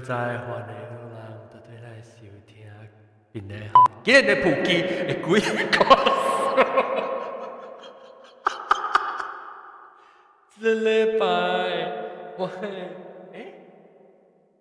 [0.00, 0.80] 在欢的人，
[1.52, 2.66] 都对来收听，
[3.32, 3.84] 并的好。
[4.02, 4.82] 今日的普及
[5.22, 5.78] 会几个？
[10.62, 11.24] 这礼拜
[12.36, 12.40] 我
[13.32, 13.36] 诶，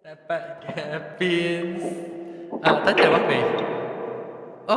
[0.03, 0.31] 礼拜
[0.61, 0.67] 嘅
[1.17, 1.21] 邊
[2.61, 3.31] 啊，等陣我未
[4.67, 4.71] 哦，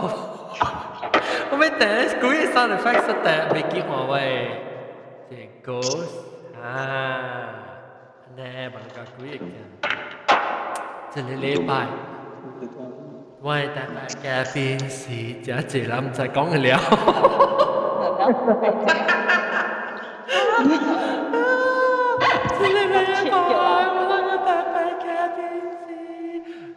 [1.50, 4.16] 我未等幾個 sound effects 但未見我喂，
[5.30, 5.32] 這
[5.72, 6.10] ghost
[6.60, 6.66] 啊，
[8.36, 9.44] 呢 bằng cả 幾個
[11.14, 11.86] 这天礼拜，
[13.42, 13.84] 我大
[14.22, 15.10] 家平时
[15.42, 16.78] 吃侪啦，唔使讲了。
[16.78, 18.72] 哈哈哈哈哈哈哈哈
[22.16, 22.24] 哈！
[22.58, 22.78] 今礼
[23.28, 23.36] 拜，
[23.92, 24.00] 我
[24.46, 24.48] 大
[25.04, 25.04] 家
[25.36, 25.38] 平
[25.84, 25.84] 时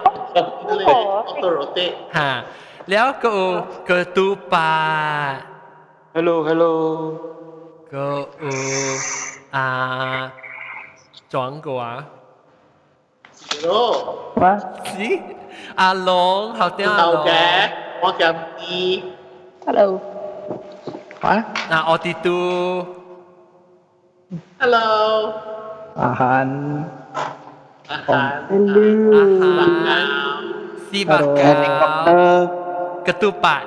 [0.73, 1.93] Auto rotate.
[2.13, 2.43] Ha.
[2.87, 3.29] Liao ke
[3.85, 5.37] ke tu pa.
[6.15, 6.73] Hello hello.
[7.91, 8.49] Ke u
[9.51, 10.31] a
[11.29, 12.16] 转过啊。
[13.51, 14.31] Hello.
[14.35, 14.59] What?
[14.95, 15.21] Sí.
[15.75, 17.23] Aló, how te aló.
[18.01, 19.03] What can be?
[19.65, 20.01] Hello.
[21.21, 21.43] What?
[21.69, 22.37] Na otitu.
[24.59, 24.87] Hello.
[25.95, 26.49] Ahan.
[27.87, 28.31] Ahan.
[28.51, 28.85] Hello.
[29.15, 30.07] Ahan.
[30.91, 32.51] Si bakal.
[33.05, 33.63] Ketupat.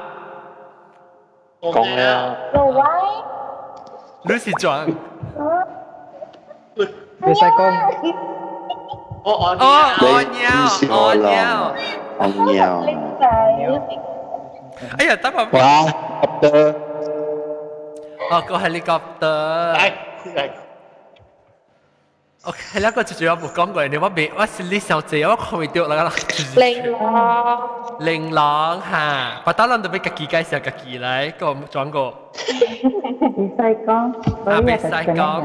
[1.60, 2.37] Kong leo.
[2.55, 3.09] No why?
[4.28, 4.97] Lucy John.
[7.21, 7.50] Đưa sai.
[9.22, 9.54] Ồ, ồ, ồ,
[10.20, 11.75] nhau, ồ, nhau.
[12.19, 12.84] Ăn nhau.
[14.98, 15.86] Ấy giờ tao mà Wow,
[16.22, 16.75] helicopter.
[18.31, 19.75] Ờ, có helicopter.
[19.75, 19.92] Đây,
[20.34, 20.50] đây.
[22.44, 26.12] OK，那個就主要冇講過，你乜別，我是你想知，我講唔到啦啦。
[26.56, 27.58] 玲瓏，
[28.00, 32.08] 玲瓏嚇，不打諗到俾自己介紹自己嚟，個轉個。
[32.08, 33.91] 唔使講，
[34.48, 35.42] 啊，唔使講，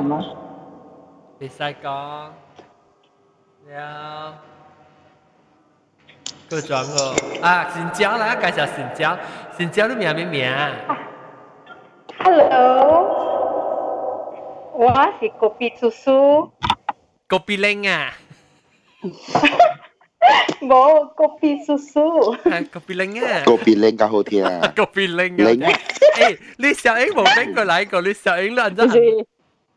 [1.40, 2.30] 唔使講。
[3.75, 4.35] 了，
[6.49, 7.15] 个转过
[7.47, 9.19] 啊，新疆啦，介绍新疆，
[9.57, 10.51] 新疆你名咩名？
[12.19, 13.09] Hello，
[14.75, 16.51] 我是 kopi susu，
[17.27, 18.13] 个比玲啊，
[20.61, 24.45] 冇 kopi susu，啊个比玲啊， Cô bị lên cả hồ thiên.
[24.75, 25.77] 个比玲啊， Linh.
[26.21, 28.01] 诶，你小英冇边个嚟过？
[28.03, 28.75] 你小英你按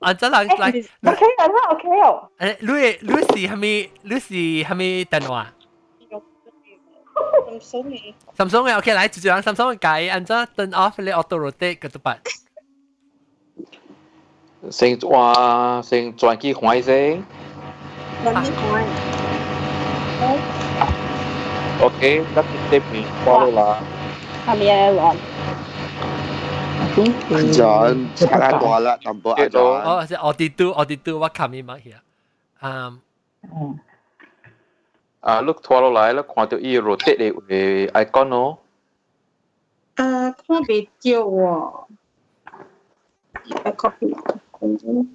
[0.01, 0.87] 照就是按照人嚟。
[1.05, 2.67] OK 啦，OK 哦，诶，你
[3.09, 5.47] 你是系咪你是系咪电话
[7.49, 8.13] 咁所以？
[8.37, 12.19] Samsung 嘅 OK，嚟接住讲 Samsung 嘅计，按照 turn off 你 auto rotate 嘅都办。
[14.71, 17.23] 先话先转机开先
[18.25, 18.83] 揾啲开，
[21.81, 23.79] ，OK，得啲片过嚟啦。
[24.47, 25.15] 系咪啊黄？
[26.95, 29.81] Xuống thì- Anh John, sekarang gua lah tanpa Okay, John.
[29.81, 31.93] 哦，系 auditor auditor 我 come in 乜嘢？
[32.61, 32.99] 嗯，
[33.49, 33.75] Ừ.
[35.21, 38.59] 啊，碌拖落嚟，碌看到伊 rotate 嘅 icon 咯。
[39.95, 41.85] 啊，看袂到喎，
[43.45, 44.15] 要 copy，
[44.59, 45.07] 等阵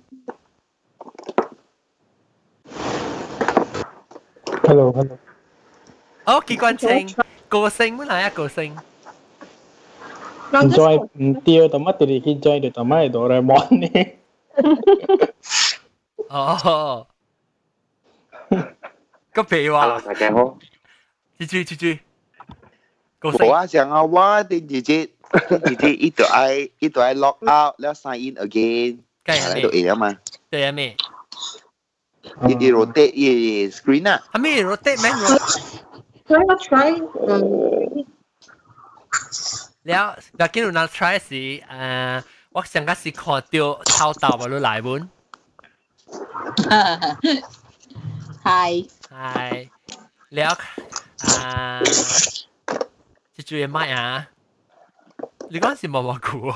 [4.67, 5.19] Hello, hello.
[6.27, 7.15] 哦，机关声，
[7.49, 8.31] 个声乜嚟啊？
[8.31, 8.77] 个声，
[10.53, 10.99] Enjoy
[11.45, 14.05] tiêu tao mất thì khi enjoy được tao mất Doraemon nè.
[16.29, 17.07] 哦，
[19.33, 20.59] 个皮话，大家好。
[21.39, 21.99] 住住住住，
[23.21, 25.07] 个 Ủa 声， chẳng à quá thì chị chị
[25.67, 29.39] chị chị ít tuổi ai ít tuổi ai log out แล้ว sign in again 计
[29.43, 29.93] อะไร 系 ตัวเอ 咩？
[29.95, 30.17] ง嘛
[30.51, 30.97] 对系咩？
[32.49, 33.29] อีอี rotate อี
[33.77, 35.57] screen อ่ะ 系咩 rotate 咩 rotate？
[36.29, 36.91] try 我 try，
[39.84, 43.44] 了，要见有人 try 是，呃，我想个是看到
[43.84, 45.10] 偷盗无你来文。
[48.42, 49.70] 嗨嗨，
[50.30, 50.58] 了
[51.38, 51.82] 啊，
[53.36, 54.28] 这句也卖啊，
[55.50, 56.54] 你讲是毛毛裤，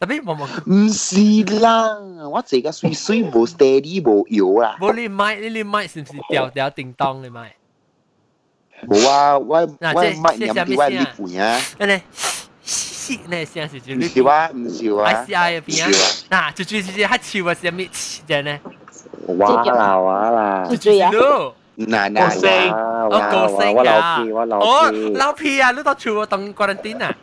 [0.00, 0.68] 特别毛毛裤。
[0.68, 1.16] 唔是
[1.60, 1.96] 啦，
[2.28, 4.76] 我这个水水无 steady 无油啦。
[4.80, 7.54] 无你卖，你你卖是不是掉掉叮当你卖？
[8.88, 9.66] 无啊，我我
[10.20, 11.60] 卖饮啲我力半啊。
[13.07, 17.89] 呢款啊，那呢，嘻，那声是就唔是啊，唔是啊 I C I 入唔边是啊，嗱，就就就就喺潮嘅时候咩
[18.27, 18.59] 嘅呢？
[19.37, 27.15] 哇啦哇啦，就就咯，嗱嗱我声哦，哇个声我老啊，皮我老哦，皮，老皮啊，你到潮当 quarantine 啊？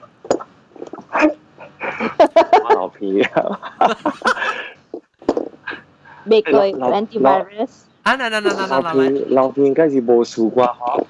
[2.64, 3.60] 我老皮啊，
[6.24, 7.68] 美国老 antivirus。
[8.02, 11.04] 啊，嗱嗱嗱嗱老嗱嗱，皮老皮应该是冇数过嗬，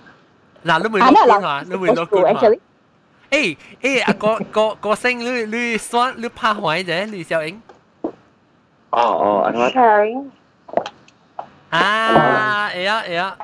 [0.64, 2.34] 嗱，你会啊，落那官啊，你会老落官
[3.35, 7.61] 诶诶，啊个个个声，你你算你拍坏者，李小英。
[8.91, 9.73] 哦哦，安怎？
[9.73, 10.31] 小英。
[11.69, 13.37] 啊，会啊会啊。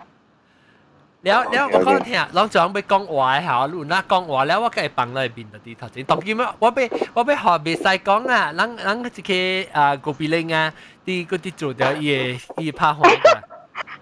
[1.23, 6.05] 了了，我講聽，老張要講話嘅嚇，如果講話了，我梗係放落邊度啲頭先。
[6.05, 10.73] 當然咩，我俾我俾學別曬講啊，人人一個啊個比例啊，
[11.05, 13.41] 啲嗰啲做掉伊嘅伊拍紅啊。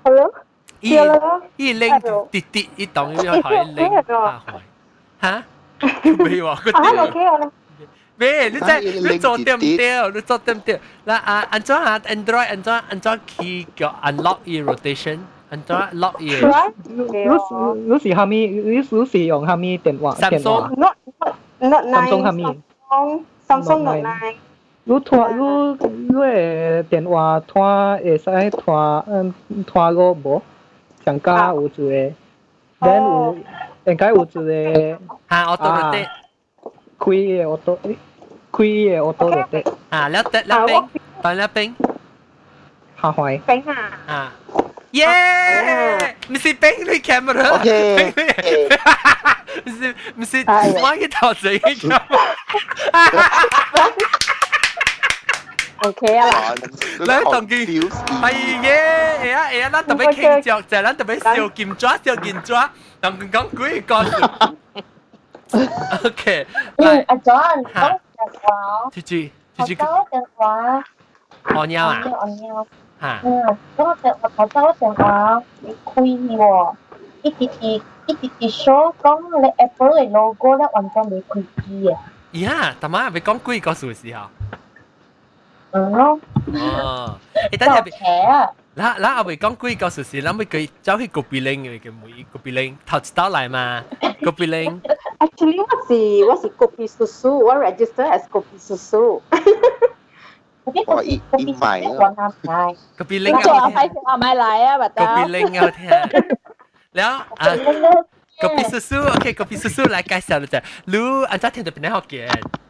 [0.03, 0.31] Hello。
[0.81, 0.95] 伊
[1.57, 1.91] 伊拎
[2.31, 4.39] 跌跌，伊當然要學拎拍紅。
[5.21, 5.43] 嚇？
[5.80, 7.04] 未喎，个 Hello，屌。
[7.06, 7.50] OK 我啦。
[8.16, 8.48] 咩？
[8.48, 10.10] 你真啊伊你拎做对唔滴滴对？
[10.14, 10.80] 你做对唔对？
[11.06, 15.18] 嗱啊，安怎下 Android 安怎安怎去叫 unlock 伊 rotation，
[15.50, 16.72] 安怎 lock 伊 Try。
[16.86, 18.46] 你你是虾米？
[18.46, 20.14] 你你是用虾米电话？
[20.20, 20.96] 电话 Not
[21.58, 22.08] not nine。
[22.08, 22.44] Samsung 虾米？
[22.88, 24.34] Samsung Samsung Note Note nine。
[24.86, 25.42] 你拖你
[26.08, 29.34] 你嘅电话拖会使拖嗯
[29.66, 30.42] 拖个无？
[31.04, 31.82] 上加有一个，
[32.80, 33.36] then 有
[33.86, 34.40] 应该有一个
[35.30, 36.08] 吓 auto rotate
[36.98, 37.72] 开嘅 auto，
[38.52, 39.54] 开嘅 auto 落地，
[39.92, 40.82] 吓，แล้วแต่แล้วเป็น
[41.22, 41.68] ตอนแล้วเป็น
[43.00, 43.18] 下坏。
[43.48, 43.72] 冰啊。
[44.12, 44.12] 啊，
[44.92, 45.04] 耶！
[46.30, 48.14] 唔是冰你 camera， OK
[49.66, 52.00] 唔是唔是哎呀我嘅头仔嘅 camera。
[55.84, 56.54] OK 啊啦。
[57.00, 58.32] 你当见系
[58.62, 62.70] 嘅，系啊系啊，咱特别倾着就系咱特别笑剑抓笑剑抓，
[63.02, 64.56] 同佢讲几个字。
[66.04, 66.46] OK，
[66.76, 70.84] 嗯，嚟，阿 John，吓讲电话，住住我住住，交电话，
[71.54, 72.66] 我鸟啊我尿，
[73.00, 76.74] 吓，嗯，嗰个我头交电话，你开喎，
[77.22, 82.00] 一直一一直直说讲你 Apple 嘅 logo 咧，完全未开机啊，
[82.32, 84.26] 呀，大妈咪讲几个数时候，
[85.72, 86.20] 嗯咯，
[86.54, 87.18] 哦，
[87.52, 87.96] 诶，等就下。
[87.98, 93.82] 邪啊，嗱嗱，我咪讲几个事事，谂咪佢走去个 billing 嘅嘅每个 billing 头一刀嚟嘛，
[94.22, 94.80] 个 billing
[95.18, 99.20] Actually 我是我是 kopi susu，我 register as kopi susu。
[100.64, 105.04] 嗰啲我一一买啊揾下买，个 billing 我做有听，喺我买嚟啊，咪个得。
[105.04, 105.90] billing 有听，
[106.92, 107.56] แล้ว啊
[108.40, 110.58] 个 b 叔叔，OK 个 b 叔叔嚟介绍啦就，
[110.92, 112.67] รู้อันจะ听到边啲学嘅，哦，actually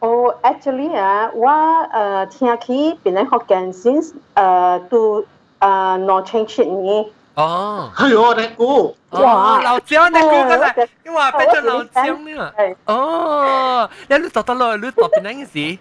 [0.00, 5.26] Oh, actually, uh, what uh, Tia Ki Penang Hokkien since uh, to
[5.60, 7.10] uh, no change it ni.
[7.36, 7.92] Oh.
[7.98, 8.94] Hey, oh, that go.
[9.10, 12.54] 哇，老姜那个个来，你话变成老姜了。
[12.84, 15.78] 哦，你你读到了，你读边哪时？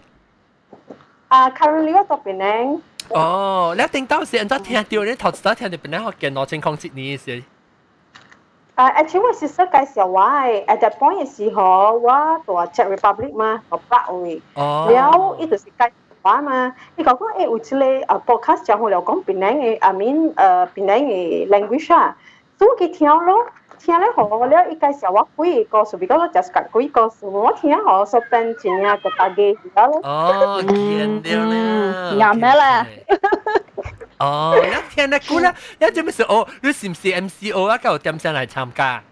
[1.27, 2.45] 啊，currently 我读边哪？
[3.09, 7.31] 哦，你听到是人家听到，你头一早听到边哪学嘅，我真空知你意思。
[8.77, 15.91] Uh, actually 我是說介紹我誒，at that point 嘅時候，我同 Czech Republic 嘛，我北位，了伊就是介紹
[16.21, 16.75] 我嘛。
[16.95, 22.15] 伊講講誒，有一個啊 podcast 就好了，講檳榔嘅，I mean 誒檳榔嘅 language 啊，
[22.59, 23.47] 所以佢聽咯，
[23.79, 29.99] 聽咧好了，伊介紹我幾個故事，比較我就是講幾個故事，我聽好說變真啊，個大家知道咯。
[30.03, 32.85] 哦，見到啦，啱咩啦？
[34.19, 36.23] 哦，一聽得估啦，一做咩事？
[36.23, 37.77] 哦，你是唔是 MCO 啊？
[37.77, 39.03] 夠點先嚟參加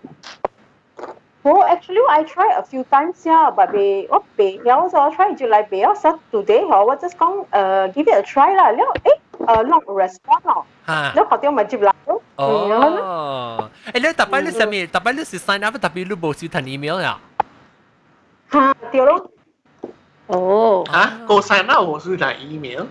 [1.44, 5.16] ？Oh, actually, I try a few times, yeah, but they, what they, yeah, also I
[5.16, 8.56] tried July, they also today, oh, họ what just con, uh, give it a try
[8.56, 10.66] lah, Leo, eh, uh, long respond lor,
[11.16, 13.72] Leo họ tiêu mà chụp lại, oh, oh.
[13.94, 14.86] eh, leo tập bài lúc ừ, xem ừ.
[14.92, 17.18] tập bài lúc sign up, tập bài lúc bổ sung email à,
[18.48, 19.22] ha, tiêu lor,
[20.34, 22.82] oh, hả, Go sign up bổ sung thành email?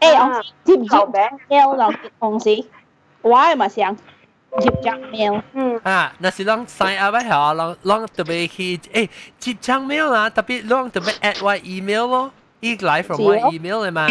[0.00, 0.96] 哎、欸，我接唔接
[1.48, 2.64] 喵就同時，
[3.22, 5.42] 我係咪想接張喵？
[5.52, 14.08] 嗯啊，那是啷 sign up 下，啷啷特別去誒接張喵啦，特別啷特別 at 我 email 咯，依來 from 我 email 嚟嘛。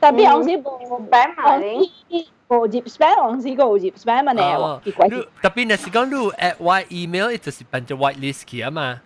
[0.00, 1.58] 特別我是冇 spam 啊，
[2.48, 4.56] 冇接 spam，我是冇接 spam 啊，你係
[5.10, 9.00] 喎，特別那是講你 at 我 email，一直是變咗 white list 嘅嘛。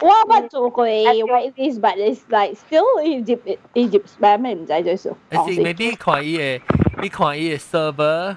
[0.00, 3.38] 我冇做过 whitelist，but it's like still 要接
[3.74, 6.60] 要接 spam 你唔使最少，还是 maybe 看伊嘅，
[7.00, 8.36] 你看伊嘅 server。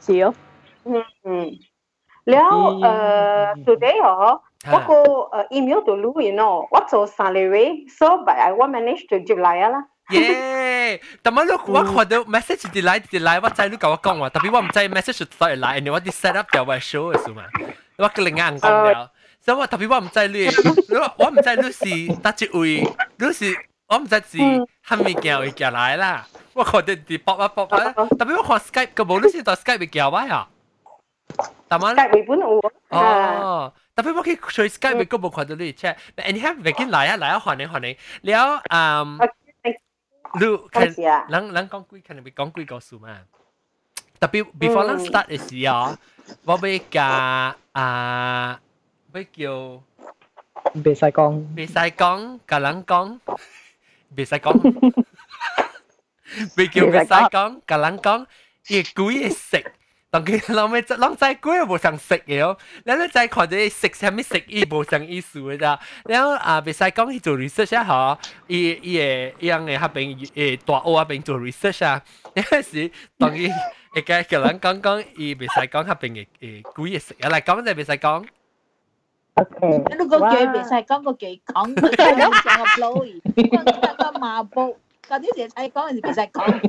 [0.00, 0.34] 少。
[0.84, 1.58] อืม
[2.30, 4.40] แล้วเอ่อ today เหรอ
[4.72, 4.92] 我个
[5.38, 9.84] 诶 email 度录完咯，我做三个月，so but 我 manage 就接来啊啦。
[10.10, 11.00] 耶！
[11.22, 17.44] 但系我我看到 message 啲来啲来，我知你同我讲话，特别我唔知 message 再来，然后我啲 set up 掉我 show 嘅数嘛，
[17.98, 19.10] 我个另眼讲掉，所
[19.48, 20.46] 以我特别我唔知你，
[21.18, 22.82] 我唔知你是搭一位，
[23.18, 30.48] 你是我唔知是系咪叫会叫来啦，我看到啲 pop up pop up，特别我看 Skype 个冇，你是到 Skype 会叫我呀？
[31.68, 32.60] 但系 Skype 本有
[32.90, 33.72] 哦。
[33.96, 37.96] 特别我可以随 Skype 个冇看到你 check，但系你系未见来啊来啊，换你换你，
[38.32, 39.18] 了嗯。
[40.36, 40.82] 你看，
[41.28, 43.20] 人人讲几，可能会讲几个数嘛。
[44.18, 45.96] 特别 before 咱 start 嘅时候，
[46.44, 48.58] 我要加啊，
[49.18, 49.82] 要叫，
[50.74, 53.18] 袂使讲，袂使讲，甲人讲，
[54.16, 55.02] 袂使讲，
[56.56, 58.26] 要叫袂使讲，甲人讲，
[58.68, 59.64] 伊几嘅食。
[60.10, 60.80] 当佢谂咩？
[60.82, 65.80] 谂仔鬼又冇想食嘅咯，然后仔看到食啥物食，伊冇想意思嘅咋。
[66.04, 72.00] 然后啊，别使讲去做 research 啊，嗬，伊伊诶伊样嘅喺边诶大学啊边做 research 啊，
[72.32, 73.50] 有时当伊
[73.96, 78.24] 一个叫人讲讲，伊别使讲喺边嘅诶鬼嘢食啊，嚟讲就别使讲。
[79.38, 84.76] OK，如果叫别使讲个几讲，讲上个 blowy，讲个麻布，
[85.08, 86.60] 嗰啲嘢使讲，别使讲，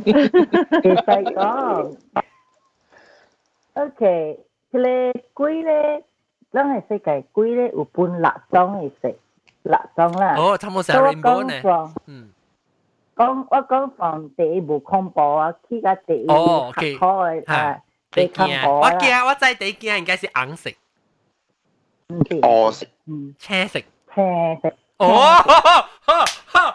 [0.81, 1.95] 别使讲。
[3.73, 4.39] OK，
[4.71, 6.03] 佢咧龟咧，
[6.51, 9.15] 咱系世界龟咧有分六种嘅食，
[9.63, 10.35] 六种啦。
[10.37, 11.93] 哦，差唔多成 rainbow 呢。
[12.07, 12.29] 嗯。
[13.15, 17.79] 讲我讲从第一部恐怖啊，去到第一部哦学科嘅啊，
[18.11, 20.75] 第惊，我惊我知第惊应该是硬食。
[22.41, 22.87] 哦食。
[23.07, 23.35] 嗯。
[23.39, 23.83] 车食。
[24.13, 24.21] 车
[24.61, 24.73] 食。
[24.97, 25.09] 哦，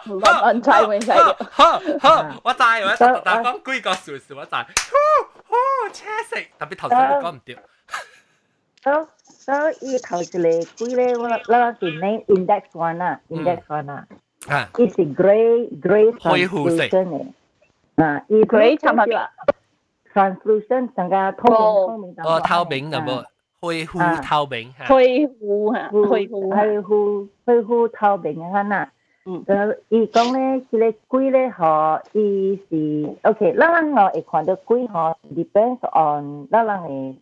[0.05, 1.15] 乱猜乱猜。
[1.17, 4.55] 我知，我实但讲几个数数，我知。
[4.55, 5.55] 哦，
[5.91, 7.57] 车食，特别头先你讲唔掉。
[8.83, 11.29] 所所以头一个龟咧，我我
[11.79, 14.05] 是 name index one 啊，index one 啊。
[14.47, 14.69] 啊。
[14.77, 16.83] 伊是 grey grey 灰糊色。
[16.83, 17.25] 嘅。
[17.95, 19.29] 啊，伊 grey 差唔多。
[20.13, 22.35] translucent 成个透明透明。
[22.35, 23.25] 哦，透明咁噃。
[23.65, 24.73] 灰糊透明。
[24.87, 26.49] 灰糊吓，灰糊。
[26.51, 28.91] 灰糊灰糊透明嘅啦。
[29.23, 37.15] 嗯，诶，伊讲咧，佢咧龟咧，嗬，伊是 OK，咱人我会看到龟嗬，depends on 咱人嘅，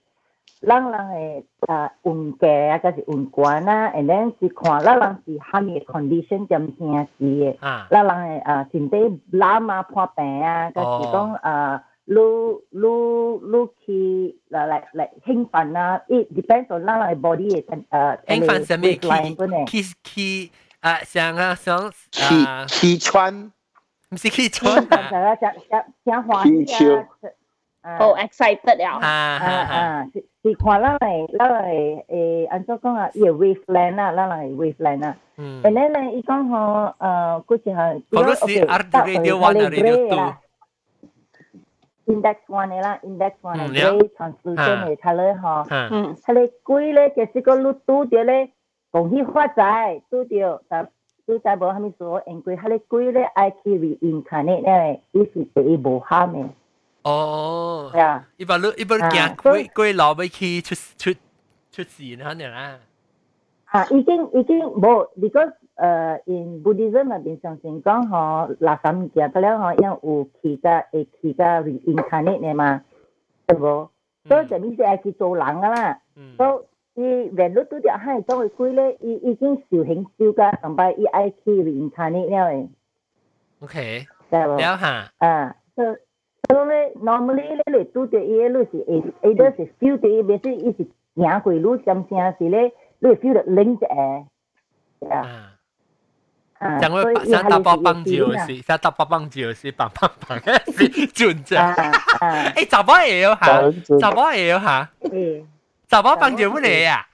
[0.66, 7.58] 咱人嘅诶运价啊，还是运管啊，and then 是看咱人是虾米 condition 点先是嘅，
[7.90, 8.98] 咱人嘅诶身体
[9.38, 11.82] 揽啊破病啊，还是讲诶。
[12.06, 16.02] lu lu lu 去嚟嚟嚟兴奋啊！
[16.08, 19.66] it depends on 咱人嘅 body 嘅诶兴奋什么？
[19.66, 20.98] 去去去啊！
[21.04, 22.66] 想啊想啊！
[22.68, 23.52] 气喘，
[24.10, 25.10] 唔是气喘啊！
[25.12, 26.86] 想想想想欢喜
[27.82, 27.98] 啊！
[28.00, 28.98] 好 excited 了！
[29.00, 30.08] 啊啊啊！
[30.12, 33.10] 是是看咱嚟咱嚟诶，按怎讲啊？
[33.14, 35.16] 伊 waveland 啊，咱嚟 waveland 啊。
[35.38, 35.62] 嗯。
[35.62, 38.04] 然后咧，伊讲吼诶，嗰时系。
[38.18, 40.34] 好多时 art radio one 啊，radio two。
[42.06, 45.68] index one 嘅啦，index one 系 grey translucent 嘅 colour 嗬。
[45.92, 46.16] 嗯。
[46.16, 48.52] 佢哋贵咧，就是个路拄着咧，
[48.92, 50.90] 恭喜发财，拄着，但
[51.28, 56.46] 拄在无虾米做，因为佢哋贵咧爱去 reincarnate 咧，伊是第一无喊嘅。
[57.04, 57.92] 哦。
[57.94, 58.28] 系啊。
[58.38, 61.14] 一般路一般行贵贵老尾去出出
[61.72, 62.80] 出事嗰啲啦。
[63.66, 72.84] 啊，已经已经冇，because 诶，in Buddhism 入边上先讲嗬，垃圾物件，佢咧嗬，因有去个会去个 reincarnate 嘅嘛，
[73.48, 73.90] 对冇？
[74.28, 76.00] 所以就面是系去做人噶啦。
[76.38, 82.68] 所以伊原来拄着系作为鬼咧，伊已经受刑受个，同埋伊爱去 reincarnate 了嘅。
[83.62, 84.06] OK。
[84.30, 84.58] 对冇？
[84.58, 85.12] 了下。
[85.20, 85.86] 啊，所
[86.50, 89.02] 所以咧，normally 咧，你拄着伊嘅路是会，
[89.34, 92.72] either 是 feel 到伊，别说伊是行过路，甚正是咧。
[93.02, 93.88] 你 feel 到冷者
[95.10, 95.53] 啊！
[96.64, 98.12] 讲我想打包帮住
[98.46, 101.56] 是，想打包帮住是，棒棒棒是转者。
[101.56, 103.40] 诶，查某会有吓，
[104.00, 104.90] 查某会有吓。
[105.88, 107.06] 查某帮住乜嘢啊？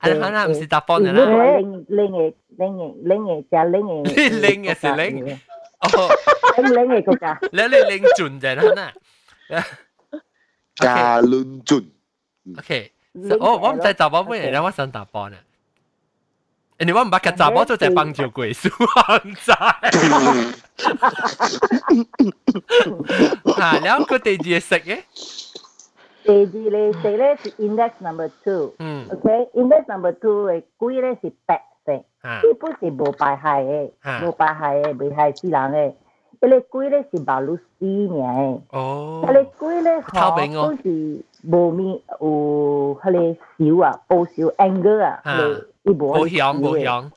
[0.00, 1.24] 系可能唔是打包嘅啦。
[1.24, 4.04] 冷冷嘅冷嘅冷嘅就冷嘅。
[4.14, 5.38] 你冷嘅是冷。
[5.80, 5.88] 哦。
[6.62, 7.38] 冷嘅个㗎。
[7.52, 8.92] 你你冷转者啦
[9.48, 9.64] 嗱。
[10.76, 11.84] 加论转。
[12.58, 12.92] OK。
[13.40, 15.30] 哦，我唔知查某咩嚟，我想打波
[16.81, 19.53] 人哋我唔捌夾查某做就幫助鬼數行仔。
[23.55, 25.03] 嚇，然後佢第二個食嘅。
[26.23, 28.73] 第二咧食咧是 index number two。
[28.79, 29.05] 嗯。
[29.11, 31.91] OK，index number two 嘅鬼咧是白色，
[32.23, 33.91] 佢不是無排害嘅，
[34.27, 35.93] 無排害嘅，未害死人嘅。
[36.39, 38.59] 佢咧鬼咧是白露死嘅。
[38.71, 39.23] 哦。
[39.27, 45.21] 佢咧鬼咧好都是無面有佢咧少啊，報少 anger 啊。
[45.82, 47.10] 伊无无响无响，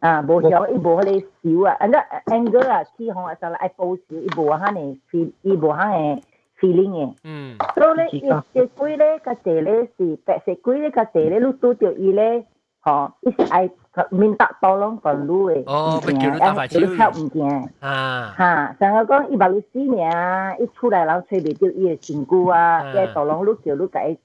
[0.00, 1.24] 啊，无响伊无迄
[1.62, 6.22] 个少啊，安那 anger 啊，起哄啊，就嚟爱报少，伊无遐呢 feel，伊无遐嘅
[6.60, 7.14] feeling 嘅。
[7.24, 12.44] 嗯，所以咧，伊只龟咧，较济咧是白色龟咧，较济咧，你拄着伊咧，
[12.80, 13.70] 吼，伊是爱
[14.10, 17.68] 面搭刀拢讲你嘅，哦，咪叫你打牌手你跳唔惊。
[17.80, 24.18] 啊，哈，像我讲伊把你死命啊，伊出来人吹袂着伊嘅身躯啊，嗯伊刀拢你叫你甲伊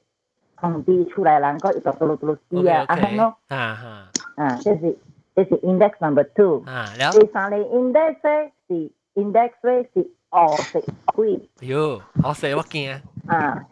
[0.60, 4.10] 通知出来人，个伊就嘟噜嘟噜死啊，啊咁咯，啊哈，
[4.44, 4.98] 啊，这是
[5.36, 6.64] 这是 index number two。
[6.66, 10.80] 啊，了，第三个 index 咧是 index 咧是黑色
[11.16, 13.66] 龟哟，我死我惊，啊。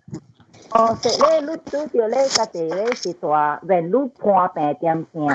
[0.69, 5.27] 黑色咧，你拄着咧，较济咧是大，wenn 你判病点声，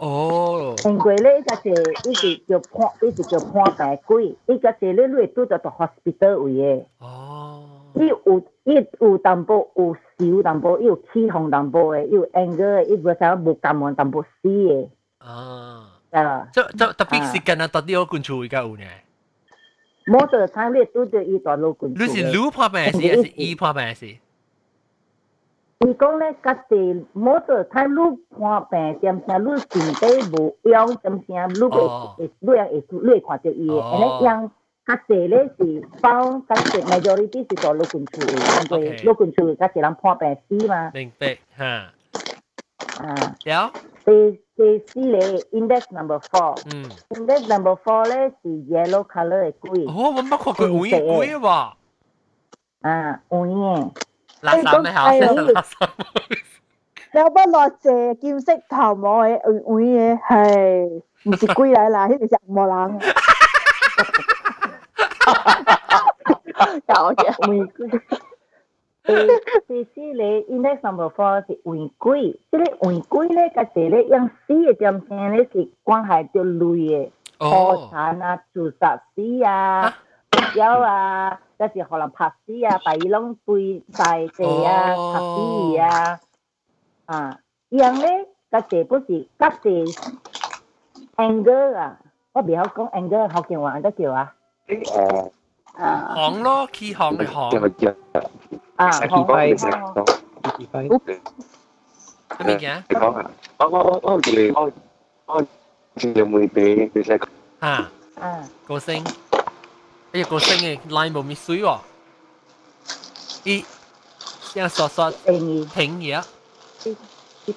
[0.00, 6.84] 哦，因为咧较济伊是叫判，伊是叫判病龟，伊较济咧你会拄着到 hospital 位嘅。
[6.98, 7.62] 哦，
[7.94, 8.16] 伊有
[8.64, 14.88] 伊有淡薄有少淡薄，伊有起哄淡薄嘅，伊有 anger 嘅，伊无啥无感恩淡薄死嘅，
[15.18, 16.48] 啊，啊。
[16.52, 18.84] 即即特别时间啊，到底我关注而家有呢？
[20.06, 21.92] 冇做睇你拄着伊大老棍。
[21.92, 24.06] 你是女拍病事还是伊拍病事？
[25.80, 34.50] 伊讲咧，家己冇做睇你看病点声，你身体无恙点声，你会会你会会你会看到伊嘅，安尼样。
[34.90, 40.90] 较济咧是包较济 majority 是做老棍厝嘅，因为老棍厝较济人判病死嘛。
[40.94, 41.64] 明白吓，
[43.02, 43.34] 啊。
[43.44, 43.72] 了，
[44.04, 45.18] 第第四个
[45.58, 46.56] index number four。
[46.72, 49.88] 嗯， index number four 咧是 yellow color 嘅龟。
[49.88, 51.48] 哦，我冇看过乌龟喎。
[52.82, 53.92] 啊，乌嘅。
[54.42, 55.10] 垃圾咩好？
[55.10, 55.88] 垃圾。
[57.12, 63.00] 有不落谢剑色头毛嘅会会嘅系唔是龟嚟啦，呢条就冇人。
[66.87, 67.31] 有嘅。
[67.47, 68.01] 烏龜。
[69.67, 70.23] 第四個
[70.53, 79.97] index number four 是烏龜，即係烏龜咧，個字咧用死嘅點聲咧是關係到類嘅，破產啊、自殺死啊、
[80.55, 81.39] 有啊。
[81.57, 86.19] 嗰時可能拍死啊，第二種背晒地啊，拍死啊，
[87.05, 89.85] 啊，樣咧嗰時不是嗰時
[91.17, 91.99] anger 啊，
[92.33, 94.33] 我唔好講 anger，學叫話得叫啊，
[94.70, 95.30] 诶，
[95.78, 97.94] 啊，行咯，起行嘅行。
[98.76, 99.94] 啊，行快，行
[100.70, 100.82] 快。
[102.44, 102.82] 咩嘢？
[102.88, 104.72] 你讲下，我我我我叫你我
[105.26, 105.42] 我
[105.96, 107.20] 叫妹俾你识。
[107.60, 109.02] 啊，啊，歌星。
[110.12, 111.78] 哎呀，个星嘅 line 冇咪水喎，
[113.44, 113.64] 伊
[114.54, 116.22] 像刷刷平平嘢，
[116.82, 116.96] 啲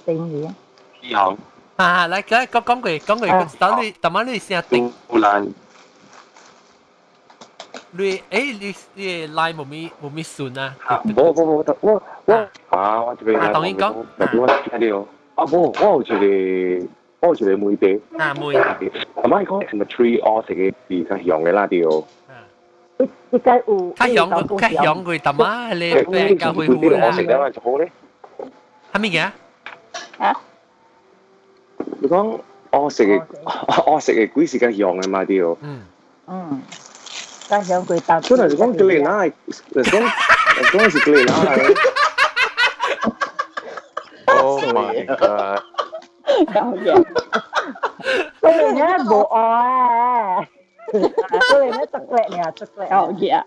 [0.05, 0.53] 平嘢，
[1.01, 1.37] 以后
[1.77, 5.47] 啊，嚟讲讲讲句讲句，等你等晚你先定，好难，
[7.93, 8.21] 你诶
[8.59, 10.75] 你你 line 冇咪冇咪顺啊？
[11.05, 12.33] 冇冇冇得，我我
[12.69, 14.97] 啊，我这边啊，当然讲，咪俾我睇到，
[15.35, 22.03] 啊冇，我好似你，我好似你妹俾，啊妹，阿妈讲 cemetery 我食嘅字系用嘅啦条。
[22.99, 25.93] 一一个有，较响个较响个淡啊，你
[26.29, 27.91] 比较会会我食得咪就好咧。
[28.91, 29.31] 系咪嘅？
[30.19, 30.41] 啊？
[32.01, 32.39] 你讲
[32.71, 33.23] 我食嘅，
[33.89, 35.55] 我食嘅几时间用嘅嘛条？
[35.61, 35.81] 嗯。
[36.27, 36.61] 嗯。
[37.47, 38.19] 加上佢搭。
[38.21, 39.33] 本来就讲叫你拉，讲
[40.71, 41.33] 讲是叫你拉。
[44.27, 45.63] Oh my god！
[46.37, 47.05] 有嘢。
[48.41, 50.47] 佢哋咧冇爱。
[50.91, 52.79] 佢哋咧得叻呢，得叻。
[52.85, 53.43] 有嘢。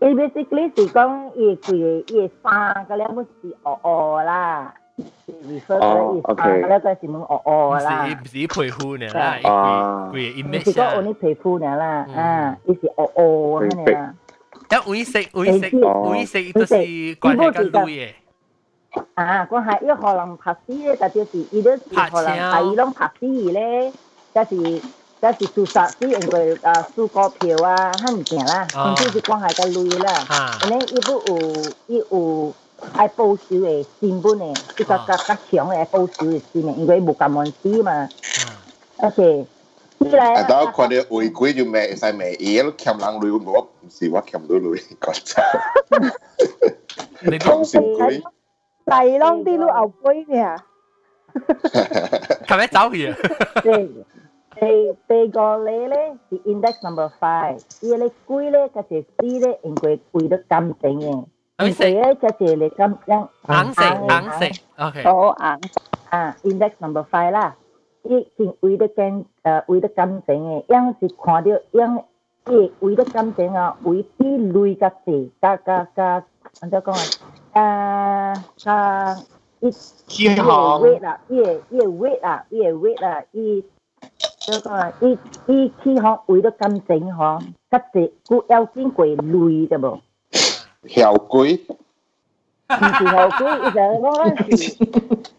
[0.00, 1.74] 伊 basically 是讲伊佢
[2.08, 4.74] 伊生个咧冇是哦哦啦。
[5.46, 6.42] refer 哦，OK。
[6.62, 8.06] 嗰个是冇哦哦啦。
[8.06, 14.14] 唔是唔是皮肤呢啦，啊，佢 image 是讲我啲皮肤呢啦，啊，伊是哦哦咁样啦。
[14.70, 16.74] 一会食会食会食都是
[17.16, 18.08] 关系跟类嘅。
[19.14, 23.92] 啊，我系一可能拍死咧，就就是伊都是可能第二种拍死咧，
[24.34, 24.80] 就是
[25.20, 30.12] 就是自杀死，因为啊输股票啊，慳唔成啦，总之是关系个类啦。
[30.62, 32.52] 安尼伊都有伊有
[32.94, 35.16] 爱报仇嘅成本嘅，伊个个较
[35.50, 38.08] 强嘅报仇嘅心嘅，因为无咁满死嘛。
[38.96, 39.46] OK。
[40.18, 40.42] 啊！
[40.48, 46.10] 当看到违规就骂，会使骂伊，都欠人类，我唔是我欠到类，讲真。
[47.30, 48.22] 你讲是规。
[48.86, 50.56] 第啷啲都牛龟呢？
[52.46, 53.16] 系咪走去啊？
[54.58, 61.24] 第第个咧咧是 index number five，伊咧龟咧个只丝咧，因为龟得咁整嘅，因为
[61.58, 65.02] 咧个只咧咁样硬食硬食，OK。
[65.04, 65.60] 好硬
[66.10, 67.54] 啊，index number five 啦，
[68.02, 72.02] 伊见龟得咁诶龟得咁整嘅，样是看到样
[72.46, 76.24] 伊龟得咁整啊，龟比类个字，加加加，
[76.60, 76.92] 安怎讲
[77.52, 77.60] 啊？
[77.62, 79.16] 啊加
[79.60, 83.62] 伊起航 weight 啊，伊个伊个 weight 啊，伊个 weight 啊，伊
[84.50, 84.92] 怎讲啊？
[85.00, 87.38] 伊伊起航为咗感情吼，
[87.70, 90.00] 较济佢要经过累的无？
[90.89, 91.57] heo quỷ
[92.69, 94.25] heo quỷ giờ nó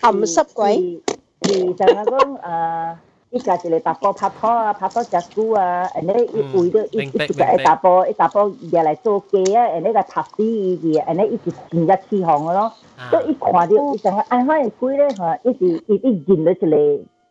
[0.00, 1.00] ẩm sấp quỷ
[1.40, 2.37] thì giờ nó cũng
[3.30, 6.28] ít cả chỉ là tập po phát po phát po chặt cú à anh ấy
[6.32, 9.52] ít ui đó ít ít cái tập po ít tập po giờ lại cho kế
[9.54, 11.40] à, anh ấy là thập đi gì anh ấy ít
[11.72, 12.72] nhìn ra chi hàng đó.
[13.11, 15.56] Tôi ít khoa đi ít rằng anh hỏi quỷ đấy hả ít
[15.87, 16.76] ít ít nhìn được chỉ là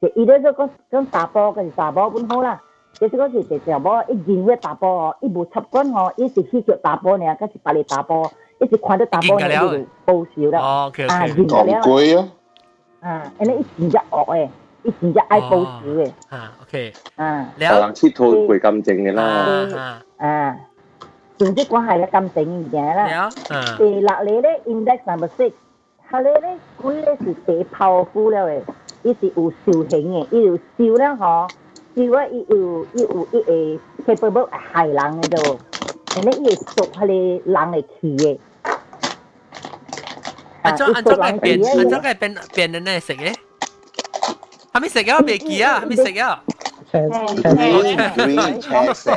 [0.02, 2.58] chỉ ít đó có có tập po cái tập po cũng hổ là.
[2.95, 3.31] 就伊咧个讲大波，嗰是大波本好啦。
[3.31, 10.61] 就是嗰是一条波，伊认为大波哦，伊无插管哦，伊是去叫大波呢，嗰是别个大波，伊是看到大波呢，伊就报仇啦。
[10.61, 11.33] 哦，OK 啊， OK。
[11.35, 11.73] 认到了。
[11.81, 12.29] 讲鬼啊！
[13.01, 14.49] 啊，然后伊真正恶诶。
[14.83, 16.13] 伊真正爱报仇嘅。
[16.31, 16.93] 啊，OK。
[17.17, 19.23] 啊，系人切套回感情嘅啦。
[19.25, 20.57] 啊啊，
[21.39, 23.05] 总之讲系个感情嘅啦。
[23.49, 23.77] 啊。
[23.79, 25.53] 第六嚟咧，index number six，
[26.11, 28.61] 系咧咧，佢咧是最 powerful 了嘅，
[29.03, 31.49] 伊是有修行嘅，伊有修咧嗬，
[31.97, 33.37] 修啊伊有伊有伊
[34.07, 35.59] 会 capable 害人嘅啫，
[36.17, 38.39] 然后伊会属系你人嘅气嘅。
[40.63, 43.35] 安怎安怎个变安怎个变变人嚟食嘅？
[44.73, 45.81] 系咪食咗未记啊？
[45.85, 46.39] 系咪食咗？
[48.15, 49.11] 鬼车食，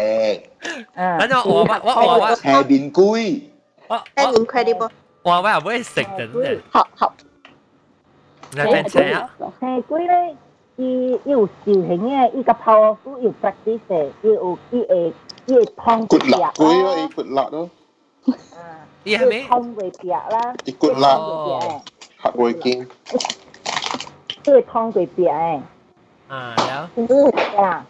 [0.93, 3.41] 反正我我我我车边龟，
[3.87, 4.89] 我 incredible，
[5.23, 7.13] 我我又会食嘅，好好。
[8.51, 9.29] 你变车啊？
[9.59, 10.35] 系龟咧，
[10.77, 15.13] 伊伊有修行嘅，伊个 powerful 有 practice 嘅，伊有伊会
[15.45, 17.69] 伊会通骨力龟咯，伊骨力咯，
[19.03, 19.43] 伊系咪？
[19.47, 20.95] 通过壁啦，伊骨力，
[22.21, 22.87] 核会经，
[24.45, 25.59] 伊会通过壁嘅。
[26.29, 26.89] 啊，了。
[27.61, 27.85] 啊，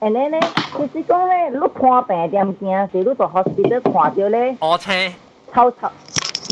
[0.00, 0.40] and then 咧，
[0.76, 4.92] 其实讲咧，你看病点惊，是你到 hospital 看到咧，我车。
[5.54, 5.88] 臭臭，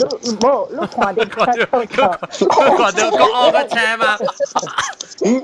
[0.00, 0.02] 你
[0.36, 4.18] 冇，你看到臭臭臭，看到个我个车嘛？
[5.20, 5.40] 你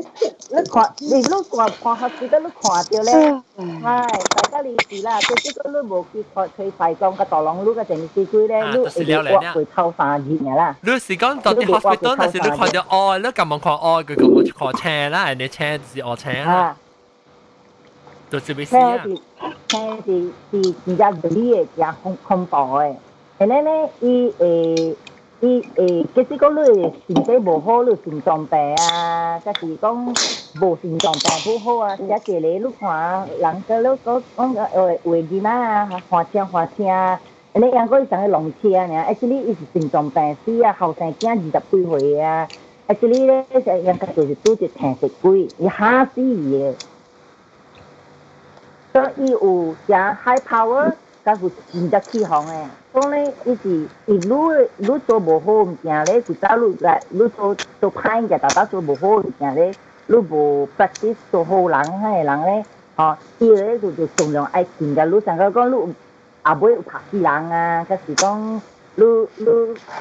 [0.71, 1.33] 看，你你看
[1.81, 3.11] 看 hospital 你看到咧，
[3.57, 10.77] 系大家你是啦，即系讲你冇去开去排装个大浪路个城市区咧，你会挖会臭散热嘅啦。
[10.83, 16.77] 你是讲到啲 hospital，但是你看到哦，你咁样看哦，佢咁样看车啦，人哋车是我车啦，
[18.31, 18.99] 就是咩事啊？
[18.99, 19.15] 车是
[19.69, 22.95] 车是是真正嗰啲嘢真恐恐怖嘅。
[23.40, 23.70] 安尼呢，
[24.00, 24.98] 伊会
[25.42, 29.96] 伊会，其实讲你身体无好，你心脏病啊，则是讲
[30.60, 36.84] 无心脏病不好啊，遮一个你看，人个你讲讲个话话囡仔啊，花车花车，
[37.54, 42.48] 安尼养过伊上个龙车尔，而且你伊是心脏病死啊，后生囝二十几岁啊，
[42.88, 46.74] 而且你咧就养个就是拄着听食鬼，伊吓死伊个。
[48.94, 49.96] 所以有正
[50.26, 50.92] high power，
[51.24, 52.68] 甲有真只起航诶。
[52.98, 53.76] Only iki
[54.14, 54.42] ilu
[54.88, 59.68] lu to bohom kiale kutalu ga lu to to pain ja ta to bohom kiale
[60.10, 62.58] lu bo practice to ho lang hai lang le
[62.98, 63.08] ha
[63.40, 65.80] ti le tu tu song long ai kin ga lu sang ga con lu
[66.50, 68.60] a boi pha ki lang a ka si con
[69.00, 69.10] lu
[69.46, 69.56] lu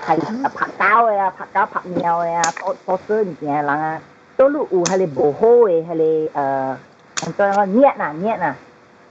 [0.06, 0.18] hai
[0.56, 3.94] pha tao ya pha ka pha miao ya to to sơn kiale lang a
[4.36, 6.76] to lu u ha le boho e ha le ờ
[7.22, 8.52] anh cho nó nhẹ nè nhẹ nè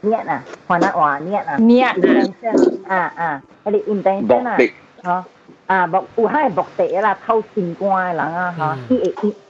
[0.05, 0.41] niệm à?
[0.67, 1.57] Hoàn là òa niệm à?
[1.57, 1.95] Niệm.
[2.87, 3.39] À à.
[3.65, 4.45] Cái là intention
[5.03, 5.23] à
[5.67, 8.53] à bọc u hai bọc tệ là thâu tình quan là à?
[8.59, 8.61] Ờ.
[8.67, 8.95] Hả khi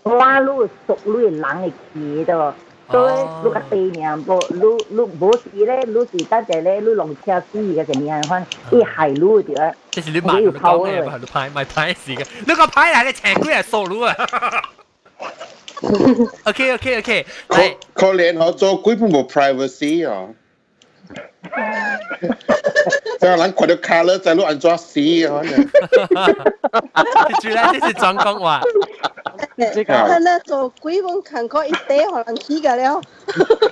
[0.04, 2.54] hoa lu sụp lu lắng này kia đó
[2.92, 3.12] tôi
[3.44, 6.82] lúc cái tì nè bộ lu lu bố sĩ đấy lu sĩ ta chạy đấy
[6.82, 10.22] lu lòng xe sĩ cái gì nè hoàn cái hải lu thì á cái gì
[10.22, 13.14] mà cái câu này mà phải mà phải gì cái lúc cái phải là cái
[13.14, 14.16] chèn cái là sổ lu à?
[16.44, 17.26] OK OK OK.
[17.48, 20.30] 可可憐我做鬼本冇 privacy 哦。
[23.21, 25.43] 即系人看到 color 在路安怎死啊？
[27.41, 28.61] 住咧，这是专讲话。
[29.59, 33.01] 佢咧做鬼本看过一堆可能起㗎了。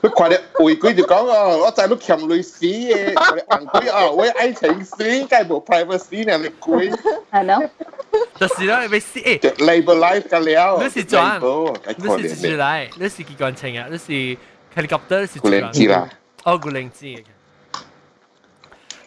[0.03, 3.15] 你看到违规就讲哦，我在路欠类死嘅，
[3.49, 4.97] 按鬼啊，我爱情死，
[5.29, 6.91] 梗冇 privacy 呢，你鬼。
[7.31, 7.63] 系咯。
[8.41, 9.39] 就是咯，你死诶。
[9.59, 10.83] labor life 㗎了。
[10.83, 13.87] 你是专，你是住嚟，你是几关情啊？
[13.91, 14.37] 你是
[14.77, 15.71] helicopter，你是古灵
[16.44, 17.24] Ogling 知嘅。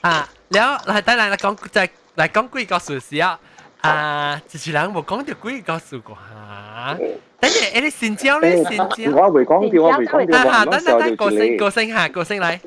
[0.00, 3.38] 啊，了嚟睇嚟講就係嚟講鬼故事時啊，
[3.80, 6.98] 啊，主持人冇講到鬼故事個嚇。
[7.40, 9.16] 等陣，你先招咧，先招。
[9.16, 10.48] 我未講掉，我未講掉。
[10.48, 12.58] 啊，等等等，個聲個聲嚇，個聲嚟。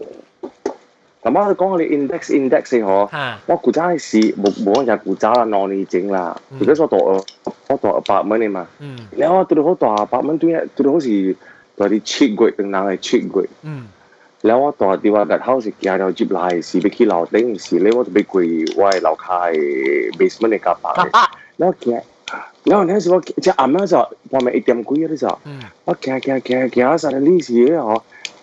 [1.22, 3.10] 咁我講我哋 index index 先嗬。
[3.46, 6.40] 我估揸是冇冇人估揸啦，攞你整啦。
[6.60, 6.98] 而家所度
[7.68, 8.68] 我度八蚊啊嘛。
[8.80, 9.08] 嗯。
[9.18, 11.36] 然後我度好度八蚊，對啊，度好似
[11.76, 13.50] 度啲 cheap grade 定哪係 cheap grade。
[13.64, 13.88] 嗯。
[14.41, 14.95] แล้วตัวเขาตัว八蚊ตัวเนี่ยตัวเขา是ตัว啲 cheap 贵定硬系 cheap 贵。
[14.95, 18.47] แล้วว่าต่อดีว่าแบบเขาสิแกเราจิบลายสิไปขี้เราเด้งสิเลยว่าจะไปคุย
[18.81, 19.53] ว่าเราคาย
[20.19, 20.93] basement ในกระเป๋า
[21.59, 21.87] แล้วแก
[22.65, 25.39] 然后那时我即暗嗰时候，我咪一点几嗰时候，
[25.85, 28.01] 我行行行行实在呢时咧嗬，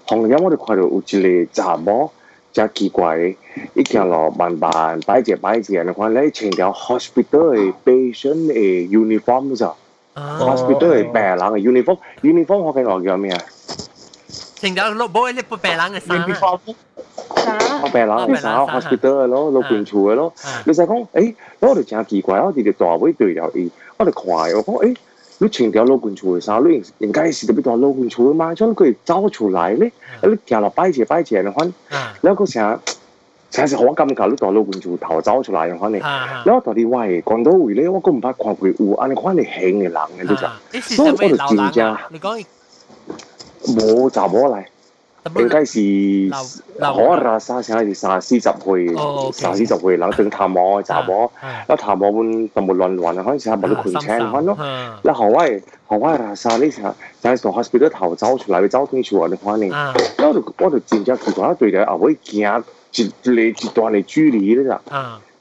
[0.08, 2.12] 红饮我哋看到有一个查某，
[2.54, 3.36] 真奇怪嘅，
[3.74, 9.76] 一行落慢慢摆只摆只，你看你穿条 hospital 嘅 patient 嘅 uniform 嗰时候，
[10.16, 13.42] hospital 嘅病人嘅 uniform，uniform 我嘅我叫咩啊？
[14.66, 16.30] 成条落冇你不病人嘅衫啊！
[17.84, 20.34] 我病人嘅衫，hospital 嘅咯，老病处嘅咯。
[20.66, 24.26] 你就讲，诶，我哋真奇怪，我哋哋大会对有伊，我哋看，
[24.58, 24.96] 我讲，诶，
[25.40, 29.92] 你穿条老病处嘅衫，你应该是特别多老病处嘅嘛，将佢走出来咧，
[30.24, 31.74] 你行落摆住摆住嘅款，
[32.22, 32.80] 然后嗰时。
[33.52, 36.00] 成时我感觉你大老病处头走出来嘅款咧，
[36.46, 41.98] 然后到啲喂讲到会咧，我都唔怕看佢有，安尼款你兴嘅人嘅都就，所以我就真正。
[42.12, 42.46] 你讲。
[43.75, 44.65] 冇查不嚟。
[45.35, 45.81] 应该是
[46.79, 48.87] 可拉沙城是三四十岁，
[49.33, 51.29] 三四十岁，然后等探望查某，
[51.67, 54.57] 那探望们都冇乱乱，开始冇都困车，看咯。
[55.03, 59.95] 那何威我威拉沙呢时候，就系从 hospital 头走出嚟，走查去我哋看呢。
[60.19, 64.81] 我就我就渐渐同怪，对住阿威行一嚟一段嘅距离咧咋？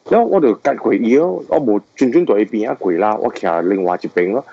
[0.10, 4.44] 然后我就隔佢，我冇转转到一边，佢啦，我企另外一边咯。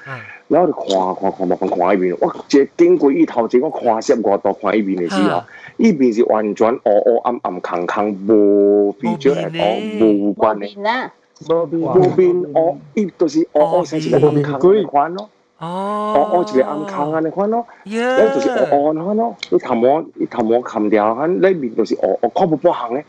[0.52, 5.42] 然后就看看看看看一邊，我即經過伊頭前，我看攝我到看一邊嘅時候，
[5.78, 11.10] 依邊是完全黑黑暗暗空空，無比較嚟講無關嘅。
[11.48, 15.30] 無邊哦，伊就是黑黑成一個暗空嘅款咯。
[15.58, 19.36] 哦，黑黑一個暗空嘅款咯，然後就是黑黑款咯。
[19.50, 23.04] 你頭毛你頭毛冚掉，喺呢邊就是黑黑看不半行咧，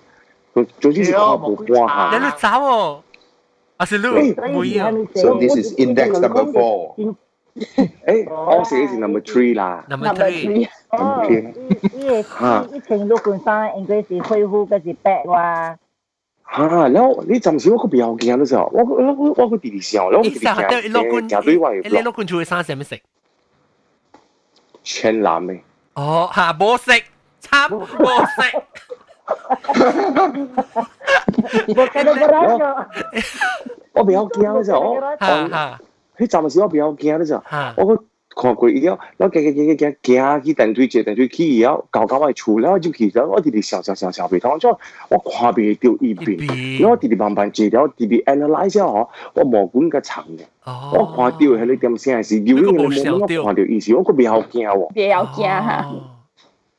[0.79, 2.21] 總之是看不半行。
[2.25, 3.03] 你走哦，
[3.75, 5.05] 啊是你唔一樣。
[5.13, 7.15] So this is index number four.
[7.56, 9.84] 诶，我写是 number three 啦。
[9.88, 10.68] number three。
[10.90, 11.34] 哦，依
[11.98, 15.76] 依个依程六冠山应该是恢复嗰只白话。
[16.50, 16.62] 吓！
[16.88, 21.74] 然后你暂时我个表惊嘅时候，我我我我个弟弟笑，然后我弟弟惊惊惊对外。
[21.82, 22.96] 你六冠做嘅衫系咩色？
[24.84, 25.60] 浅蓝嘅。
[25.94, 26.92] 哦，吓冇色，
[27.40, 28.42] 差冇色。
[33.92, 35.00] 我比较惊嘅时候，我
[36.17, 37.43] 迄站时我比较惊的咋？
[37.77, 38.03] 我个
[38.35, 44.75] 看过以后，我惊惊惊惊惊行去等推车，等推去以后，搞搞外出，然后就去，然我直直笑笑笑笑，被当中
[45.09, 55.85] 我看袂到一边，然后直直慢慢坐了，直直 analyze 哦，我摸滚个长的，我看到迄个点声是，因为我摸我看到意思，我个比较惊哦，比较惊哈，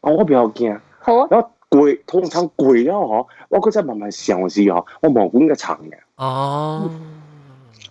[0.01, 6.91] 哦，我比较惊，好，然后贵通常贵了哦，我个再慢慢尝试哦，我摸滚个长的，哦。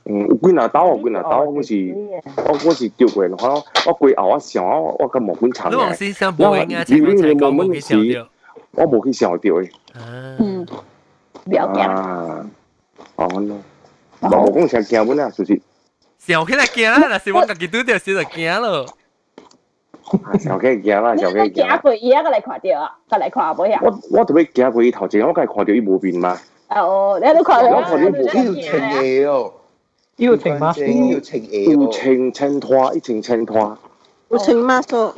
[0.06, 1.96] 嗯，几若打我，几若打我，我是
[2.36, 5.84] 我我是钓过，我我过后我想我我跟毛军长的，我
[6.58, 8.26] 因为你毛军是，
[8.72, 9.70] 我无去想钓的。
[9.96, 10.66] 嗯，
[11.46, 11.66] 不要。
[13.16, 13.28] 哦，
[14.20, 15.62] 那毛军想惊我呢，就是。
[16.18, 18.86] 想起来惊啦，但是我自己拄着，先就惊咯。
[20.40, 21.66] 小鸡惊啦，小鸡惊。
[21.66, 23.78] 惊过伊，阿个来看着啊，再来看无遐。
[23.82, 26.38] 我我特别惊过伊头前，我该看着伊无变吗？
[26.70, 27.70] 哦，你都看着。
[27.70, 28.26] 我看着无变，
[28.72, 29.52] 真诶哦。
[30.18, 30.68] 要请吗？
[30.68, 33.78] 要请诶，要请请拖，一请请拖。
[34.28, 34.82] 我请吗？
[34.88, 35.14] 说。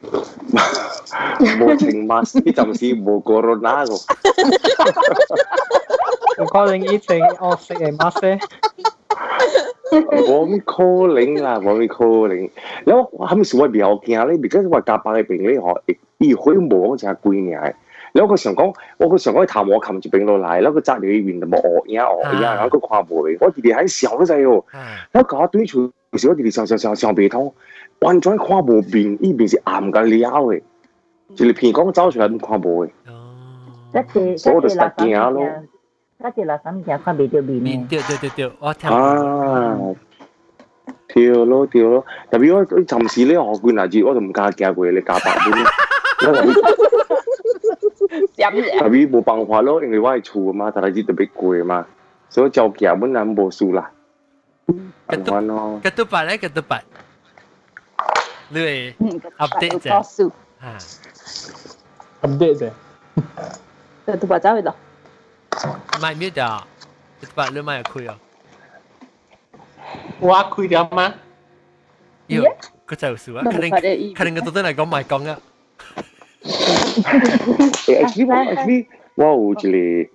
[1.60, 2.22] 我请吗？
[2.44, 3.92] 你暂时冇过罗那个。
[6.38, 8.10] 我可能一请我食诶吗？
[8.10, 8.38] 说。
[10.28, 12.50] 我咪 calling 啦，我咪 calling。
[12.86, 17.74] 有，他们是外边好惊你，毕竟话夹板嘅病咧，嗬，而可以望就系贵嘅。
[18.12, 24.64] 你后佢常讲，我佢常讲去探我，琴住冰落嚟，然后佢扎住面就冇我，而家我而家佢跨步嚟，我弟弟喺上细哦，
[25.14, 27.52] 一搞堆住，其实我弟弟上上上上鼻通，
[28.00, 30.62] 完全跨步边，呢边是暗嘅料嘅，
[31.34, 32.88] 就你偏光走出来咁跨步嘅，
[33.94, 35.46] 一次所以就失惊咯，
[36.20, 38.90] 一次落三只跨鼻边，面掉掉掉掉，我听。
[38.90, 39.78] 啊。
[41.08, 45.34] 掉咯掉咯，特别我暂时咧学官嚟住，我就唔敢行过你加班。
[47.67, 48.79] 白啲。
[48.79, 51.83] Tapi mau pangwa lo yang lewat cu ma, tak lagi lebih kue ma.
[52.31, 53.91] So jauh kia pun nak bosu lah.
[55.11, 55.43] Ketupat,
[55.83, 56.83] ketupat eh ketupat.
[58.49, 58.95] Lui
[59.37, 59.89] update je.
[60.63, 60.71] Ha.
[62.23, 62.69] Update je.
[64.07, 64.75] Ketupat jauh dah.
[66.01, 66.63] Mai mi dah.
[67.21, 68.17] Ketupat lu mai kue ah.
[70.19, 71.13] 我开咗吗？
[72.27, 72.41] 要，
[72.87, 73.69] 佢就数啊，肯定
[74.15, 75.35] 肯定个到底嚟讲
[76.97, 78.53] 卖讲啊。
[78.55, 80.09] actually actually 我有一个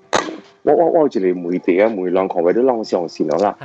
[0.62, 3.56] 我我我有一个媒体啊，媒两个位都啷上线咗啦。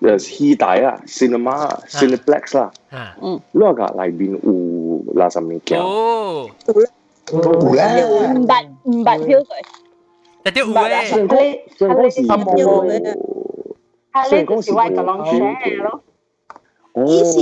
[0.00, 2.70] 诶，戏台啊，cinema、cineplex 啦。
[3.22, 3.40] 嗯。
[3.54, 5.78] 嗰个里边有嗱十面镜。
[5.78, 6.48] 哦。
[6.66, 6.90] 有啦。
[8.34, 9.48] 五百五百票水。
[10.42, 11.06] 但系有诶。
[11.06, 13.26] 上嗰上嗰时冇。
[14.16, 14.88] 系咧就是话
[17.04, 17.38] 伊是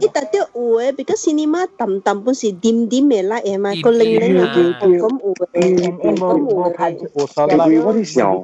[0.00, 4.98] 伊特啲有诶，because cinema 淡淡本是点点嘅嚟嘅嘛，个零零嘅咁有
[5.52, 7.84] 嘅，咁有嘅。
[7.84, 8.42] 我啲时候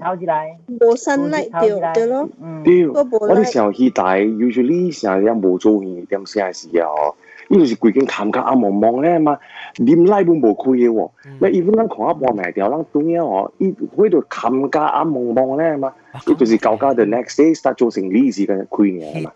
[0.78, 2.28] 无新嚟掉对咯，
[2.64, 7.16] 对，我啲时候去大，usually 成日有冇做嘢点先系时候。
[7.49, 9.37] 呢個是規經談及阿毛毛咧嘛，
[9.77, 11.09] 連拉本無開嘅喎。
[11.39, 15.93] 咩？even 咱看阿半埋條，咱中央哦，依喺度談加阿毛毛咧嘛，
[16.27, 19.31] 依就是搞加 the next day start 做成呢時嘅開嘅嘛。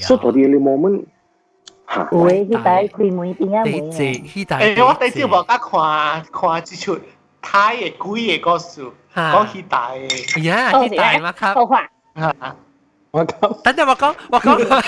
[0.00, 1.02] 所以嗰啲你冇乜
[1.88, 2.04] 嚇。
[2.06, 3.92] 會去大開門邊啊門。
[3.92, 6.98] 誒，我第朝無甲看看一出
[7.40, 8.82] 太嘅鬼嘅故事，
[9.14, 10.42] 講去大嘅。
[10.42, 11.54] 呀，去大嘛，卡。
[11.54, 11.88] 好看。
[13.15, 14.83] 我讲，等阵我讲，我讲，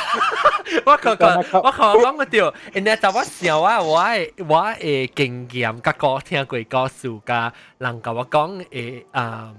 [0.86, 9.54] 我讲讲，我讲讲个条，人家就我笑啊，我系我诶经验，甲个听过故事㗎，人甲我讲诶啊，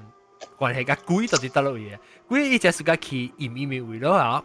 [0.58, 4.42] 关系甲鬼到底得落嘢，鬼伊只是甲去阴阴面位咯啊，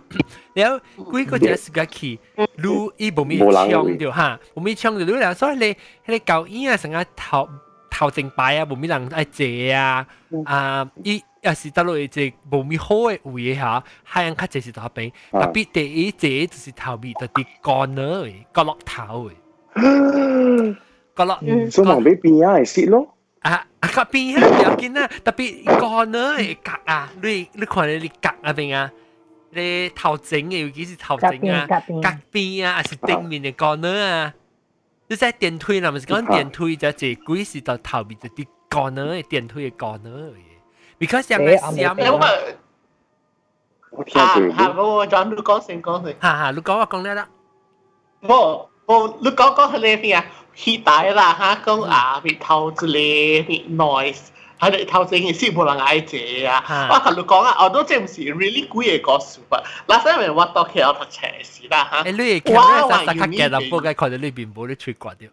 [0.53, 2.19] 然后鬼个只是甲去，
[2.57, 7.47] 如伊无咪枪掉吓，无咪枪掉了，所以你你旧衣啊成日头
[7.93, 10.05] 头正摆啊，无咪人爱借啊，
[10.45, 11.21] 啊伊。
[11.41, 19.31] 也是得落一只无咪好嘅位吓，海洋较济是大边，特别第一只就是头面特啲干呢，角落头
[19.73, 20.75] 嘅，
[21.15, 21.39] 角落。
[21.71, 23.15] 所以望俾边啊系蚀咯。
[23.39, 26.19] 啊啊个边啊有见啊，特别干呢
[26.61, 28.91] 格啊，你你看你格啊边啊，
[29.51, 34.33] 你头整嘅尤其是头整啊，格边啊，还是顶面嘅干呢啊。
[35.07, 40.31] 你在电梯啦，咪是讲电梯就系鬼是到头面就啲干呢，电梯嘅干呢。
[40.99, 42.19] because yang ngai siam lo
[44.13, 47.27] à à vô John 你讲先讲先，吓吓你讲我讲咧啦，
[48.21, 50.25] 冇冇你讲讲佢咧边啊？
[50.55, 54.27] 期待啦吓，讲啊别透之类别 noise，
[54.63, 56.63] 喺度透正嘅先冇人爱借啊！
[56.91, 59.63] 我同你讲啊，我都真唔是 really 贵嘅个数啊！
[59.87, 62.03] 嗱，所以我到期我读斜视啦吓。
[62.03, 63.59] 诶，你系睇咩实实嘅啦？
[63.69, 65.29] 不过佢哋呢边冇得吹刮掉。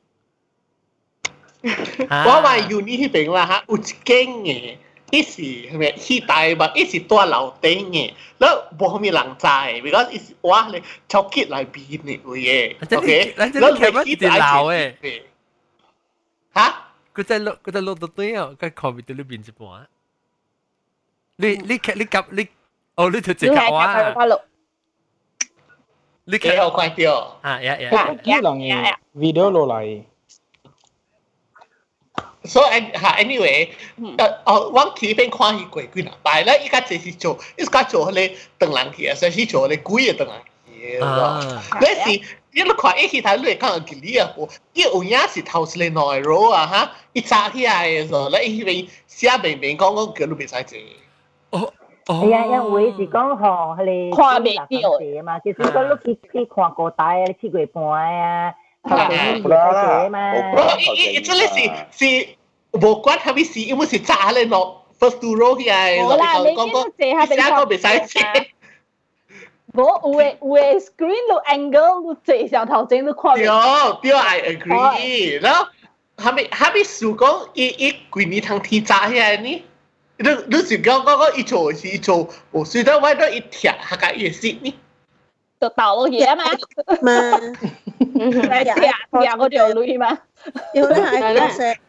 [2.09, 4.77] 我话 uni 嗰边啦吓，有一间嘅。
[5.13, 6.73] 一时系咪去大嘛？
[6.75, 13.49] 一时多楼顶嘅，แล้วบ่มีหลังใจ because 一时哇你ช็อกกิ嚟บีนี่เว้ยโอเคแล้ว
[14.05, 15.23] 你去大楼诶
[16.57, 16.59] 吓？
[17.15, 18.51] 佢真系佢真系落到对啊！
[18.59, 19.89] 佢 comment 到呢边一半。
[21.37, 22.49] 你你你夹你
[22.95, 24.15] 哦，你就直夹哇！
[26.25, 27.09] 你几好快啲
[27.43, 27.61] 啊！
[27.63, 30.03] 呀呀，呢两嘢 video 落嚟。
[32.45, 41.41] 所以吓，anyway，诶，哦，我企边看佢贵贵啦，但系咧，依家就是做，依家做你邓人去啊，所以做你贵嘅邓人去咯。
[41.81, 41.87] 你
[42.19, 44.29] 是， 你你看一起睇你讲嘅理啊，
[44.73, 50.79] 伊有影是头是你内容啊吓，一扎起来嘅时候，你依边写明明讲讲叫你别使做。
[51.61, 51.73] 哦。
[52.07, 57.85] 系啊，因为是讲吼，你看未到啊嘛，其实讲你去去看过大啊，你去过半
[58.21, 58.55] 啊。
[58.89, 62.29] 啦嘛，这里是是
[62.73, 68.21] 无关系咪事，因为是炸咧咯，first two row 起来，好啦，你呢个借下俾我，未使借。
[69.74, 73.36] 冇會會 screen 到 angle 到最上頭整到看。
[73.36, 75.42] 對對，I agree。
[75.42, 75.68] 然後
[76.18, 79.64] 還沒還沒數講一一幾年通天炸起來呢？
[80.18, 84.76] 你你是講講講一做是一做，我雖然我都一貼下個意思呢。
[85.60, 86.44] 就倒落嘢嘛，
[87.02, 87.38] 嘛，
[88.00, 88.76] 嚟貼
[89.12, 90.18] 貼嗰條路嘛，
[90.74, 91.80] 要咧係嗰隻。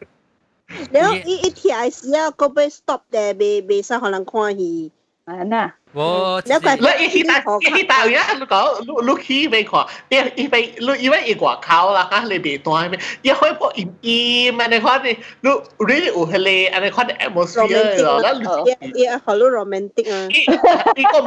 [0.91, 4.91] 然後一一貼係時啊，嗰邊 stop 咧，未未使可能看佢。
[5.25, 5.73] Ana.
[5.93, 6.49] What?
[6.49, 8.51] Look at look, if he if he tell you, look
[8.87, 10.55] look look he ไม่ขอเดี๋ยวอีไป
[10.85, 14.19] ลูกอีไปอีกว่าเขาละฮะเลยเบตัวไม่เดี๋ยวให้พวกอิมอี
[14.57, 15.59] มันในข้อนี้ลูก
[15.89, 18.57] รีอุทะเลอันในข้อมแอมโมสเฟียร์เหรอแล้วลูก
[18.95, 21.19] เอียขอลูกโรแมนติกอะอีก็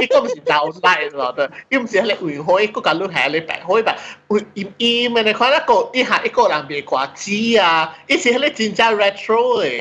[0.00, 7.72] อีก็ไม่เดาได้หรอกแต่อีมันเสียเลยอุ้ยอยก็กาลูกแห่เลยแปะอยแปิมอีมันในข้อนี้ก็อีหาอีก็ลำเบกว่าจี้อะ
[8.08, 9.76] อีเสียเลจิงจ้าเรโทรเลย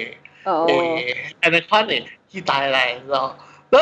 [0.68, 2.02] เนในข้อนี้
[2.32, 2.76] 意大利
[3.08, 3.36] 咯。
[3.72, 3.78] 你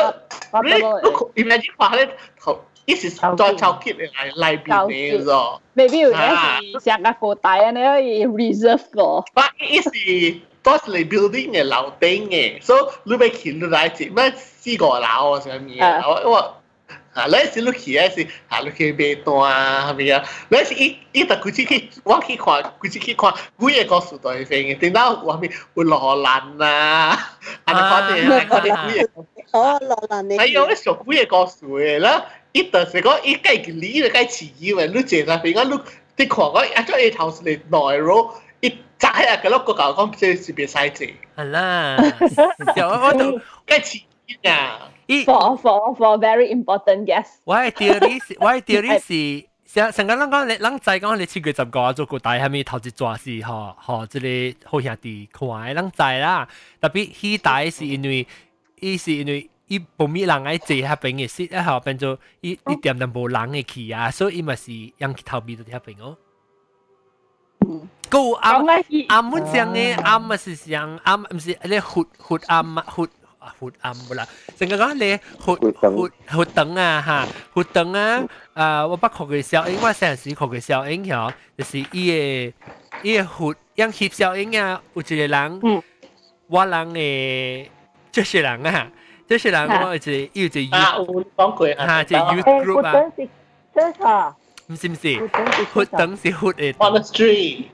[0.70, 5.62] 你你 imagine 話咧頭，一時再抽結嚟嚟邊嚟咯。
[5.76, 9.22] Maybe 有啲是上個貨大啊，你可以 reserve 個。
[9.32, 16.57] 不，一時都係 building 嘅樓頂嘅，所以你咪見到嚟只咩四個樓啊上面，我我。
[17.17, 20.23] 啊，你是你去系是啊，你去买单啊，系咪啊？
[20.49, 27.09] 你是一一特佢去我去看，佢去看，每个数都系飞嘅，点解话咩会落兰啊？
[27.65, 29.25] 啊，你看啲，看啲每个。
[29.51, 30.37] 哦，落兰你。
[30.37, 35.79] 系有啲属每个数嘅啦，一特是讲一计嘅理就计词语嘅，你借晒俾我，你
[36.15, 37.59] 你看我一咗一头是嚟
[37.91, 38.29] 内容，
[38.61, 41.13] 一扎下嘅咯，个教讲即系别使借。
[41.35, 41.97] 系啦，
[42.75, 44.01] 有我都计词。
[44.41, 44.79] 呀。
[45.25, 47.39] for for for very important guest。
[47.45, 48.99] 我嘅 theory 是，我嘅 theory
[49.41, 49.47] 是。
[49.73, 56.47] 成成个人讲你，人知讲你七月十个做个大系咪头一抓是吼吼，即个好兄弟看嘅人知啦。
[56.79, 58.27] 特别起大是因为，
[58.79, 66.17] 伊是因为伊无咪人爱坐遐边嘅，是一后变做伊伊点点无人嘅去啊，所以伊嘛是让去头边到遐边哦。
[68.09, 68.63] 个暗
[69.07, 72.83] 暗本上嘅暗嘛是上暗，唔是你活活暗活。
[72.83, 73.09] 活暗不啦，成个讲你活
[75.39, 78.23] 活活等啊哈，活等啊，
[78.53, 82.53] 啊我不学嘅效应，我成时学嘅效应嗬，就是伊个
[83.03, 85.61] 伊个活，样翕效应啊，有一个人，
[86.47, 87.67] 我人嘅，
[88.11, 88.91] 这些人啊，
[89.27, 92.93] 这些人我就有一个啊，有讲过啊，就 youth group 啊，
[93.75, 94.35] 这个，
[94.67, 95.29] 唔是唔是，
[95.73, 97.65] 活等是活嘅，on the street。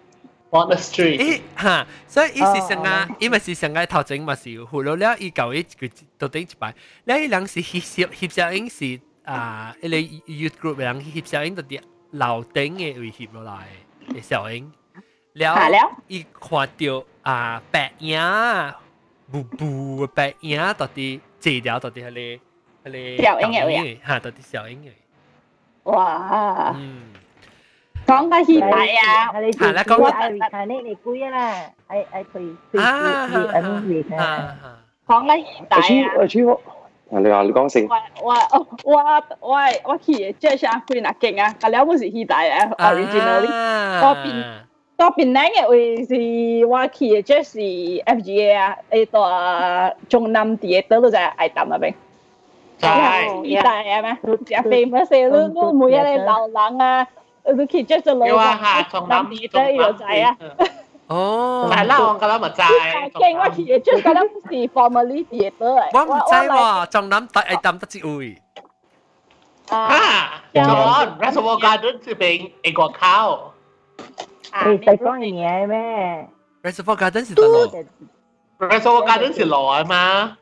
[0.53, 1.17] on the street。
[1.17, 6.73] 诶吓，所以伊是上啊，因为是上个头前嘛是有胡咯了，伊旧一个到顶一排，
[7.05, 13.67] 了伊人是翕摄翕摄影是啊，一个 youth group 人翕摄影到啲楼顶嘅位翕落来
[14.09, 14.71] 嘅小影，
[15.33, 15.55] 了
[16.07, 18.19] 伊看到啊白影，
[19.31, 22.39] 布布白影到啲借掉到啲系
[22.83, 24.89] 个系个小影嘅位吓，到啲小影嘅。
[25.83, 26.73] 哇！
[26.75, 27.13] 嗯。
[28.07, 31.53] 讲紧热带啊，系啦，讲紧系你你估啦，
[31.87, 34.17] 系系佢佢佢佢咁嚟嘅。
[35.07, 36.13] 讲紧热带啊。
[36.17, 37.87] 我知我，你话你讲先。
[37.87, 38.33] 我我
[38.83, 43.47] 我我我去即系想去那劲啊，但系我唔是热带啊，originally。
[44.07, 44.43] 我边
[44.97, 51.93] 我边两嘅位是我去嘅，即系 FGA 啊，诶到中南地嘅都在爱淡那边。
[52.79, 53.55] 系。
[53.55, 54.17] 热带啊咩？
[54.45, 57.07] 只 famous 嘅，都都每一个流浪啊。
[57.45, 60.37] 佢其实就老话从南啲都要仔啊。
[61.07, 63.11] 哦，系啦，我觉得咪就系。
[63.11, 65.89] 劲我其实即系觉得是 family 嘢都系。
[65.93, 68.37] 我唔知喎，从南大系淡得之位。
[69.69, 73.53] 啊，John Reservoir Garden 这边一个靠。
[74.65, 76.29] 你在讲嘢咩？
[76.63, 77.85] Reservoir Garden 是乜？
[78.59, 80.37] Reservoir Garden 是来吗？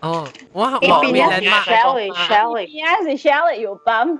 [0.00, 0.70] 哦，我我
[1.04, 1.62] 边啊？
[1.66, 3.02] Shell Shell 边啊？
[3.02, 4.18] 是 Shell 有泵。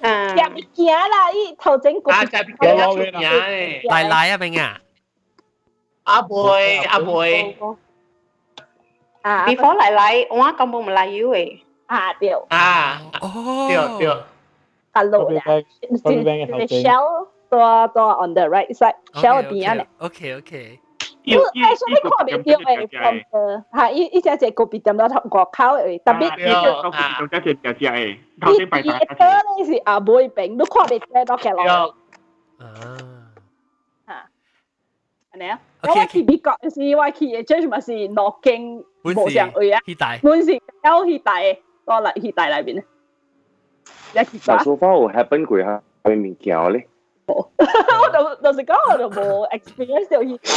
[0.00, 2.10] 啊，入边啦，依头整个。
[2.12, 3.88] 啊，入边有出嘢。
[3.88, 4.80] 奶奶啊，边啊？
[6.04, 7.56] 阿妹，阿妹。
[9.22, 11.60] 啊，before 奶奶，我根本唔嚟要诶。
[11.86, 12.30] 啊，对。
[12.48, 13.66] 啊，哦，
[13.98, 14.16] 对对。
[14.92, 19.86] Hello 呀，the shell 多多 on the right side shell 边啊咧。
[19.98, 20.80] OK OK。
[21.24, 26.54] 要诶，所以看唔到诶，from the 吓，依依只只个别点到外口诶，特别
[26.92, 28.92] 啊，仲加只只只诶，头先摆晒。
[28.98, 31.94] 啲嘢咧是阿妹饼都看唔到到嘅咯。
[32.58, 32.96] 啊。
[34.06, 34.28] 吓，
[35.34, 35.60] 系咪啊？
[35.82, 39.80] 我去美国是我去嘅 judge 咪是诺经无上位啊，
[40.22, 41.34] 本是有去大
[41.84, 42.84] 多嚟去大里边咧。
[44.14, 44.24] 但
[44.60, 46.88] so far 有 happen 过吓，系物件咧。
[47.26, 47.50] 我
[48.12, 50.52] 就老实讲，我就冇 experience 到去大。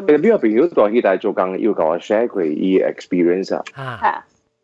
[0.00, 3.64] 你邊個表代希大做更要求我 share 佢嘅 experience 啊？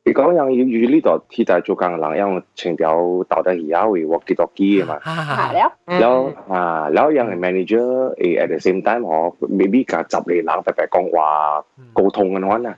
[0.02, 4.98] 你講有與呢度替代做更能因情調到得而家會獲幾多機啊嘛？
[5.04, 11.62] 係咯，啊，然後有人 manager 誒 at the same time 我 maybe 夾雜你冷白白講話
[11.94, 12.76] 溝通嘅話啦，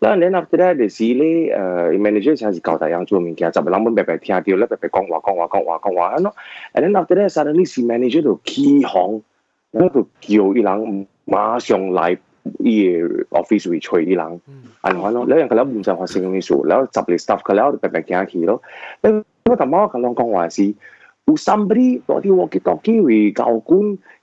[0.00, 6.16] 然後 then after that 你試咧誒 manager 先係教大人做物件，雜冷本白白聽掉咧白白講話講話講話講話
[6.72, 9.22] ，and then after that suddenly 是 manager 度起行，
[9.72, 11.06] 喺度叫啲人。
[11.26, 12.16] 马上来
[12.60, 12.88] 一
[13.30, 14.40] office 會除啲冷
[14.84, 18.62] 銀行咯，你人佢諗唔就學成咁數，你執嚟 stuff 佢諗白白驚起咯。
[19.02, 19.10] 你
[19.50, 20.74] 我頭媽佢兩講話是，
[21.24, 23.80] 有 somebody 攞啲 walkie talkie 會教官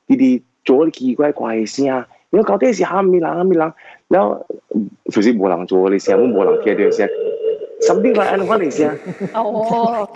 [0.07, 3.73] 啲啲做啲奇怪怪嘅聲，你搞啲事喊咪冷喊咪冷，
[4.07, 4.45] 然後
[5.09, 7.09] 首先冇人做，你成日冇人聽到聲
[7.81, 8.97] ，somebody 嚟銀行嚟聲。
[9.33, 10.09] 哦。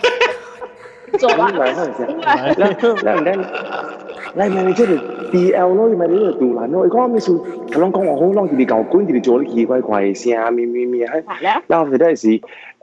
[1.18, 1.30] そう。
[1.30, 3.04] 今なんですね。
[3.04, 3.36] なんで、
[4.34, 4.98] 来年你出嚟
[5.30, 6.84] BL 咯，咪你度難咯。
[6.84, 11.22] 如果你數，佢啷講我好啷，佢哋舊官佢哋做啲奇怪怪聲，咩咩咩，係。
[11.66, 12.30] 然後佢哋是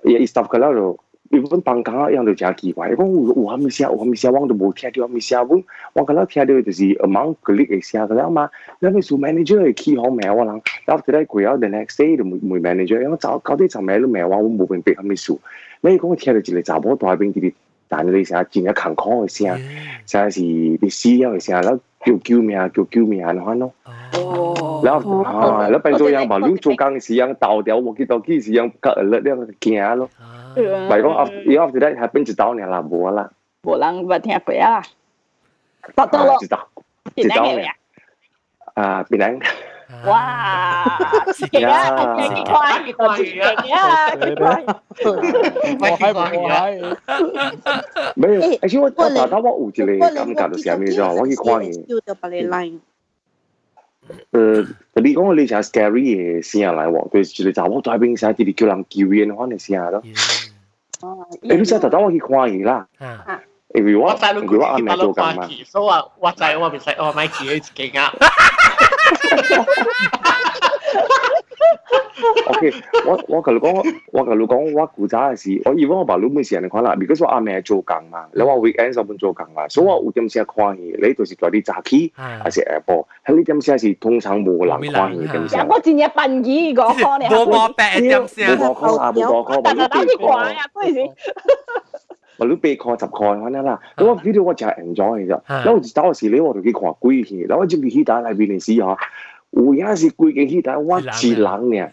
[0.04, 0.98] 也 stop 佢啦咯。
[1.32, 5.48] 原本放假一樣就真奇怪，講有有咩聲，有咩聲，我都冇聽到有咩聲。
[5.48, 5.62] 我
[5.94, 8.50] 我嗰粒聽到就是阿媽佢啲嘅聲㗎啦嘛。
[8.80, 15.40] 然後數 manager 係起好咩我諗，然後佢哋過咗 the next day 就冇冇 manager，因為搞搞啲層咩都咩話，我冇明白有咩數。
[15.82, 17.52] 你講我聽到就嚟查波大邊啲。
[17.88, 19.58] 但你成日見嘅勤抗嘅時候，
[20.06, 21.70] 成時啲 CEO 嘅時候咧
[22.06, 23.72] 叫叫命叫叫命看咯。
[24.14, 29.20] 哦，然後啊，你變做樣嘛，你做工嘅時間倒掉，我見到幾時樣隔日咧
[29.60, 30.10] 驚咯。
[30.56, 33.30] 唔係講 after after that happen 就倒你啦，冇啦。
[33.64, 34.84] 冇人話聽過啊，
[35.96, 36.38] 得得咯。
[36.40, 36.68] 知道，
[37.16, 37.44] 知道
[38.76, 39.40] 啊，邊人？
[40.07, 40.85] 哇，
[41.51, 44.65] 劲啊，劲快，劲啊，劲快。
[45.81, 46.79] 我还不还。
[48.15, 51.13] 没有，而且我我打到我有一个感觉就是啥物啫？
[51.13, 51.85] 我去看嘅。
[51.89, 52.79] 要就把你 line。
[54.33, 60.03] 诶，你讲你成 scary 嘅先嚟喎，对住你就我在边写啲叫人叫人可能先咯。
[61.01, 62.87] 诶，你真系打到我去看嘅啦。
[63.73, 65.49] 如果我知你如果阿妹做紧嘛。
[65.65, 68.13] 所以话我知我唔使我买自己劲啊。
[72.47, 72.73] OK，
[73.07, 85.67] 我我同你讲，我同你讲，我古早嘅事，我以为我爸老妹时人看啦，because 我阿妹做工嘛，你话 weekend 就本做工嘛，所以我有点先看戏，你就是在啲早起还是下晡，喺呢点先是通常冇人看戏点先。
[85.69, 87.25] 我前日笨耳个看你。
[87.27, 88.57] 冇冇白点先。
[88.59, 91.11] 冇看啊，冇看，但系打啲怪啊，嗰阵时。
[92.39, 95.41] 我都八看十看反正啦，咁我 video 我就系 enjoy 嘅啫。
[95.47, 98.97] 然后走时你我同佢看鬼戏，然后就去打嚟边嚟试下。
[99.55, 101.91] 有影是规个戏台，我一人呢。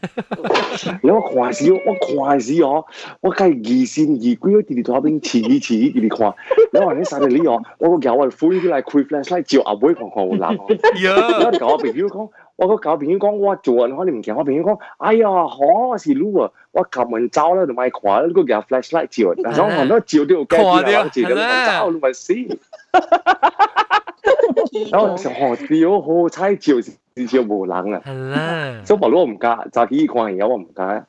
[1.02, 2.86] 你我看时，我看时哦，
[3.20, 6.36] 我梗系疑心疑鬼，我直直喺边黐黐直直看。
[6.72, 10.40] 你话你杀你你哦，我个教我 free 啲嚟开 flashlight 照阿妹看看有人。
[10.40, 22.36] 然后你教我朋友讲，我个教朋友讲，我做人可能唔惊，我朋友讲，哎呀，好是路啊，我揿门走啦，就咪看，你个教 flashlight 照，但系我看到照都有惊，我照咁走，你咪死。
[24.92, 26.76] 然后就学屌好彩照。
[27.16, 30.84] 至少无人啊，所以话我唔加，就去看而家我唔加。
[30.84, 31.06] 啊，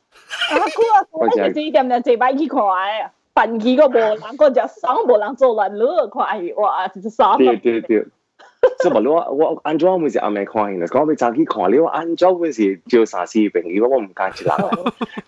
[0.50, 7.36] 哥啊，我系几点就这摆去看啊，笨几个无人，个就上无人做人咯，看哇，就是三。
[7.38, 8.06] 对对对，
[8.82, 14.54] 所以话我我按照我每次阿妹看嘅，讲俾早去看，你话按照嗰时照啥事朋友，我唔加一人。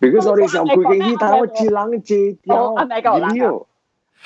[0.01, 2.73] 如果说你上佢嘅戏台，我一人接掉，
[3.19, 3.19] 有。
[3.35, 3.43] 因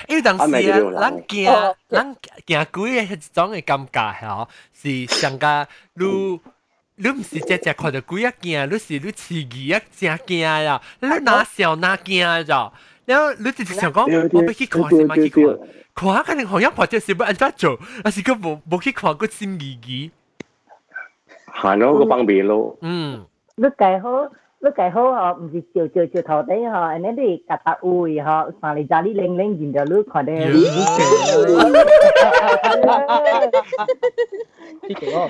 [0.09, 2.15] 为当时啊，咱惊咱
[2.45, 6.39] 惊鬼嘅迄种嘅感觉吼，是上加愈
[6.97, 12.71] 你唔是只只看到鬼啊惊，你是你刺激啊正惊呀，你哪笑哪惊咋？
[13.05, 15.43] 然后你直直想讲，我要去看先，咪去看，
[15.93, 20.11] 看下肯定好像拍只是要安怎做，但是佢冇冇去看个心疑疑。
[21.53, 22.77] 行咗个方便咯。
[22.81, 23.25] 嗯。
[23.55, 24.09] 你计好。
[24.60, 27.56] lúc cái hố họ gì chiều chiều chiều thọ đấy họ anh ấy đi cà
[27.64, 30.46] tạ ui họ mà lại ra đi lên lên nhìn đầu lúc họ đây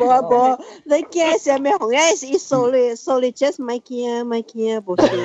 [0.01, 4.43] bố bố lấy kia xe mẹ hồng ấy chỉ solely solely just mấy kia mấy
[4.55, 5.19] kia bố đi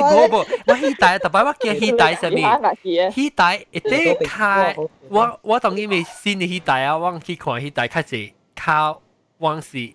[0.00, 2.42] bố bố mà hi tại tập bài mà kia hi tại sao mi
[3.14, 4.76] hi tại ít đấy khai
[5.44, 8.30] tôi tôi nghĩ mình xin hi tại à tôi khi coi hi tại khai gì
[8.56, 8.92] khai
[9.40, 9.94] 往事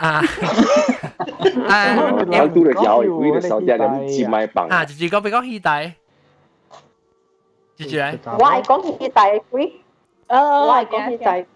[0.00, 0.22] 啊
[1.68, 1.96] 啊！
[1.96, 4.68] 我拄着腰，规个手只咁接咪棒。
[4.68, 5.92] 啊，直接讲俾讲气带，
[7.76, 8.18] 直接嚟。
[8.24, 9.72] 我系讲气带龟，
[10.28, 11.46] 诶，我系讲气带。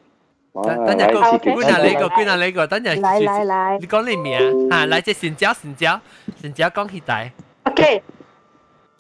[0.53, 1.21] 等阵个
[1.51, 3.01] 观下你个，观下你个，等阵。
[3.01, 3.79] 嚟嚟嚟。
[3.79, 4.87] 你讲你名啊？
[4.87, 6.01] 嚟只神椒神椒
[6.41, 7.33] 神椒讲气带。
[7.65, 8.03] OK。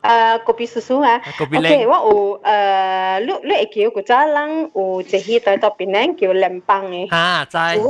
[0.02, 1.20] 诶，kopi susu 啊。
[1.38, 7.08] kopi OK，我有诶，你你会叫古早人有一气带到边呢叫联邦嘅。
[7.14, 7.58] 啊，知。
[7.58, 7.80] 知。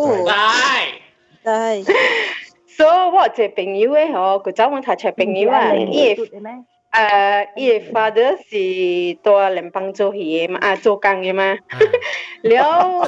[1.44, 1.84] 系，
[2.66, 6.22] 所以我一个朋友诶，嗬，佢找我睇出朋友啊，伊个
[6.92, 11.56] 诶，伊个 father 是到联邦做嘢嘛，啊，做工嘅嘛，
[12.42, 13.06] 了，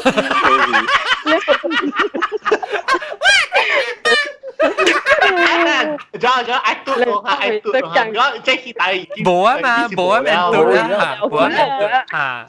[6.20, 7.80] 咗咗爱嘟咯，爱嘟咯，
[8.14, 12.46] 咗即系第冇啊嘛，冇啊嘛，嘟啦，冇啊嘛，啊。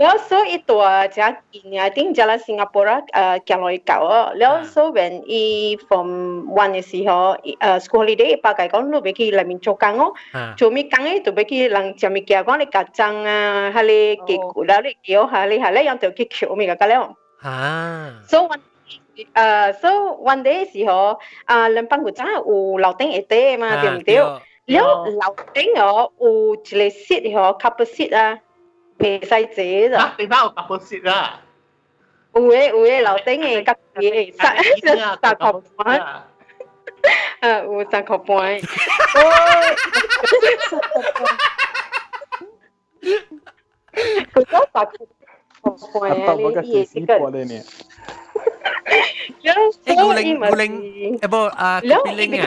[0.00, 0.84] แล้ว so อีตัว
[1.18, 3.98] จากอีเนี่ยติ้งจะละสิงคโปร์เอ่อแกลอยเก่า
[4.38, 5.42] แล้ว so when e
[5.86, 6.08] from
[6.62, 7.00] one is he
[7.60, 10.08] เอ่อ school holiday ปากายก็นูไปกี่ลามินโจกังอ๋อ
[10.58, 13.38] จูมีกังไอตัวไปกี่ลังจะมีเกี่ยวกับเลยกัดจังอ่ะ
[13.74, 17.02] ฮะเลยเกี่ยวแล้วเลยเกี่ยวฮะเลยฮะเลยยังเดี๋ยวเกี่ยวมีกันก็แล้ว
[17.44, 17.56] อ่า
[18.30, 18.62] so one
[19.42, 19.90] uh, so
[20.32, 21.00] one day สิฮะ
[21.50, 24.24] อ่าลำปังกูจ้าอูเราติ้งเอเต้มาเดี๋ยวเดี๋ยว
[24.72, 24.88] แล้ว
[25.18, 25.90] เราติ้งอ๋อ
[26.20, 26.30] อู
[26.66, 28.28] จิเลสิตฮะคัพเปอร์สิตอ่ะ
[28.97, 30.13] 未使借咋？
[30.17, 31.39] 你翻我夹个雪啦。
[32.33, 34.57] 有诶有诶，楼顶嘅夹嘢，三
[35.21, 36.23] 三块半。
[37.41, 38.61] 诶，有三块半。
[44.33, 44.87] 佢都八块
[45.61, 46.33] 半啊！
[46.33, 47.53] 你啲嘢过嚟呢？
[49.43, 52.43] 诶，古灵古灵，诶不啊，古灵啊！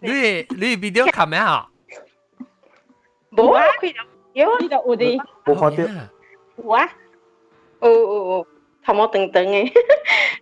[0.00, 0.10] 你
[0.50, 1.66] 你 video 看咩啊？
[3.32, 4.02] 冇啊，佢有
[4.33, 5.83] 有呢度有啲，冇看到。
[6.55, 6.89] 有啊，
[7.81, 8.47] 有有有，
[8.85, 9.71] 頭毛長長嘅，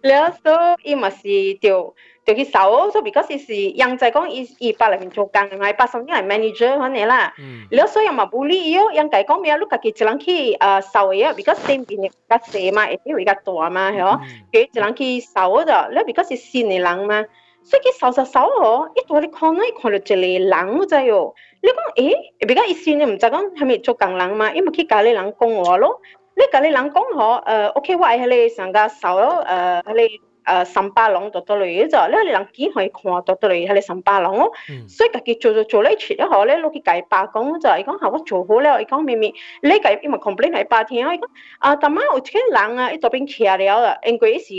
[0.01, 0.37] 然後
[0.83, 1.23] 伊嘛是
[1.61, 7.33] 就就去搜，所以 because 是人在講伊伊八裏面做工，係八十年係 manager 可能啦。
[7.69, 14.19] 然後所以嘛唔理伊哦，人家講咩啊，你家己一人去誒搜嘢，because 身邊嘅較細嘛，一定會較大嘛，係哦，
[14.51, 17.23] 佢一人去搜咗，然後 because 是新嘅人嘛，
[17.63, 21.33] 所以佢搜搜搜哦，一到你看咧，看到一個人就係哦。
[21.62, 24.52] 你讲诶，比较一先你唔知讲系咪做工人嘛？
[24.52, 26.00] 因为去家里人讲话咯。
[26.36, 30.29] 你家里人讲嗬，诶，OK，我系喺你上家扫咯，诶，喺你。
[30.46, 34.52] 诶三巴郎到到嚟嘅就，咧你人见可以看到到嚟系你三巴郎咯，
[34.88, 41.24] 所以家己做做做咧出咧后咧，攞去解巴讲就，伊讲吓我做好咧，伊讲咪咪，你解因为 complain 系八天，伊讲
[41.58, 44.54] 啊，大妈有啲人啊，伊嗰边徛了啦，因为是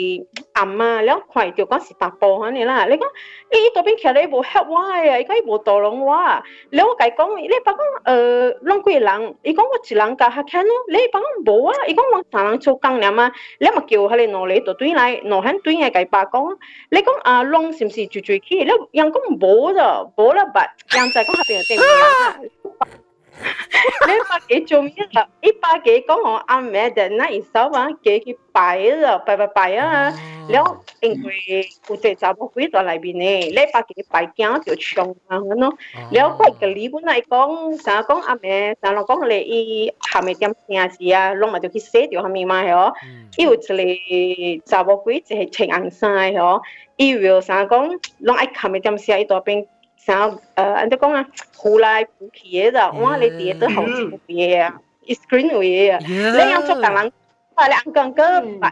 [0.56, 3.04] 暗啊，了看到讲是大波肯定啦，你讲
[3.54, 9.36] 伊嗰边徛咧无 help 我啊，伊讲伊无导龙我啊，了我解讲，你白讲诶，啷几人？
[9.44, 15.71] 伊讲我一人教下看咯，你白讲无啊，伊讲我三人做工了嘛，你咪叫佢哋攞嚟到对来，攞喺对。
[15.72, 16.58] 嘅计白讲，
[16.90, 18.56] 你讲啊窿是唔是住住起？
[18.60, 19.80] 你人讲冇就
[20.16, 21.86] 冇啦，白人就讲下边嘅地方。
[23.33, 25.27] 呢百幾做咩啊？
[25.41, 30.13] 一百幾剛好阿妹的那一首啊，給去擺了，擺擺擺啊！
[30.49, 35.75] 了，因為有隻查某鬼在內邊呢，呢百幾擺驚就衝啊咁咯。
[36.11, 42.93] 了，擺個禮本來講，啥講阿妹，啥落講你伊下面點聽字啊，攏咪就去寫掉下面嘛嗬。
[43.39, 43.57] 伊有一
[44.61, 46.61] 個查某鬼就係穿紅衫嘅嗬，
[46.97, 49.67] 伊要啥講，攏愛下面點寫伊多邊。
[50.02, 51.24] sao uh, anh ta có à
[51.58, 54.72] hù lại hù kia rồi hoa lấy tiền tới hậu chỉ bìa à
[55.28, 57.10] screen rồi à lấy ăn cho càng lắm
[57.56, 58.72] phải là ăn càng cơ phải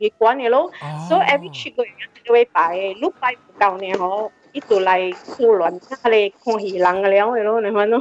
[0.00, 0.70] cái quán này luôn
[1.10, 8.00] so every chick người ta会摆lúc摆不够呢吼一度来胡乱他嚟看戏人嘅了嘅咯，你看咯。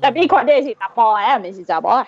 [0.00, 2.06] 特别看啲是打波嘅，唔是查波啊。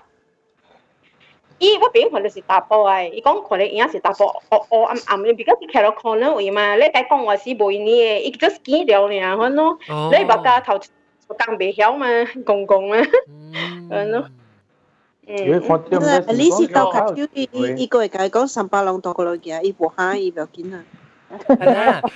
[1.62, 3.02] 伊我边看就是打波啊！
[3.02, 6.76] 伊讲看你影是打波，黑黑暗暗嘅，比较是睇到看了位嘛。
[6.76, 9.78] 你解讲我是冇呢嘅，伊 just 见了呢，可咯。
[10.16, 10.78] 你白家头
[11.36, 12.06] 刚未晓嘛，
[12.46, 12.96] 公公嘛，
[13.90, 14.28] 系咯。
[15.26, 15.34] 嗯，
[16.38, 20.84] 你是到卡超伊伊个会解讲三八郎到过来嘅，伊无虾伊唔要紧啊。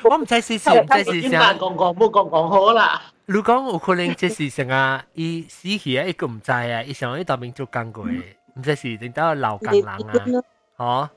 [0.05, 1.53] 我唔知是是唔知是啥。
[1.55, 3.03] 讲讲冇讲讲好啦。
[3.27, 8.23] 如讲有可能即是成啊，伊死去啊，伊个唔知啊，伊想伊当面做工过嘅。
[8.57, 9.95] 唔知是定得流更冷
[10.77, 11.11] 啊？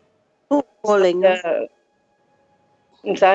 [0.50, 1.68] 嗬，可能嘅，
[3.04, 3.26] 唔使。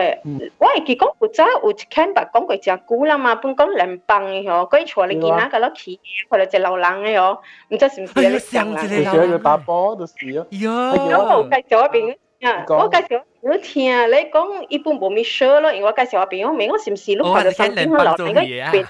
[0.59, 5.99] 我系记讲古早有一间白讲过只古啦嘛，本讲联邦嘅嗬，佢坐你见那个落去，
[6.29, 8.83] 或者只流浪嘅嗬，唔知是唔是你上啦？
[8.83, 10.47] 你想要打波就是啊。
[10.51, 10.71] 有。
[10.71, 18.87] 咁我介绍一边啊，我介绍我听你讲一般冇咪 sure 咯，因为我介绍一边，我明我是唔是碌或者上边流浪嘅？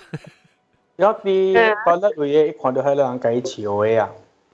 [0.96, 4.10] 有啲觉得会看到喺两间潮嘅啊。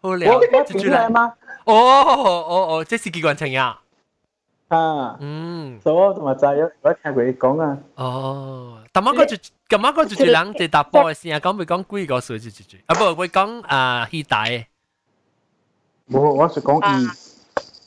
[0.00, 1.34] 好了，我我住嚟吗？
[1.64, 3.78] 哦哦哦，即是机关枪呀！
[4.68, 7.78] 啊，嗯，所以我同埋就系我听佢讲啊。
[7.96, 9.34] 哦，咁啱嗰住，
[9.68, 14.66] 咁啱嗰住住人就打波嘅时候，讲咪讲几个数住住住，啊不，会讲啊希大嘅。
[16.10, 16.92] 冇，我是讲二，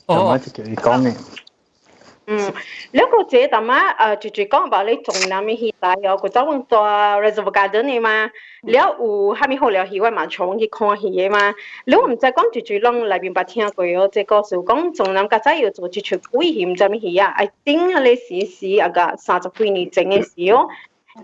[0.06, 1.14] 咁我就叫你讲嘅。
[2.30, 2.52] 嗯，
[2.92, 8.30] 你个姐大妈诶，住住讲话你仲南面去大有个走往做 reservoir garden 嘅嘛，
[8.62, 11.54] 你有下面好了去外嘛，从去看戏嘅嘛，
[11.86, 20.68] 你唔知讲住住啷里边捌听过哦，即个是讲仲南家仔要做住出危险咁去啊，I think 你试试啊个三十几年前嘅事哦，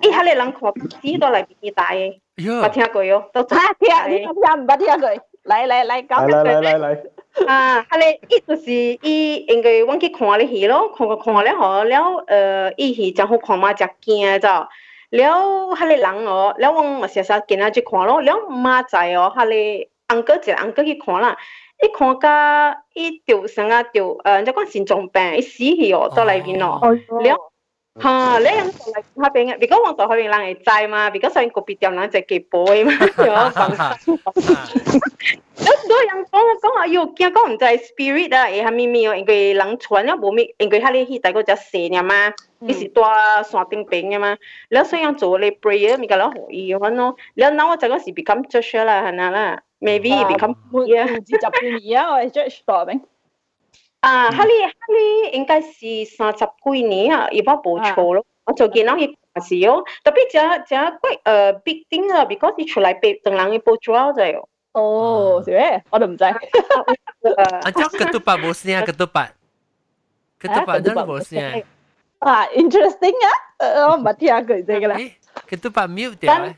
[0.01, 0.73] 一下你人看
[1.03, 5.11] 知道里边去大嘅，捌听过哦，都听听，你听唔捌听过？
[5.45, 6.37] 嚟嚟嚟，讲一句。
[6.39, 6.99] 嚟嚟嚟。
[7.48, 14.68] 啊，哈咧，伊就是伊应该往去看了戏咯，看看看了吼，了呃，伊起真好看嘛，真惊着。
[15.12, 21.38] 了哈咧人哦，了往我先生今仔去看咯，了妈仔哦，哈咧阿哥一个阿哥去看啦，
[21.82, 26.80] 伊看甲伊就生啊就呃，人讲心脏病，伊死去哦，倒来边哦，
[27.24, 27.49] 了。
[27.96, 28.38] 哈！
[28.40, 31.10] 你咁做嚟下邊嘅，如果往做下邊人會知嘛？
[31.14, 34.10] 如果上個別店人就幾杯嘛，就講。
[35.60, 39.16] 有多人講我講話要驚講唔知 spirit 啊，誒係咪咪哦？
[39.16, 43.04] 因為人傳咗冇咪，因為佢哋去大個隻蛇啊嘛，佢是多
[43.44, 44.38] 山頂邊嘅嘛。
[44.70, 47.16] 然後所以人做嚟 prayer 咪個攞可以嘅咯。
[47.36, 53.00] 然後嗱我就嗰時 become judge 啦，係咪啦？Maybe become 啊，唔知就變而家我係 judge 多咩？
[54.01, 58.25] 啊，哈利哈利应该是三十几年啊，如果冇错咯。
[58.45, 59.07] 我就见到佢
[59.41, 64.43] 是哦，特别只只贵诶 big thing 啊，because 佢出嚟俾等人去报纸就系。
[64.73, 65.83] 哦，是咩？
[65.91, 66.25] 我都唔知。
[66.25, 66.35] 啊，
[67.73, 71.63] 即系 ketupat 冇声，ketupat。ketupat 真系冇声。
[72.19, 73.89] 啊，interesting 啊！
[73.89, 74.97] 我唔系听佢哋嘅啦。
[75.49, 76.55] ketupat mute 掉。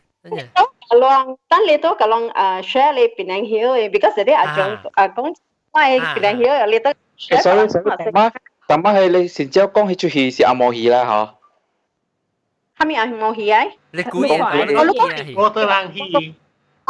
[0.88, 5.34] Kalong, tan le to kalong uh, share le Penang Hill eh because dia ajong agong
[5.72, 6.82] mai Penang Hill
[7.29, 8.31] 誒所以所以大媽
[8.67, 12.81] 大媽係你成朝講起出戲是阿毛戲啦嗬。
[12.81, 13.63] 係咪阿毛戲啊？
[13.91, 16.35] 你估我我都講我都冷戲。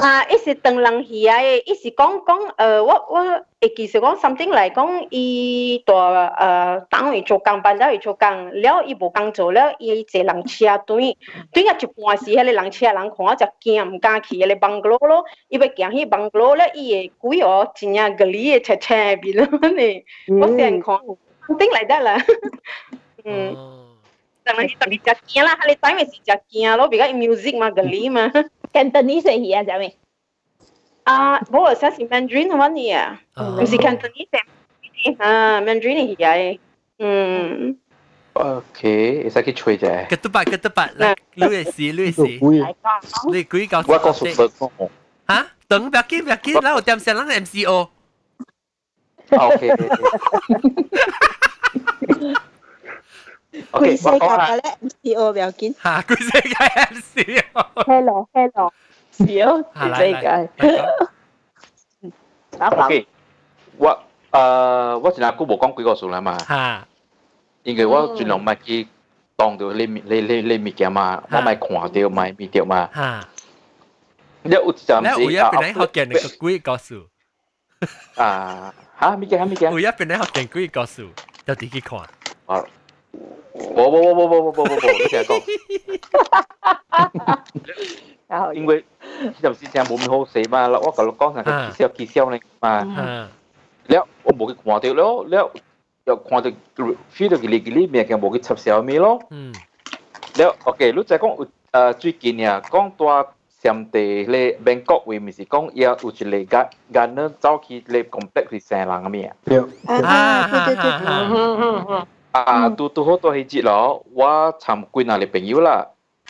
[0.01, 3.23] 啊，一是等人去啊，一是讲讲，呃，我我
[3.61, 8.27] 会其实讲 something 来讲，伊大呃单位做工，班长去做工，
[8.63, 11.15] 了伊无工做了，伊坐人车队，
[11.53, 20.03] 对啊一半是迄个人车人看，我就惊毋敢去迄个网络咯，伊要行去网络了，伊会鬼哦，真正个里个车车边咯呢，
[20.41, 20.95] 我先看
[21.47, 22.17] ，something 来得啦，
[23.23, 23.55] 嗯，
[24.43, 28.31] 当然是特别食惊啦，迄个单位是食惊咯，比较 music 嘛，个里嘛。
[28.73, 29.93] Cantonese hi ha, Jamie.
[31.05, 33.17] Ah, bo, sa si Mandarin wan hi ha.
[33.35, 34.39] 毋是 Cantonese.
[35.19, 36.59] Ha, Mandarin hi ha.
[36.99, 37.75] Hmm.
[38.33, 39.87] OK，會使去吹者。
[40.09, 42.75] 搿得吧，搿得吧，來，你會試，你會試。
[43.33, 44.89] 你鬼搞我講熟識講。
[45.27, 45.47] 嚇？
[45.67, 47.89] 等不要緊，不要緊，然後點先，咱 MCO。
[49.31, 49.69] OK。
[53.52, 55.74] 全世界嘅咧 MCO 唔要紧。
[55.82, 56.54] 吓，全世界
[57.34, 57.84] MCO。
[57.86, 58.72] Hello Hello，
[59.12, 59.24] 小
[59.96, 60.50] 世界。
[62.58, 63.06] OK，
[63.78, 63.98] 我
[64.30, 66.38] 诶我前日姑冇讲几个数啦嘛。
[66.38, 66.86] 吓。
[67.62, 68.86] 因为我尽量唔去
[69.36, 72.88] 当到你你你你物件嘛，我咪看到咪咪掉嘛。
[72.94, 73.28] 吓。
[74.42, 75.18] 你有阵时。
[75.18, 77.08] 你有一边咧学见你个几个数？
[78.16, 79.16] 啊吓！
[79.16, 79.72] 物件物件。
[79.72, 81.08] 有一边咧学见几个数，
[81.46, 81.98] 就自己看。
[82.46, 82.64] 啊。
[83.73, 84.69] 我我我我我我我我你
[85.09, 85.41] 成日講，
[88.53, 88.83] 因為
[89.41, 92.83] 有時真係冇咁好死嘛，我舊講成個揭銷揭銷你嘛，
[93.87, 95.51] 了我冇去看到咯，了
[96.05, 96.49] 又看到
[97.15, 99.19] feel 到佢嚟佢嚟面嘅冇去插小米咯，
[100.35, 103.33] 了 OK，你再講誒最近啊講到。
[103.63, 107.57] xem tê lê Bangkok vì mình sẽ công yêu u chỉ lê gạt gạt nó sau
[107.67, 109.01] khi lê complex thì sẽ là
[109.87, 109.97] à, à,
[110.51, 112.73] à, cái à à ừ.
[112.77, 115.43] tu tu tôi hay chị đó wa chăm quy nào để bạn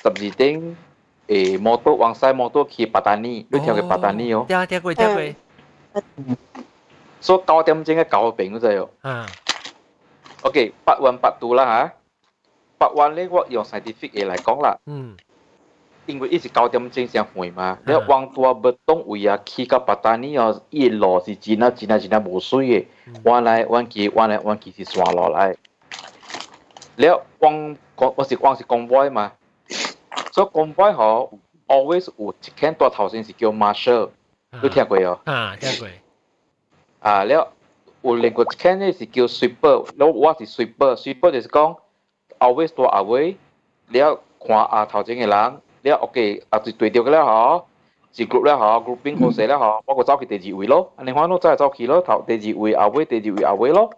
[0.03, 0.75] tập gì tiếng
[1.27, 1.77] ê mô
[2.15, 5.33] sai mô tô patani đôi theo cái patani ó theo theo quay theo quay
[7.21, 7.37] số à.
[7.37, 7.43] ừ.
[7.47, 8.85] cao điểm chính cái cao bệnh rồi ó
[10.43, 10.53] ok
[10.85, 11.89] bắt quan bắt tu là ha
[12.79, 14.25] bắt quan lấy what dùng scientific để à.
[14.25, 14.27] ừ.
[14.27, 14.75] lại 講啦
[16.07, 22.85] 因為一直九點鐘先回嘛，你往大不東位啊，去到巴達尼哦，一路是真啊真啊真啊無水嘅，
[23.23, 25.55] 彎來彎去，彎來彎去是山落來。
[27.01, 29.31] 了光光我是光是 convoy 嘛，
[30.31, 31.29] 所以 convoy 嗬
[31.67, 34.09] always 有一間大頭先是叫 marshal，
[34.61, 35.19] 你聽過哦？
[35.25, 35.87] 啊，聽過。
[36.99, 37.51] 啊，了
[38.03, 41.77] 有另外一間咧是叫 sweeper，了我是 sweeper，sweeper 就是講
[42.39, 43.37] always 大阿位，
[43.87, 47.63] 了看啊頭前嘅人，了 OK 啊就對到嘅啦嗬。
[48.13, 53.89] 一 group 了吼，grouping 好勢了吼，我個走去第二位咯，安尼看咯，走嚟走去咯，頭第二位後尾，第二位後尾咯。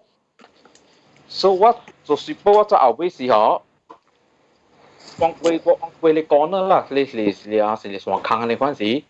[1.29, 3.63] 所以我做雪波我做后尾时候，
[5.19, 9.05] 讲为我为你讲啦，你你你啊，是你上坑你嗰阵时，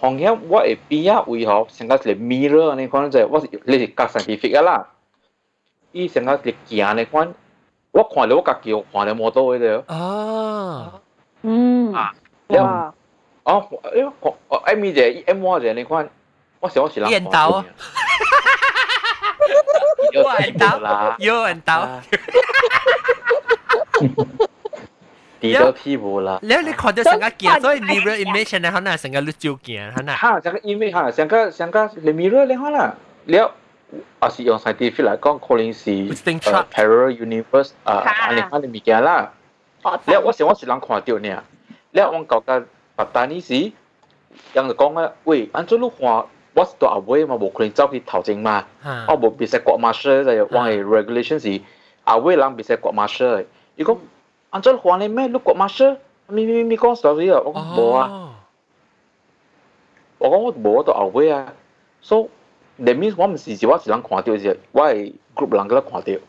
[0.00, 4.88] 行业我会边啊为何成个系 mirror 你讲就系我是你是隔 scientific 啦，
[5.92, 7.32] 伊成个系行你讲，
[7.92, 9.82] 我看到我家己我看到冇到嘅啫。
[9.92, 11.00] 啊，
[11.42, 12.12] 嗯，啊，
[12.48, 12.94] 哇，
[13.44, 16.08] 哦，诶，我 M 啫，M 我啫，你讲，
[16.60, 17.64] 我想我是人刀啊。
[20.13, 21.15] Yo and Tao.
[21.17, 22.01] Yo and Tao.
[25.39, 26.39] 迪都屁股啦。
[26.41, 30.15] 你你看到成個鏡，所以 mirror image 呢，可能成個你照鏡，可能。
[30.15, 32.93] 哈，成個 image 哈，成個成個你 mirror 你可能，
[33.25, 33.51] 了，
[34.19, 35.89] 啊是用 scientific 嚟講，可能是
[36.71, 39.31] parallel universe 啊，安尼安尼物件啦。
[39.81, 41.43] 了，我想我是人看到呢，
[41.91, 43.53] 了我覺得白單呢是，
[44.53, 46.25] 人就講啊，喂，安怎你看？
[46.54, 48.64] 我是到后尾嘛，冇可能走去头前嘛。
[49.08, 51.62] 我冇别识国马车就系话系 regulation 是
[52.04, 53.44] 后尾人别识国马车，
[53.76, 53.96] 伊讲
[54.50, 55.26] 安怎还你咩？
[55.26, 55.96] 你国马士，
[56.26, 58.30] 咪咪咪讲 story 啊，我讲无啊，
[60.18, 61.52] 我讲我无到后尾啊，
[62.00, 62.28] so
[62.80, 66.20] that means 我毋是是我一人看到啫，我系 group 人嗰度看到。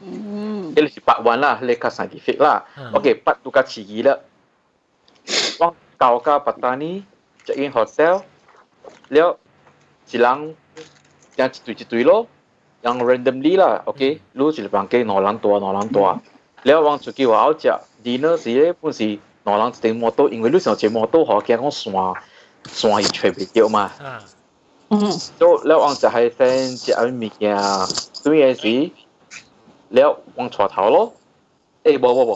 [0.00, 2.64] 嗯，呢是八万啦，你较 scientific 啦。
[2.92, 4.16] OK，八都较迟疑啦。
[5.58, 7.04] 我到加巴达尼
[7.44, 8.22] check in hotel，
[9.13, 9.29] แล้ว
[10.09, 10.37] สิลัง
[11.39, 12.11] ยังจิตุจิตุยโล
[12.85, 14.01] ยัง randomly ล่ะโอเค
[14.39, 16.07] รู้สิลังเก่งนอนหลังตัวนอนหลังตัว
[16.65, 17.73] แล้ววังสุกี้ว่าเอาจะ
[18.05, 19.09] ดีเนอร์สิเอ้ปุ่นสิ
[19.45, 22.11] นอนหลังสเต็งมอโต้因为รู้สึกเจ็บมอโต้หอแกงก็สว่าง
[22.79, 23.85] สว่างอยู่เฉยเดียวมา
[25.37, 27.43] แล้วแล้ววังจะให้แฟนจะเอามีแก
[28.23, 28.75] ตุ้ยเอสิ
[29.95, 30.97] แล้ววังชัวเท้าโล
[31.83, 32.35] เอ้บ่บ่บ่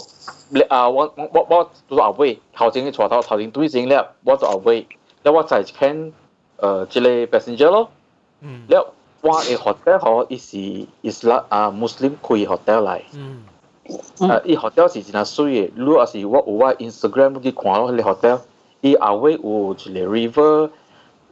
[0.73, 1.57] อ่าวังบ่บ่
[1.89, 4.73] ตัวเอาไว้เท้าจริงชัวเท้าเท้าจริงตุ้ยจริงแล้วบ่ตัวเอาไว้
[5.21, 5.89] แล้วว่าใส่แค่
[6.59, 7.90] 呃即个 passenger 咯。
[8.40, 8.62] 嗯。
[8.68, 10.59] 了我嘅 hotel 嗬，伊是
[11.00, 13.00] 伊是啦啊 Muslim 开 hotel 嚟。
[13.12, 13.42] 嗯。
[14.28, 18.40] 啊，伊 hotel 是真系水嘅，如果是我有我 Instagram 去看咯，迄个 hotel，
[18.80, 20.70] 伊后尾有一个 river，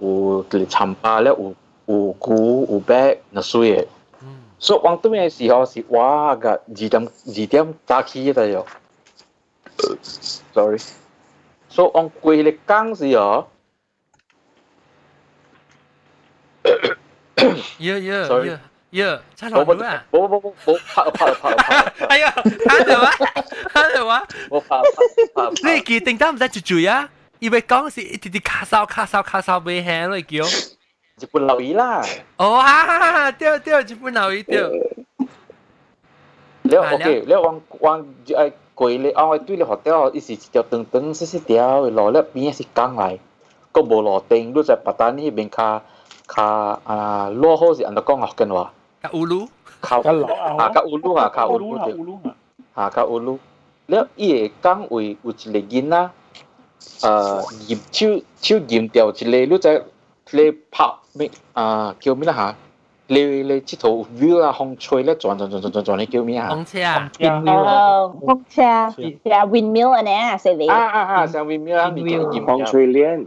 [0.00, 1.54] 有一个餐吧了，有
[1.86, 3.86] 有鼓有 bag，那水嘅。
[4.58, 6.94] 所以往对面嘅时候是哇个二点
[7.26, 8.64] 二点早起嘅哟。
[10.54, 10.78] sorry，
[11.68, 13.48] 所以往过嚟讲时候，
[17.78, 18.60] 呀呀呀
[18.90, 20.04] 呀，差落去啊！
[20.12, 22.06] 冇冇冇冇拍啊拍啊拍啊拍！
[22.06, 23.10] 哎呀，睇到啊，
[23.72, 24.22] 睇到啊！
[24.50, 24.68] 我拍
[25.34, 25.74] 拍拍！
[25.74, 27.08] 你记定得唔得住住啊？
[27.38, 30.44] 以为讲是一啲啲卡哨卡哨卡哨未轻咯，叫。
[31.20, 32.02] 日本留意啦。
[32.36, 34.58] 哦，哈哈哈，对对，日本留意对。
[36.64, 43.18] 了 OK，了往往诶过咧，啊，对咧学掉，伊是一条长长细细条嘅路，了边是江来，
[43.72, 45.82] 个无路顶，你在巴达呢边卡
[46.26, 48.72] 卡啊，落好是按照讲学紧话。
[49.02, 49.48] 卡乌鲁。
[49.80, 52.32] 卡啊，卡乌鲁啊，卡乌鲁对。
[52.74, 53.38] 啊，卡乌鲁。
[53.86, 56.10] 了伊个江为有一个囡仔，
[56.80, 59.82] 诶，盐手手盐掉一个，你在
[60.30, 60.92] 你拍。
[61.14, 62.56] 咩啊叫咩啦吓？
[63.08, 66.48] 你你佚佗 view 啊，风吹咧转转转转转转，你叫咩啊？
[66.50, 70.68] 风车啊，windmill，风车啊，系啊，windmill 啊呢，系你。
[70.68, 73.26] 啊啊啊，像 windmill 啊，windmill，风吹链。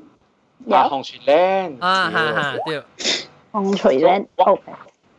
[0.70, 1.78] 啊，风吹链。
[1.80, 2.82] 啊哈哈，对。
[3.52, 4.26] 风吹链。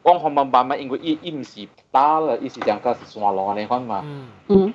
[0.02, 4.02] 我我慢慢慢，因为伊伊唔是打啦，伊是讲个是山路嚟看嘛。
[4.04, 4.28] 嗯。
[4.48, 4.74] 嗯。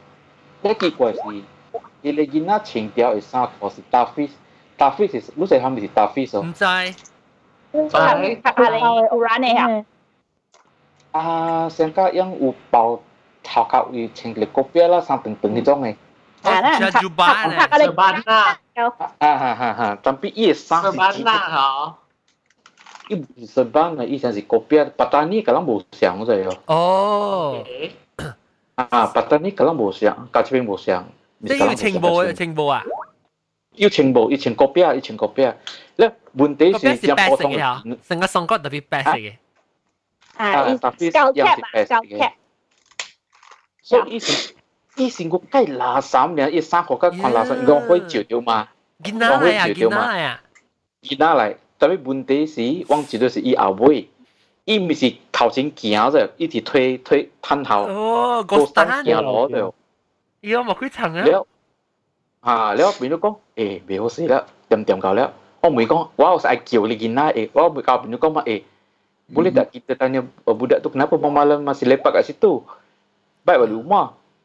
[0.62, 1.20] 呢结果是，
[2.02, 4.32] 伊个囡仔穿条嘅衫裤是大 fish，
[4.78, 6.41] 大 fish 是，你知系咪是大 fish 哦？
[6.41, 6.64] 唔知。
[6.66, 6.93] 系
[8.41, 8.80] 系你
[9.10, 9.86] 有染嘅啊？
[11.12, 12.99] 啊，上家样有包
[13.43, 15.95] 头壳有穿个高边啦，三等等嗰种嘅。
[16.47, 17.57] Cara, Jajubá, né?
[17.66, 18.59] Sabana.
[19.18, 20.82] Hahaha, tapi ia sah.
[20.86, 21.68] Sabana, ha.
[23.51, 24.86] Sabana, ia sah si kopiah.
[24.86, 26.47] Patani kalau bố xiang rồi.
[26.70, 27.66] Oh.
[28.76, 31.05] À, Patani kalau bố xiang, cá chép bố xiang.
[31.49, 32.84] Thế yêu trình bố, trình bố à?
[33.74, 35.55] Yêu trình bố, yêu trình kopiah, yêu trình kopiah.
[35.99, 37.53] Lẽ vấn đề là yang phổ thông.
[38.09, 39.36] Thành cái song có đặc biệt cái.
[40.36, 42.36] À, tapi yang best cái.
[43.82, 44.05] So,
[44.97, 48.68] 以前我計垃圾嘅，一生學家看垃圾，我可以照掉嘛，
[49.05, 50.09] 我可以照掉嘛。
[50.09, 54.09] 而家嚟，但係問題是，往住都是伊後尾，
[54.64, 59.74] 伊唔是頭前行着，一直推推探頭，哦，個山行落着，
[60.40, 61.24] 伊我冇幾層啊。
[61.24, 61.47] 了，
[62.40, 65.32] 啊，了，變咗講，誒，未好勢啦，點點夠了。
[65.61, 68.62] 我咪講，我係愛叫你囡仔誒，我咪教變咗講嘛誒
[69.34, 72.62] ，boleh tak kita tanya budak tu kenapa malam masih lepak kat situ?
[73.42, 74.14] Baik balik rumah.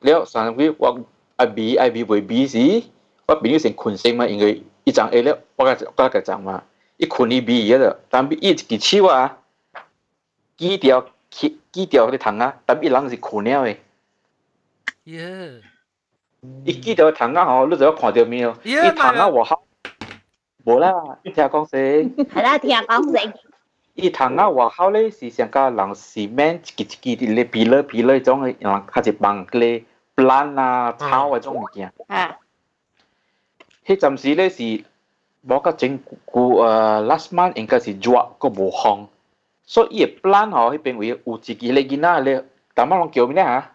[0.00, 1.00] 了三位我
[1.36, 2.84] 爱比爱比袂比时，
[3.26, 6.64] 我朋友先困醒嘛，因为伊张 A 了，我甲我甲讲嘛，
[6.96, 9.38] 伊困伊比个了，但比伊一支手啊，
[10.56, 13.80] 举条举举条迄个窗啊，但比人是困了诶。
[15.04, 15.60] 耶！
[16.64, 18.56] 伊记到窗仔吼，你就要看到面哦。
[18.64, 19.66] 伊窗仔外口，
[20.64, 20.92] 无啦，
[21.22, 22.14] 听讲先。
[22.26, 23.32] 系啦，听讲先。
[23.96, 29.82] 伊窗仔外口咧是上加人 cement 一支一支啲咧皮勒皮勒种嘅，人较一帮嗰啲
[30.16, 31.92] plant 啊草啊种物件。
[32.06, 32.38] 啊。
[33.84, 34.84] 迄阵时咧是
[35.42, 39.06] 无个整古诶 last month 应该是热个无风，
[39.66, 42.44] 所以伊 plant 吼迄边位有一支咧囡仔咧，
[42.74, 43.72] 淡仔拢叫咩啊？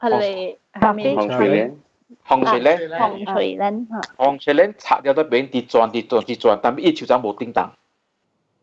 [0.00, 1.76] 系 下面洪水莲，
[2.24, 4.00] 洪水莲，洪水莲吓。
[4.16, 7.72] 洪水莲拆咗得边跌转跌转跌转，但系一条就冇叮当。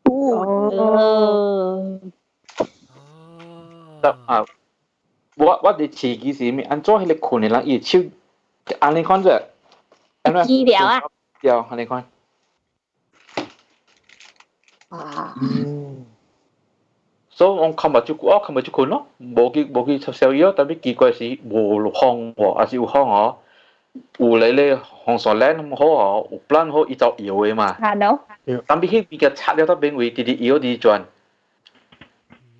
[0.10, 2.00] 哦。
[4.02, 4.46] 得啊！
[5.38, 6.64] 我我哋自己是咩？
[6.66, 8.00] 按做迄个困嘅人，伊手，
[8.80, 9.42] 安尼看啫。
[10.24, 11.02] 治疗啊？
[11.42, 12.06] 疗，安尼看。
[14.90, 15.34] 哇！
[17.30, 23.38] 所以我琴日就我琴日就困咯，冇去冇去插小药，但系奇怪是冇风喎，还是有风哦。
[24.18, 27.78] 有你咧红树兰咁好哦，有 plan 好伊就摇嘅嘛。
[27.80, 28.20] 系咯。
[28.68, 31.02] 但系迄边嘅拆了得边位，啲啲摇啲转。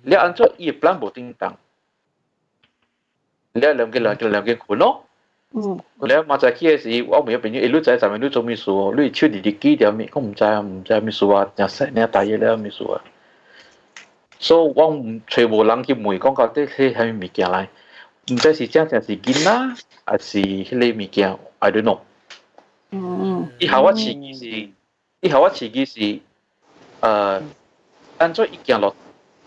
[0.02, 1.56] 你按照伊 plan 冇叮当，
[3.52, 5.04] 你两个两个两个困咯。
[5.52, 5.78] 嗯。
[6.00, 13.00] 你嘛就去嘅时，我咪有朋友一路仔就咪都做咩事哦，你超啲啲几条咩，我唔知啊，唔知咩事啊，日食你大嘢咧咩事啊。
[14.38, 17.66] 所以我唔全部人去问讲到底系系物件嚟，
[18.32, 19.50] 唔知是真正是囡仔，
[20.04, 21.98] 还是迄个物件，I don't know。
[22.90, 23.48] 嗯。
[23.58, 24.70] 以后我自己是，
[25.20, 26.00] 以后我自己是，
[27.00, 27.42] 诶，
[28.18, 28.94] 按照一件落，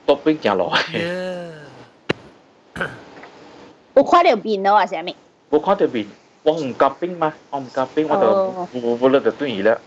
[0.05, 1.05] 多边件落去。
[3.93, 5.15] 我看到面咯，还是咩？
[5.49, 6.05] 我看到面，
[6.43, 9.77] 我唔夹冰嘛，我唔夹冰，我就我我咧就对伊啦，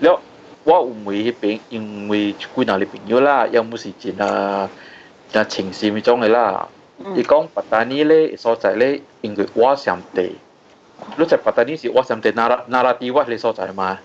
[0.00, 0.20] 了。
[0.64, 4.68] 我有问迄边，因为几若个朋友啦，要么是真啊，
[5.32, 6.68] 真情绪嗰种嘅啦。
[7.16, 10.32] 伊讲巴达尼咧所在咧，因为瓦sam地，
[11.16, 13.98] 你在巴达尼是瓦sam地，那拉那拉地瓦嘅所在嘛。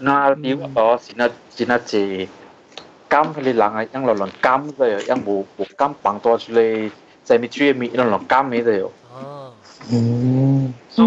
[0.00, 2.28] 那拉地瓦哦，是那是那只金
[3.18, 6.90] 嗰啲人啊，因落落金嘅，因无无金绑多出嚟，
[7.24, 8.84] 在咪追咪落落金嘅嘅。
[9.12, 9.52] 哦。
[9.92, 10.74] 嗯。
[10.88, 11.04] 所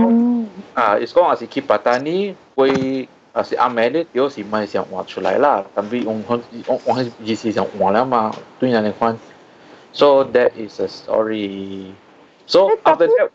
[0.73, 3.07] 啊，伊讲系是去巴达尼会。
[3.33, 9.15] 啊是阿妹咧，有时咪想画出来啦，但系我我我我系意思想画啦嘛，对人嚟讲
[9.97, 13.29] ，so that is a story。so after that，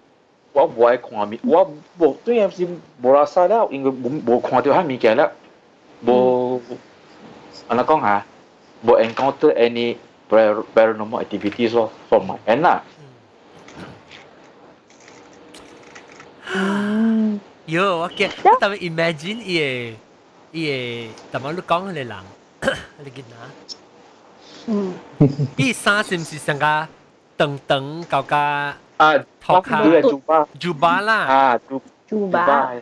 [0.53, 2.66] 我唔爱看面，我冇对人是
[3.03, 5.31] 冇啦晒啦，因为冇冇看到遐物件啦，
[6.05, 6.61] 冇，
[7.68, 8.24] 安怎讲下，
[8.85, 9.97] 冇 encounter any
[10.31, 12.83] paranormal activities 咯，from my end 啦。
[16.55, 17.41] 嗯。
[17.66, 19.99] 有我见，我特别 imagine 伊个
[20.53, 22.09] 伊个，点解你讲嗰个人，
[23.05, 23.53] 你见啊？
[24.66, 24.95] 嗯，
[25.57, 26.89] 伊衫是唔是上个
[27.37, 28.74] 长长高高啊？
[29.41, 32.72] 头卡朱巴朱巴啦，啊朱朱巴，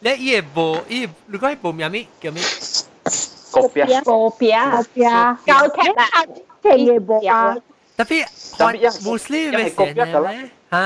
[0.00, 2.42] 你伊个无伊，如果伊无名咩叫咩？
[3.52, 6.26] 国标国标国标高铁啦，
[6.62, 7.56] 听嘅无啊。
[7.92, 8.24] Tapi
[9.04, 10.32] Muslim yang kopiah kalau
[10.72, 10.84] ha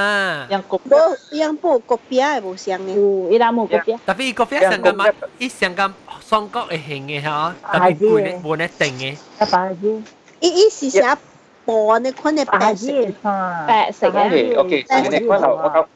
[0.51, 2.99] yang kopiah yang po kopiah mo siyang ni
[3.39, 4.99] ila mo kopiah tapi kopiah sang gam
[5.39, 5.95] is sang gam
[6.27, 9.93] song kok eh henge ha tapi bune bune tenge apa aja
[10.41, 11.17] i i si siya
[11.65, 14.29] po ne ko ne pa si pa sa ga
[14.63, 15.87] okay sini ko la wa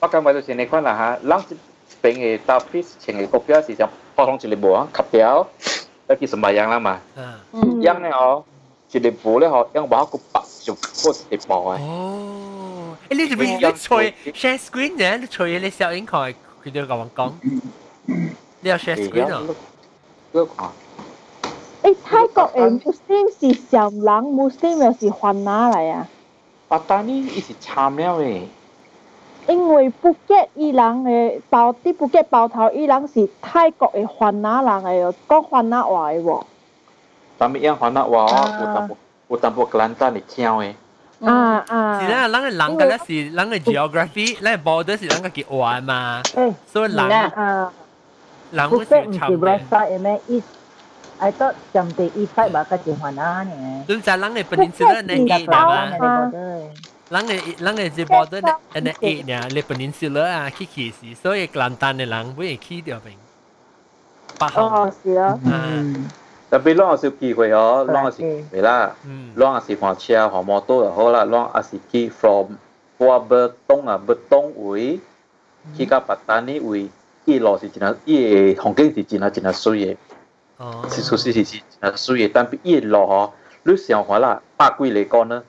[0.00, 1.42] wa ka ma sini ko la ha lang
[2.02, 5.46] peng e tapi cheng e kopiah si siya po hong chile bo ha kapiao
[6.12, 7.00] 一啲什么样啦嘛，
[7.80, 8.44] 样呢哦，
[8.90, 11.78] 一个布咧嗬，样话个白就嗰一步啊。
[11.80, 15.16] 哦，诶你做咩你吹 share screen 嘅？
[15.18, 17.32] 你吹你小影佢佢都咁讲，
[18.60, 19.40] 你有 share screen 啊？
[20.34, 20.72] 嗰个。
[21.86, 26.08] 诶泰国诶 Muslim 是上人，Muslim 又是换哪嚟啊？
[26.68, 28.42] 巴达尼伊是参了诶。
[29.48, 36.42] 因为布吉伊人嘅包啲布吉包头伊人是泰国嘅换哪人嘅，讲换哪话嘅喎。
[37.38, 38.18] 但系样换哪话，
[38.60, 38.96] 有淡薄
[39.28, 40.74] 有淡薄 Kelantan 嚟听嘅。
[41.24, 42.00] 啊啊！
[42.00, 46.22] 是啦，人嘅人嘅咧是人嘅 geography，咧 border 是人嘅叫话嘛，
[46.66, 47.72] 所以人啊，
[48.52, 49.20] 人会是唔是
[51.18, 53.84] I thought 上地 east side 吧，个是换哪呢？
[53.86, 55.90] 咁就人嘅 peninsula 呢嘅嘛。
[57.10, 63.12] 人嘅人嘅是 border 呢，诶呢 A 呢，你 peninsula 啊，去去是，所以 Kelantan 嘅人会去掉边。
[64.38, 64.66] 八号。
[64.66, 65.38] 哦，是啊。
[65.44, 66.08] 嗯。
[66.50, 68.94] 特别啷有机会哦，啷有时会啦，
[69.36, 72.52] 啷有时换车换摩托就好啦，啷有时去 from
[72.98, 73.36] 过北
[73.68, 75.00] 东啊，北东位
[75.76, 76.88] 去到巴达尼位，
[77.24, 79.96] 一路是真系，伊个风景是真系真系水嘅，
[80.90, 83.30] 是属实是是真系水嘅，但系一路嗬，
[83.64, 85.42] 你想话啦，百几嚟讲呢？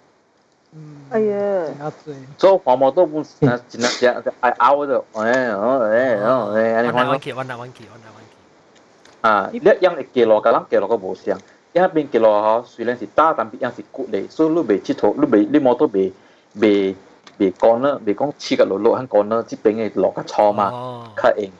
[1.11, 1.91] 哎呀，
[2.37, 7.07] 做黄摩托本真系真系真系爱拗的，诶诶诶诶，你看。
[7.07, 9.29] 我记，我拿我记，我拿。
[9.29, 11.37] 啊，你样会记落，个人记落个无相，
[11.73, 16.11] 一边记落嗬，虽然是打，但系样是骨嚟，所以你未佚佗，你未你摩托未
[16.55, 16.95] 未
[17.37, 21.51] 未讲啦，未讲黐个落落肯讲啦，即边嘅落个错嘛，较硬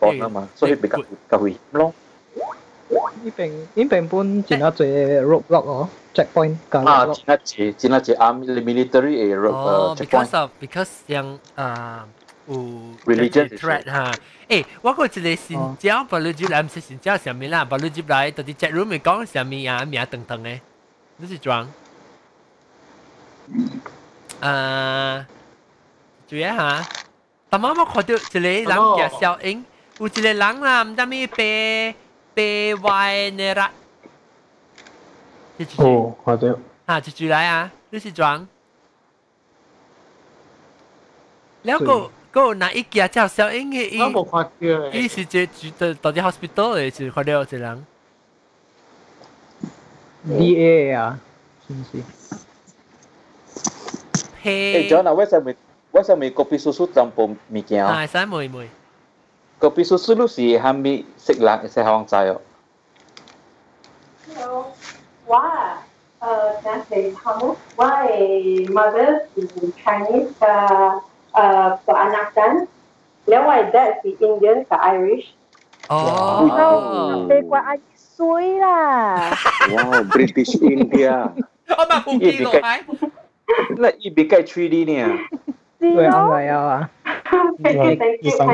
[0.00, 0.98] 讲啊嘛，所以比较
[1.28, 1.92] 较危险咯。
[3.22, 6.88] 呢边呢边本真系做 roadblock 哦，checkpoint 㗎。
[6.88, 10.40] 啊，真系似真系似 army military 嘅 road 哦诶，because checkpoint。
[10.40, 12.08] of because yang 啊
[12.46, 12.56] 有
[13.06, 14.10] Religion threat 哈。
[14.48, 20.60] 诶，我个一个新疆巴鲁吉来，唔是新疆上面啦，巴鲁吉来到啲 chat room 咪讲上面啊名等等咧，
[21.18, 21.68] 你是装？
[24.40, 25.26] 啊，
[26.26, 26.82] 注意下，
[27.50, 29.64] 但啱啱看到一个人嘅小影，
[29.98, 31.94] 有一个人啦，唔知咩被
[32.34, 33.70] 被坏呢啦。
[35.76, 36.58] 哦，看到。
[36.86, 38.46] 啊，一句来啊，你是装？
[41.66, 41.94] แล้วก็
[42.36, 44.90] ก็นาอีกอย่างเจ้าเซลเองอี 我冇看到诶。
[44.94, 47.86] อี是จะ住到到啲 hospital 嘅，就看到一人。
[50.38, 51.18] D A 啊，
[51.66, 51.92] 是唔是？
[54.42, 55.46] 诶，John 啊，为什么
[55.92, 58.56] 为什么 kopi susu 咁报物件啊啊，使妹妹。
[58.56, 58.68] ？kopi susu 都是系咪食
[59.59, 62.39] có biết số 그 비수슬루시 한미 색랑 세항 자요.
[65.27, 65.79] Why?
[66.21, 67.57] Uh, translate Hanguk.
[67.77, 69.49] Why mother is
[69.83, 70.99] Chinese uh,
[71.33, 72.67] uh, peranakan?
[73.25, 75.33] Then why dad is Indian ke Irish?
[75.89, 76.45] Oh.
[76.45, 77.29] Wow.
[77.29, 77.77] Wow.
[78.15, 79.35] Suy lah.
[79.67, 81.35] Wow, British India.
[81.67, 82.79] Oh, makuki loh, Hai.
[83.75, 85.19] Lah, ibigay 3D niya.
[85.78, 86.90] 对，啱嚟啊！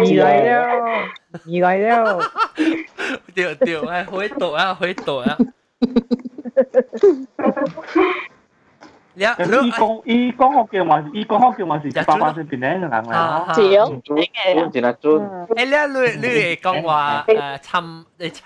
[0.02, 1.02] 你来了，
[1.44, 2.20] 你来了。
[3.34, 5.36] 对对，系回头啊，回头啊。
[9.16, 13.54] 伊讲伊讲福建话，伊讲福建话是八八岁边咧人嚟啊咯。
[14.04, 15.46] 准真系准。
[15.48, 15.64] 诶，你
[16.20, 18.40] 你你系讲话诶寻诶，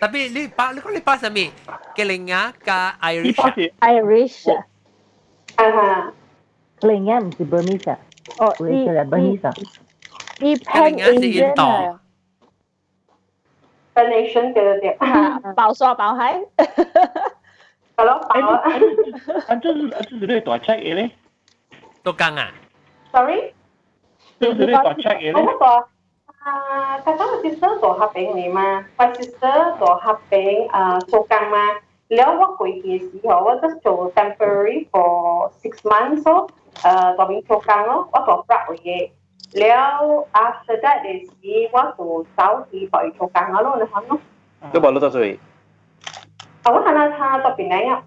[0.00, 1.50] 特别你把你讲你把上面
[1.96, 3.70] 嘅另外嘅 Irish。
[3.80, 4.54] Irish
[5.56, 6.12] 啊，
[6.82, 7.98] 另一唔是 Burmese 啊，
[8.38, 9.52] 哦，会系 Burmese 啊。
[10.40, 11.62] 伊 Pan 另外是 Asian 印度。
[11.62, 12.00] 啊，
[13.94, 14.88] Pan Asian 嘅对。
[14.98, 16.40] 啊包沙包海。
[17.96, 18.58] kalau power
[19.48, 19.68] Anh chú
[20.08, 21.10] chú từ đây tòa check ấy đấy.
[22.02, 22.52] 都讲啊。
[23.12, 23.52] sorry
[24.40, 25.42] Chú từ đây tòa check ấy đấy.
[25.44, 25.66] 嗰个
[26.40, 31.58] 啊，佢当个 sister 做合并嚟嘛，我 sister 做合并啊做工嘛，
[32.11, 36.51] Luego, I was to temporary for six months so
[36.83, 39.09] uh, to to kang what to prak we
[39.55, 44.03] Leo after that they see what to south he for to kang lo na han
[44.05, 44.21] no
[44.73, 45.41] Lo ba lo ta sui
[46.65, 47.97] Aw han ta to pin nai ya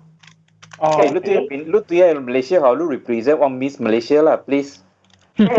[0.79, 4.39] Oh lu tu pin lu tu ya Malaysia ha lu represent on Miss Malaysia lah
[4.39, 4.87] please
[5.38, 5.50] 我而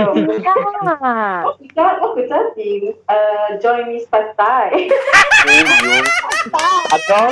[1.75, 4.71] 家我而家是诶 join Miss Pastai。
[6.91, 7.27] 阿 John，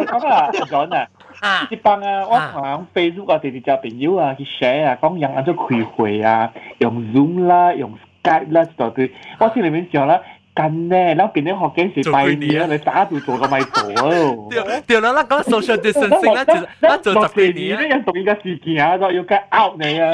[0.05, 0.93] 讲啊，讲
[1.39, 9.13] 啊，一帮啊，我同 Facebook 啊，哋哋就朋友啊去 share 啊，讲人按照开会啊，用 Zoom 啦，用 Skype 啦，就对。
[9.39, 10.19] 我先里面讲啦。
[10.54, 14.46] 干呢、欸，然后别人好跟谁拜年，你打赌做个咪做哦。
[14.48, 20.12] 对对啦，那个 social distancing，那只那只十幾年，你人同依家事件啊，都要加 out 你啊。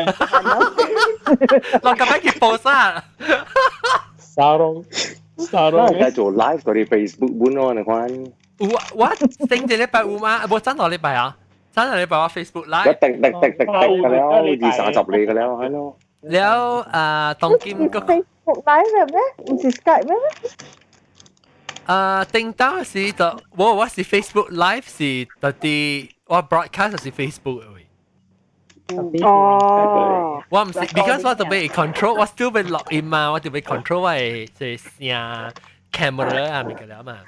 [1.82, 3.05] 落咁樣嘅 post 啊，
[4.17, 4.83] 沙龍
[5.37, 8.25] 沙龍，而家做 live 嗰啲 Facebook 本咯，你看。
[8.61, 9.14] 我我
[9.46, 11.37] 星期禮拜五嘛，冇真個禮拜啊，
[11.71, 12.91] 真個禮拜我 Facebook live。
[12.91, 15.96] 一定定定定定嘅了，二三十嚟嘅了，係咯。
[16.22, 18.00] 了啊，當今個。
[18.50, 19.14] Mukbang sebab
[19.46, 20.34] Mesti Skype sebab
[21.90, 27.02] Uh, ting ta si the wo wa si Facebook live si the the wa broadcast
[27.02, 27.82] si Facebook oi.
[29.26, 30.38] Oh.
[30.54, 33.50] Wa si because wa the way control wa still be lock in ma wa the
[33.50, 34.46] way control Why?
[34.54, 35.50] si sia
[35.90, 37.26] camera a mi kada ma.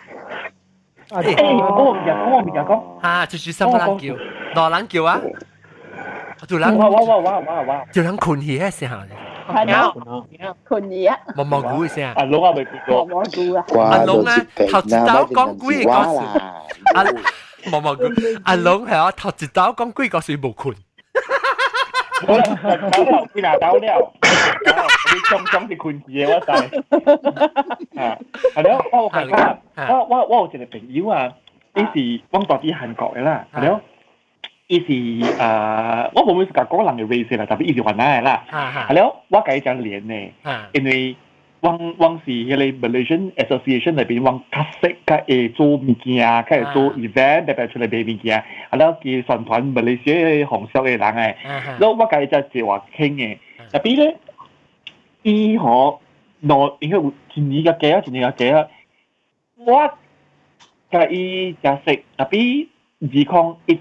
[1.10, 3.02] Eh, oh, ya ko mi ya ko.
[3.02, 4.14] Ha, chu chu sam lang kiu.
[4.54, 5.18] No lang kiu a.
[6.46, 6.78] Tu lang.
[6.78, 7.60] wow wow wow wow.
[7.66, 7.76] wa.
[7.90, 9.02] Tu lang kun hi ha si ha.
[9.47, 10.25] 系咯，
[10.67, 11.17] 困嘢啊！
[11.35, 12.13] 毛毛菇嘅声。
[12.13, 13.05] 阿龙啊，未见过。
[13.05, 13.65] 毛毛菇啊！
[13.91, 14.35] 阿龙啊，
[14.69, 16.17] 头一刀讲几个数。
[16.95, 17.03] 阿
[17.71, 18.03] 毛毛菇，
[18.45, 20.75] 阿龙系我头一刀讲几个数冇困。
[22.27, 24.11] 我头见拿到了，
[25.13, 26.51] 你中中是困字嘅我知。
[27.99, 28.17] 啊，
[28.55, 31.25] 系咯，我系讲，我我我有一个朋友啊，
[31.75, 31.99] 呢是
[32.31, 33.79] 讲到啲韩国嘅啦，系咯。
[34.71, 34.85] 伊是
[35.37, 38.43] 诶，我冇咩讲讲人嘅 race 啦，特别伊是云南啦。
[38.51, 40.13] 系咯，我计就连呢，
[40.73, 41.15] 因为
[41.61, 51.35] 往往是迄个 Malaysian Association 里边，往较识较会做物件，较会做 event，特别出嚟卖物件，系咯，佢宣传 Malaysia 红色嘅人诶。
[51.45, 53.37] 然后我计就系话倾嘅，
[53.71, 54.17] 特别咧，
[55.23, 55.63] 伊可
[56.41, 58.67] 内应该有一年嘅几啊，一年嘅几啊，
[59.55, 59.89] 我
[60.91, 62.67] 甲伊就识，特别
[62.99, 63.79] 二矿一。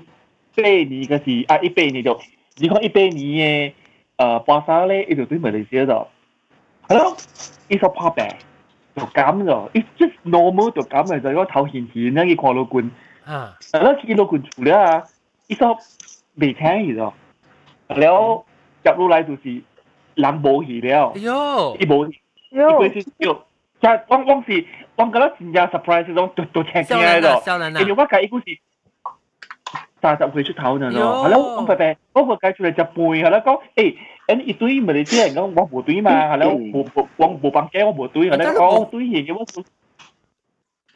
[0.60, 2.18] 八年嘅是啊，一八年就，
[2.56, 3.72] 你看一八年嘅
[4.16, 6.08] 诶巴沙咧，伊就对马来西亚就，
[6.88, 7.16] 系咯，
[7.68, 8.26] 伊所拍病
[8.96, 12.90] 就咁咗，伊 just normal 就咁嘅，就个头显显咧，伊看到棍，
[13.26, 15.04] 啊，系咯，见到棍出嚟啊，
[15.48, 15.76] 伊所
[16.36, 17.12] 未听嘅咗，
[17.88, 18.44] แล้ว
[18.84, 19.62] 入落嚟就是
[20.14, 22.10] 人冇戏了，哟，伊冇，
[22.50, 23.34] 伊佢是叫，
[23.78, 24.64] 就往往是，
[24.96, 27.28] 往觉得真正 surprise 嗰种，都都听听喺度，
[27.80, 28.46] 因为我计故事。
[30.00, 33.94] 三十岁出头呢咯，系咯，我白白，我个计出嚟就背系啦，讲诶，
[34.28, 39.44] 诶一堆咪你知人讲我冇对嘛，系咯，冇冇我冇办嘅，我冇对，系啦，讲对嘢嘅我，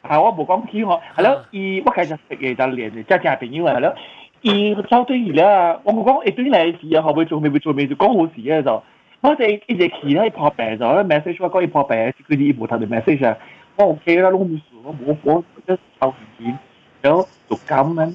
[0.09, 3.95] 系我冇讲起我，系咯，伊我计就食嘢就练，即系系朋友系咯，
[4.41, 8.83] 伊走对而啦，我冇讲诶对嚟事啊，后尾做未会做未做讲好事嘅就，
[9.21, 13.37] 我哋一只期咧破病咗，message 我讲要破病，佢哋冇睇到 message 啊，
[13.77, 16.47] 我 OK 啦，我冇事，我冇我一抽钱。
[16.47, 16.57] แล้
[17.06, 18.14] 요 독감은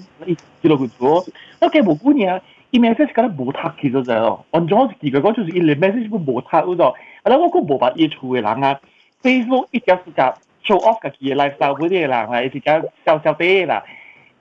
[0.64, 1.24] 이러고 있고
[1.62, 2.40] 이렇게 보고 그냥
[2.72, 8.10] 이 메시지가 못하 기저자요 언제서 기가가 주스 이 메시지도 못하 우서 그리고 그 뭐가 이
[8.10, 8.80] 주에 랑아
[9.24, 10.36] 페이스북 이 자스가
[10.66, 13.84] show off 가 기에 라이프스타일 위에 랑아 이 자가 샤샤 베라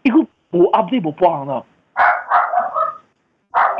[0.04, 1.62] 이거 뭐 업데이트 못 보하나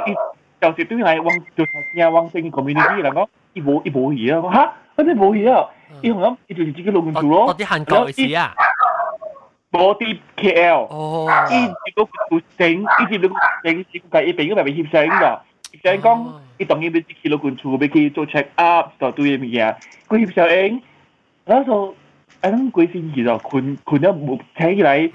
[0.07, 0.15] 이
[0.61, 5.69] 자스 또 나이 왕 조사냐 왕생 커뮤니티랑 거 이보 이보 이야 하 근데 뭐 이야
[6.03, 8.55] 이거 이제 지금 로그인 주로 어디 한거 있어야
[9.72, 10.88] 啲 KL，
[11.52, 13.30] 伊接个副整，伊接个
[13.64, 15.42] 整是个伊边个咪咪协醒噶，
[15.74, 19.76] 协醒讲伊当然要去老管处，要去做 check up，就对嘅物嘢，
[20.08, 20.82] 个协醒，
[21.46, 21.94] 然后
[22.42, 25.10] 诶咁鬼先气就困困咗冇醒起来，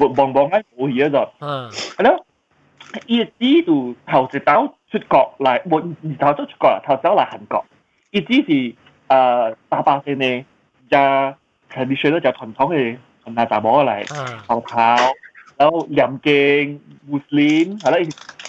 [0.00, 1.18] 望望喺冇嘢就，
[1.96, 2.26] 系咯，
[3.06, 5.80] 伊知道头一刀出国嚟，冇
[6.18, 7.64] 头都出国啦，头走嚟韩国，
[8.10, 8.74] 伊只是诶
[9.68, 10.44] 大把先呢，
[10.90, 12.96] 就系你选咗就传统嘅。
[13.25, 14.05] 同埋大婆嚟，
[14.47, 14.77] 頭頭
[15.59, 16.79] 有林勁、
[17.09, 17.99] 胡林，係咯，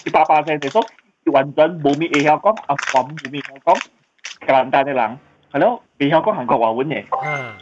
[0.05, 0.81] 一百 percent 嘅，所
[1.25, 3.81] 以完全冇咩嘢曉講，阿嬸冇咩曉講，
[4.45, 5.17] 格蘭丹嘅人，
[5.51, 7.03] 係咯，未曉講韓國話文嘅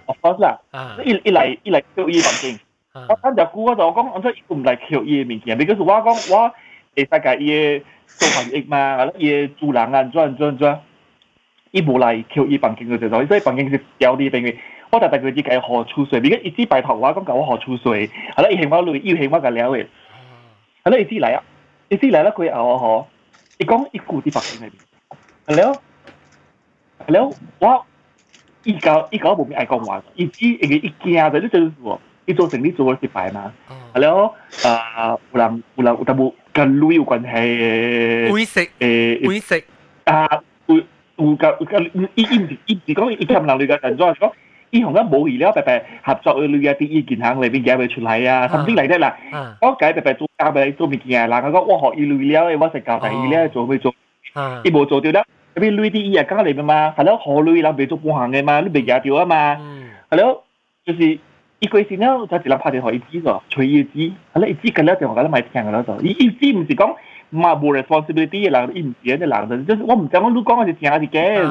[0.08, 0.60] ，of course 啦，
[1.06, 2.60] 一一嚟一嚟 Q E 環境，
[3.08, 6.52] 我睇就估嗰度講，我真唔嚟 Q E 嘅面前，你嗰時我講我
[6.94, 10.78] 第世界伊做翻譯嘛，係咯，伊做人啊，轉轉轉，
[11.72, 14.56] 伊冇嚟 Q E 環境就就，所以環境是調啲定嘅。
[14.91, 19.87] 我特特佢自己何处水，而家一支白头话讲讲我何处水，系啦，伊兴我类，伊兴我个料嘅，
[20.85, 21.43] 系啦，伊支嚟啊，
[21.89, 23.05] 伊支嚟啦，佢后嗬，
[23.59, 25.83] 伊讲伊顾啲白线里边，系咯，
[27.07, 27.87] 系咯，我
[28.65, 33.53] 伊搞伊搞冇咩爱讲话，伊支伊个伊惊就你做做，伊做成你做嘅失败嘛，
[33.95, 34.35] 系咯，
[34.67, 39.63] 啊，有人有人有但冇跟女有关系，会食诶会食
[40.05, 40.27] 啊，
[40.67, 40.77] 有
[41.17, 44.33] 有个有个伊伊唔是伊唔是讲伊欠人类嘅人装讲。
[44.75, 49.17] 伊同紧冇而家白白合作嘅女一啲意见行里边嘢会出嚟啊，甚至嚟得啦。
[49.61, 53.93] 我解白白做教俾做物件啊，嗱我讲我学医疗了，我食教第二咧做去做，
[54.65, 55.25] 伊冇做掉啦。
[55.57, 59.57] 嗰边女啲医啊加嚟嘅嘛，系咯，学女人未做半行嘅嘛，你未嘢掉啊嘛，
[60.09, 60.45] 系咯，
[60.87, 61.19] 就是
[61.59, 63.99] 一个先咧就只能拍电话伊知咗，随伊知，
[64.33, 66.95] 系咯，伊知紧咧就我觉得咪听嘅啦就，伊伊知唔是讲
[67.31, 71.51] 唔系冇 responsibility 嘅人，伊唔是嘅人，就是我唔知我你讲嘅是听系嘅咗。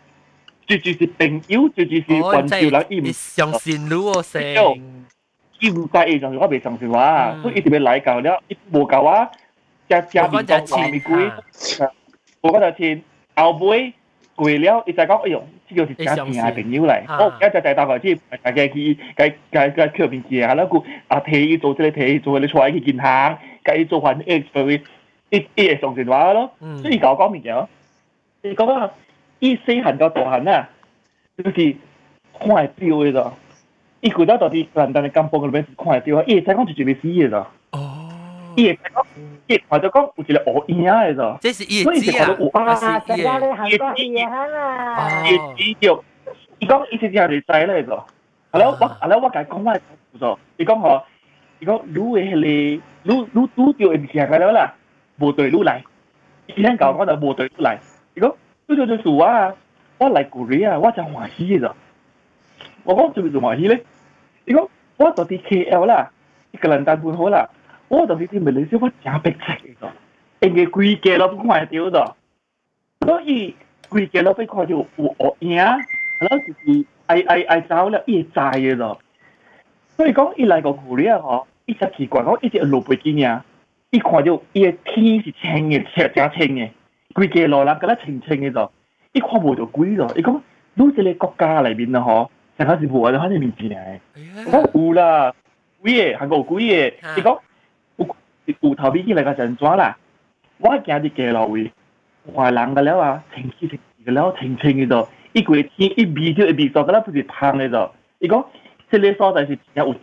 [0.70, 4.42] 最主是朋友，最主是混照人，伊唔上线路哦，成。
[5.58, 9.30] 伊唔介意，就是我未上线话，所以一直要嚟教了，伊无教我，
[9.88, 11.90] 加加面讲话咪贵，
[12.42, 13.02] 我嗰度钱
[13.36, 13.94] 后尾
[14.36, 24.82] 贵了，伊就讲，哎呦，呢个是家庭嘅朋友嚟，我而家就就大概知，大家去，计计计佢边嘢，然后佢啊提做即系提做，你出嚟去见行，计做还 X 佢，
[25.30, 26.50] 一一系上线话咯，
[26.82, 27.66] 所以教我讲咩嘢？
[28.42, 28.90] 你讲啊？
[29.41, 30.69] 伊细汉到大汉啊，
[31.35, 31.75] 就是
[32.39, 33.33] 看会到诶咯。
[33.99, 37.47] 伊过到到底简单诶感觉里面是看会到啊，伊会使讲就绝对死诶咯。
[37.71, 38.07] 哦，
[38.55, 39.03] 伊会讲，
[39.47, 41.39] 伊会看到讲有一个乌影诶咯。
[41.41, 45.23] 这是伊所以是看到乌啊，知影咧韩国戏啊，
[45.57, 46.03] 伊就
[46.59, 48.05] 伊讲伊是只就知咧咯。
[48.51, 49.79] 后来我后来我甲伊讲我
[50.19, 51.01] 做，伊讲吼，
[51.59, 52.81] 伊讲女诶迄个女
[53.33, 54.71] 女女着诶物件个了啦，
[55.17, 55.83] 无对女来，
[56.45, 57.79] 伊先甲我讲就无对女来，
[58.13, 58.31] 伊讲。
[58.71, 59.53] 佢做陣時話，
[59.97, 61.71] 我嚟鼓勵啊，我就歡喜咗。
[62.83, 63.83] 我講做唔做歡喜咧？
[64.45, 64.67] 你講
[64.97, 66.09] 我到啲 KL 啦，
[66.51, 67.49] 一個人大半好啦，
[67.89, 69.89] 我到啲啲咪你少乜正逼切咗，
[70.47, 72.13] 應該貴嘅咯，唔係屌咗。
[73.05, 73.55] 所以
[73.89, 74.87] 貴嘅咯，俾佢就有
[75.17, 75.77] 惡影，然
[76.29, 78.99] 後就是愛愛愛走了，一債嘅咯。
[79.97, 83.43] 所以講，伊嚟個鼓勵啊，嗬，伊只奇怪，我一直落背景啊，
[83.89, 86.69] 一看就伊嘅天是青嘅，赤正青嘅。
[87.14, 88.72] 规家路人觉得青青嘅就，
[89.12, 90.12] 伊看无到鬼咯。
[90.16, 90.40] 伊讲
[90.74, 92.28] 你这个国家里面啊嗬，
[92.58, 94.00] 成日是无啊，反正面字嚟。
[94.52, 95.32] 我有啦，
[95.80, 97.38] 鬼嘅，韩国鬼嘅，伊讲。
[98.60, 99.96] 有头边嚟个阵抓啦，
[100.58, 101.72] 我行啲街路位，
[102.32, 107.90] 华人嘅了啊，清气清气嘅了，清清嘅度，一个天一味就一味做，嗰啲不是汤嘅度。
[108.20, 108.44] 伊讲，
[108.88, 109.96] 即个所在是真有，啊，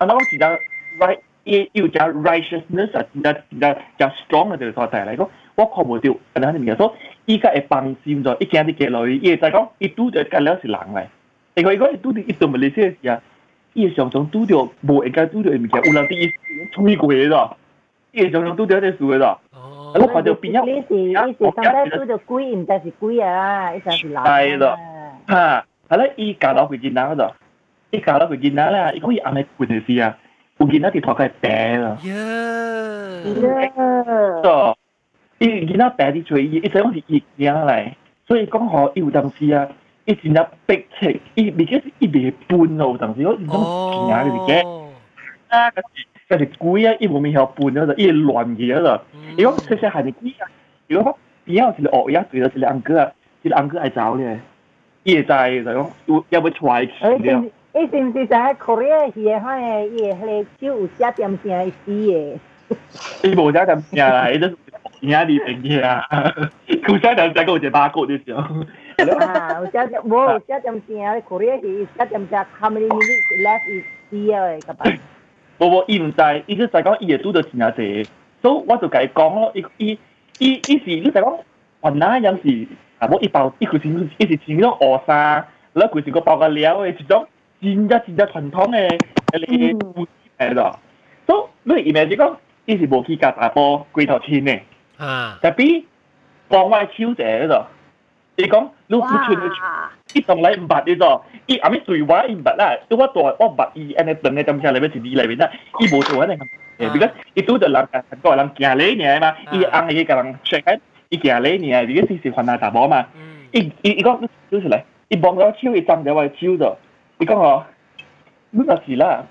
[0.00, 0.58] 我讲真正
[1.00, 6.94] right，伊有只 righteousness 啊，真正真正真 strong 嘅一个所在嚟讲， 我看无到，安尼安尼名，所
[7.26, 11.04] 以依家会放心咗，一行啲街路位，伊就讲，伊拄着嘅了是人嚟，
[11.54, 13.20] 因为伊讲伊拄着一到马来西亚时啊，
[13.74, 16.32] 伊会常常拄着无应该拄着嘅物件，有人啲
[16.72, 17.56] 吹过嘅咯。
[18.12, 19.38] 伊常常拄着啲树嘅咯。
[19.52, 19.92] 哦。
[19.94, 24.22] 我看到边一，你是你是上底拄着鬼，唔就是鬼啊，伊就是人。
[24.22, 24.76] 系咯。
[25.28, 27.34] 吓，系咧，伊教到佢见到嗰度，
[27.90, 30.16] 伊教到佢见到咧，伊讲伊啱啱半嘅事啊，
[30.58, 31.86] 我见到条头佢系白咯。
[32.04, 32.12] 呀。
[34.44, 34.76] 哦。
[35.41, 37.97] 伊囡仔爸伫揣伊，伊知我是疫情来，
[38.27, 39.67] 所以讲吼，伊有当时啊，
[40.05, 43.55] 伊真正逼切，伊未记伊袂分咯，有当时我伊种
[44.05, 44.69] 惊个是假，
[45.47, 45.71] 啊，
[46.27, 49.03] 但是鬼啊，伊无咪晓分了，伊乱去了，
[49.35, 50.45] 伊讲细细汉就鬼啊，
[50.87, 53.11] 伊讲边有一个乌鸦对着一个红哥啊，
[53.41, 54.39] 一个红哥爱走咧，
[55.01, 57.43] 伊会知就讲有要要踹去了。
[57.73, 58.27] 伊是毋是知影
[58.59, 62.13] Korea 是个迄个伊个迄个酒有写点啥会死个？
[63.27, 64.47] 伊无写点啥啦，伊都。
[65.01, 66.05] 今仔日朋友啊，
[66.85, 68.41] 古早人才有一把骨的时候。
[69.19, 73.83] 啊，有只无有只点正咧，古咧是有只点正，how many minutes left is
[74.13, 74.85] here 嘅吧？
[75.57, 78.07] 无无，伊毋知，伊就在讲伊会拄到真啊济，
[78.43, 79.99] 所以我就甲伊讲咯，伊伊
[80.37, 81.35] 伊伊是你在讲，
[81.81, 82.67] 原来样是
[82.99, 87.27] 啊，无伊包伊คือ穿伊是穿迄种黑衫，แล้ว佢是个包个料诶，一种
[87.59, 88.87] 真正真正传统诶，
[89.33, 90.07] 诶，布
[90.37, 90.77] 嚟咯。
[91.25, 94.63] 所以你 imagine 讲，伊是无去夹查甫，规头穿诶。
[95.05, 95.39] 啊！
[95.41, 95.83] 特別
[96.49, 97.65] 講話超者度，
[98.37, 99.51] 你講你你傳
[100.13, 105.49] 你從來唔白呢度，伊阿咪對話唔白啦，對我對我白伊，安尼等嘅咁下嚟咪自己嚟邊啦，
[105.79, 106.37] 伊冇做安尼。
[106.77, 107.87] 誒，because 伊都就人
[108.21, 110.79] 個人行嚟呢嘛，伊硬係個人 check，
[111.09, 113.05] 伊行嚟呢，呢個事事困難大波嘛。
[113.51, 116.77] 伊伊伊講超出嚟，伊望咗超，伊站咗位超度，
[117.19, 117.65] 伊講我
[118.51, 119.23] 呢個事啦，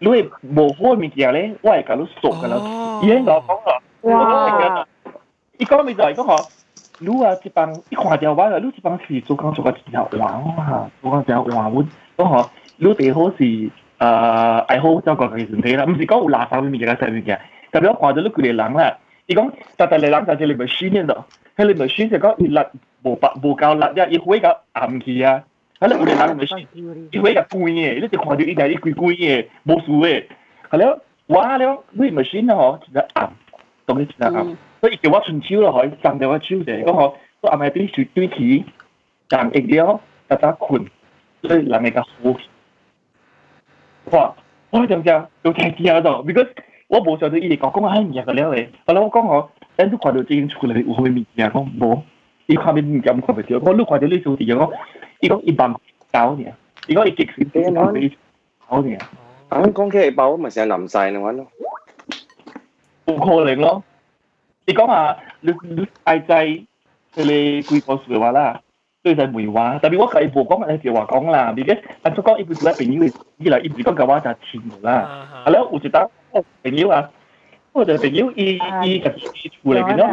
[0.00, 2.56] 你系无好物件咧，我系甲你熟噶啦。
[3.02, 4.86] 伊喺度讲啦，哇！
[5.56, 6.48] 伊讲咪就系讲嗬，
[6.98, 11.72] 你啊一帮一看条话啦，你一帮是做工做个真系黄啊，做工真系黄。
[11.74, 11.88] 我讲
[12.18, 12.46] 嗬，
[12.76, 17.40] 你最好是诶爱好照顾佢身体啦，唔是讲有垃圾物件嘅细物件。
[17.72, 21.24] 特别我看到你佢哋人啦，伊讲特特嚟人就系你咪选嘅咯，
[21.56, 22.66] 喺你咪选就讲伊辣
[23.02, 25.42] 无白无够辣呀，伊会个暗气啊。
[25.81, 26.67] Hala boleh lah mesti.
[27.11, 30.27] Dia wei pui ye, dia kau dia dari kui kui ye, bo su ye.
[30.71, 33.35] Hala wa le lui machine ho, da am.
[33.87, 34.57] Tong ni da am.
[34.81, 37.51] So ik wa chun chiu la ho, sang de wa chiu de, ko ho, so
[37.51, 38.65] am ai bi chu tui ti.
[39.29, 40.89] Dang ik leo, ta ta kun.
[41.47, 42.35] So la me ka hu.
[44.11, 44.35] Wa,
[44.71, 46.47] wa dang ja, do tai ti ya do, because
[46.89, 52.01] 我冇想到伊哋講講係唔入嘅了嘅，後來我講我，等都看到已經出嚟有咩物件講冇。
[52.49, 53.61] 이하면 감코베티요.
[53.61, 54.71] 걸로 과들이 좀 이거
[55.21, 55.75] 이거 이밤
[56.11, 56.51] 나오냐.
[56.89, 58.97] 이거 이 킥스 때 나오냐.
[59.49, 61.43] 안 공개 bảo mà sẽ nằm sai nữa nó.
[63.05, 63.81] Không có lệnh lo.
[64.67, 66.65] Thì có mà lúc lúc ai chạy
[67.15, 68.61] thì lê quy sự hóa là
[69.03, 69.79] tôi sẽ mùi hóa.
[69.81, 71.53] Tại vì quá cái bộ có mà là chỉ hóa con là
[72.01, 74.61] anh cho con ít lại bình như như là ít con cả hóa trả chìm
[74.71, 75.25] rồi là.
[75.45, 76.05] À lẽ ủ chỉ ta
[76.63, 77.07] bình như à.
[77.73, 80.07] Ủa thì bình như y y cả chìm rồi cái nó.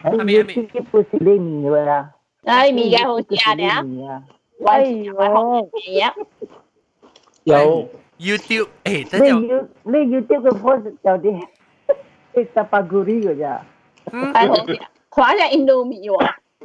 [0.00, 0.44] Ambil, ambil.
[0.48, 1.68] Kita pun sedih ni.
[2.48, 3.76] Ay, mi gajo ya, ¿ya?
[5.84, 6.08] ya.
[7.44, 7.90] Yo.
[8.22, 9.66] YouTube, eh, ta yo.
[9.84, 11.34] Le YouTube ko post tao di.
[12.32, 13.66] Esta paguri ko ya.
[15.10, 16.16] Khóa là Indomie yo.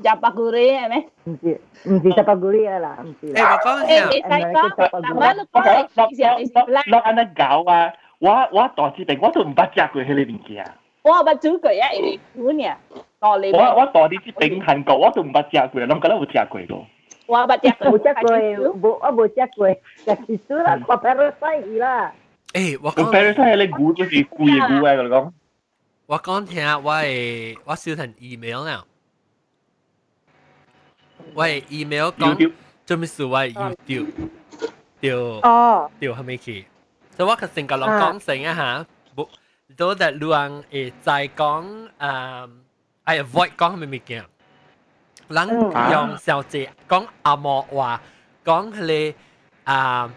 [0.05, 0.99] Ya paguri eh me.
[1.25, 3.01] Hindi, hindi sa paguri ala.
[3.25, 4.05] Eh, ba ko ya.
[4.13, 4.61] Eh, sai ko.
[5.01, 5.59] Tama lo ko.
[5.97, 7.91] Lo lo ana gawa.
[8.21, 10.65] Wa wa 代志病我都唔捌食過迄個物件。
[11.06, 12.76] 我捌煮过啊，因为古年
[13.20, 16.86] 我我大致定韩国我都唔捌食过，谂紧有冇食过咯。
[17.26, 19.68] 我捌食过，冇食过，冇我冇食过，
[20.16, 22.12] 食起书啦，我 parasite 啦。
[22.52, 25.32] 诶，我讲 parasite 你估就是贵嘅估嘅，我讲。
[26.06, 28.84] 我讲听，我系我收成 email 啦。
[31.34, 32.52] 喂，email 讲
[32.84, 33.24] 做咩事？
[33.24, 34.06] 喂，YouTube
[35.00, 36.64] 掉哦掉系咪去？
[37.16, 38.84] 所以我其实成个人讲成一下，
[39.68, 42.50] 不都在路上诶在讲诶，
[43.04, 44.24] I avoid 讲系咪物件？
[45.28, 45.48] 人
[45.92, 48.00] 用小姐讲阿莫话
[48.44, 49.14] 讲佢
[49.64, 50.12] 啊，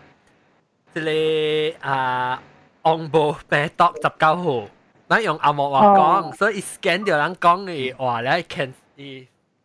[0.94, 2.42] 即系啊，
[2.84, 4.68] 昂布病毒十九号，
[5.08, 8.74] 咱用阿莫话讲，所以 scan 掉人讲嘅话咧，can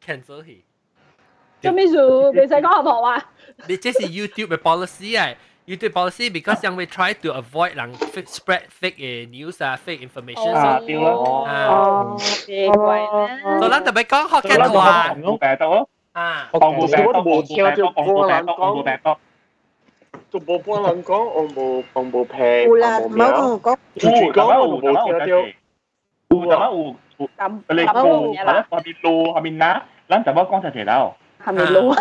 [0.05, 0.57] cancel 佢。
[1.61, 1.93] 做咩事？
[2.33, 3.25] 你使讲阿莫话？
[3.67, 5.35] 你这是 YouTube 嘅 policy 啊
[5.67, 13.59] ！YouTube policy because 因为 try to avoid 人 spread fake news 啊，fake information 啊，对咯，哦，奇怪啦。
[13.59, 19.17] 所以咱特别讲学紧话，红毛病毒咯，啊，红毛病毒冇听到波人讲，
[20.31, 25.27] 都冇波人讲，我冇我冇平，有啦，唔好讲，住住讲我冇听到。
[25.27, 25.45] 有
[26.29, 26.97] 怎么有？
[27.37, 29.83] 咁你讲，系啦，下面路下面哪？
[30.09, 31.13] 咱怎么讲就系啦？
[31.45, 31.93] 下面路。
[31.95, 32.01] 下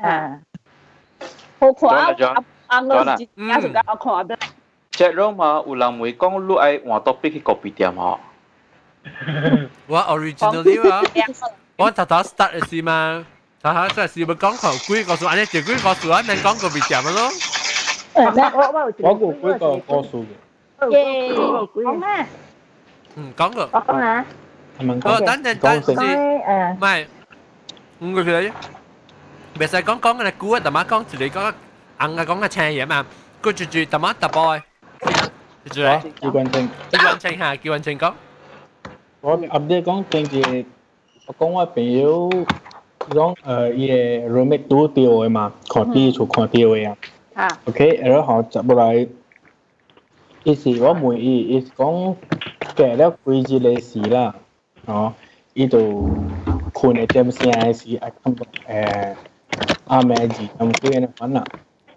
[0.00, 0.38] 啊，
[1.60, 2.44] 好看啊！
[2.68, 4.38] 啊，我是也是讲看 black。
[4.90, 8.18] 即系嘛，有人会讲你爱换 topic 去 copy 点嗬？
[9.86, 11.02] 我 originally 啊，
[11.76, 13.24] 我头头 start 嘅时嘛。
[13.60, 17.30] 睇下真系试咪讲头龟个数，安尼条龟个数啊，能讲个别点咯。
[18.14, 20.24] 我个龟个个数
[20.80, 20.90] 嘅。
[20.92, 22.26] 耶，讲咩？
[23.16, 23.68] 嗯，讲个。
[23.72, 24.24] 我讲下。
[24.78, 25.24] 系咪讲？
[25.24, 25.96] 等阵等阵先。
[25.96, 26.74] 诶。
[26.74, 27.06] 唔系，
[28.00, 28.52] 五个佢。
[29.58, 31.52] 别使讲讲嘅估啊，特妈讲住你讲
[32.00, 33.04] 硬嘅讲嘅青嘢嘛，
[33.42, 34.60] 佢住住特妈特 boy。
[35.64, 35.82] 住住。
[35.82, 36.68] 叫关清。
[36.90, 38.12] 叫关清吓，叫关清讲。
[39.20, 40.64] 我 update 讲正字，
[41.26, 42.30] 我讲我朋友。
[43.08, 43.94] 讲诶伊个
[44.38, 46.96] roommate 拄掉嘅嘛，看第一厝看掉嘅啊。
[47.34, 47.48] 啊。
[47.64, 49.08] OK，然后接落来，
[50.44, 52.14] 伊是我问伊，伊是讲
[52.76, 54.34] 隔了几日嘅事啦，
[54.84, 55.14] 哦，
[55.54, 55.78] 伊就
[56.74, 59.14] 困嘅点声嘅时，啊感觉诶
[59.86, 61.44] 阿妹字咁几嘅款啦。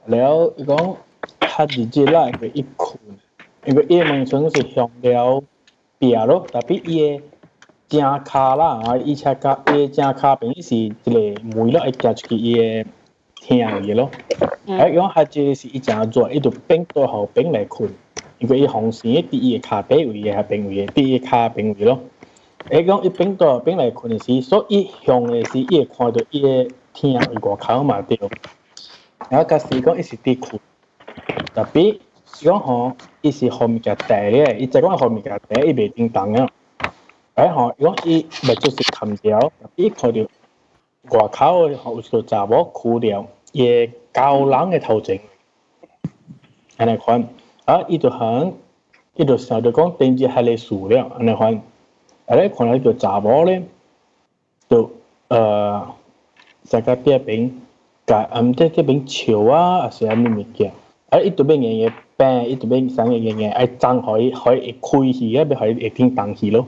[0.08, 0.96] แล้ว伊讲
[1.40, 2.98] 他自己啦，佢一困，
[3.66, 5.44] 因为伊门村是向了
[6.00, 7.22] 边咯，特别伊。
[7.92, 11.12] 正骹啦，啊，伊车骹伊正骹边是一个
[11.44, 12.90] 梅咯，会夹出去伊个
[13.42, 14.10] 听嘅咯。
[14.68, 17.90] 啊，讲下即是伊正做，伊就变到后边来困，
[18.40, 22.00] 因为伊红线第一个骹背位嘅系边位嘅，第一骹边位咯。
[22.70, 26.48] 诶讲伊变到后边来困时，所以向嘅是伊会看到伊个
[26.96, 28.20] 听位外口嘛对。
[29.30, 30.60] 然后假使讲伊是伫困，
[31.54, 36.50] 特别是讲吼，伊是后面夹大咧，伊即讲后面夹大，伊袂叮当啊。
[37.36, 40.22] 诶吼，如果伊咪就是冚掉，伊看到
[41.12, 45.22] 外口嘅后个查某箍掉，伊高人嘅头前，
[46.78, 47.28] 安尼款，
[47.66, 48.54] 啊，伊就响，
[49.16, 51.62] 伊就想到讲定住系你树了，安尼款，
[52.26, 53.64] 啊咧看到个查某咧，
[54.68, 54.92] 就
[55.30, 55.86] 诶，
[56.70, 57.52] 成个啲边，
[58.06, 60.72] 甲唔知啲边潮啊，还是咩物件，
[61.10, 66.68] 啊，伊度边嘢嘢病，伊度边生嘢嘢嘢，爱张可以可以开起，啊，咪可以会听当起咯。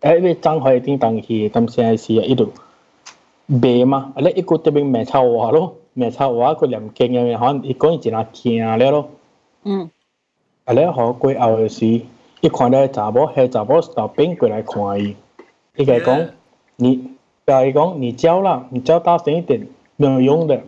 [0.00, 2.52] 诶，因为张海定当去，咁现在是一路
[3.48, 9.10] 卖嘛，啊咧一个这边卖炒话咯，卖炒话个两间嘅，可能一个人一拿惊了咯。
[9.64, 9.90] 嗯。
[10.64, 12.02] 啊咧，好过后嘅时，
[12.40, 15.16] 一看到查某，系查某到边过来看伊，
[15.76, 16.28] 伊个讲
[16.76, 17.10] 你，
[17.46, 20.60] 甲伊讲你叫啦，你叫大声一点，没有用的，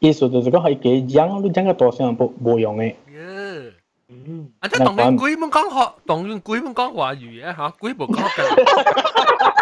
[0.00, 2.94] 意思就是讲系给讲，你讲个大声冇冇用嘅。
[3.08, 3.72] 嗯，
[4.60, 9.52] 啊，即系同你鬼咁讲学，同你鬼咁讲华语嘅吓，鬼冇讲嘅。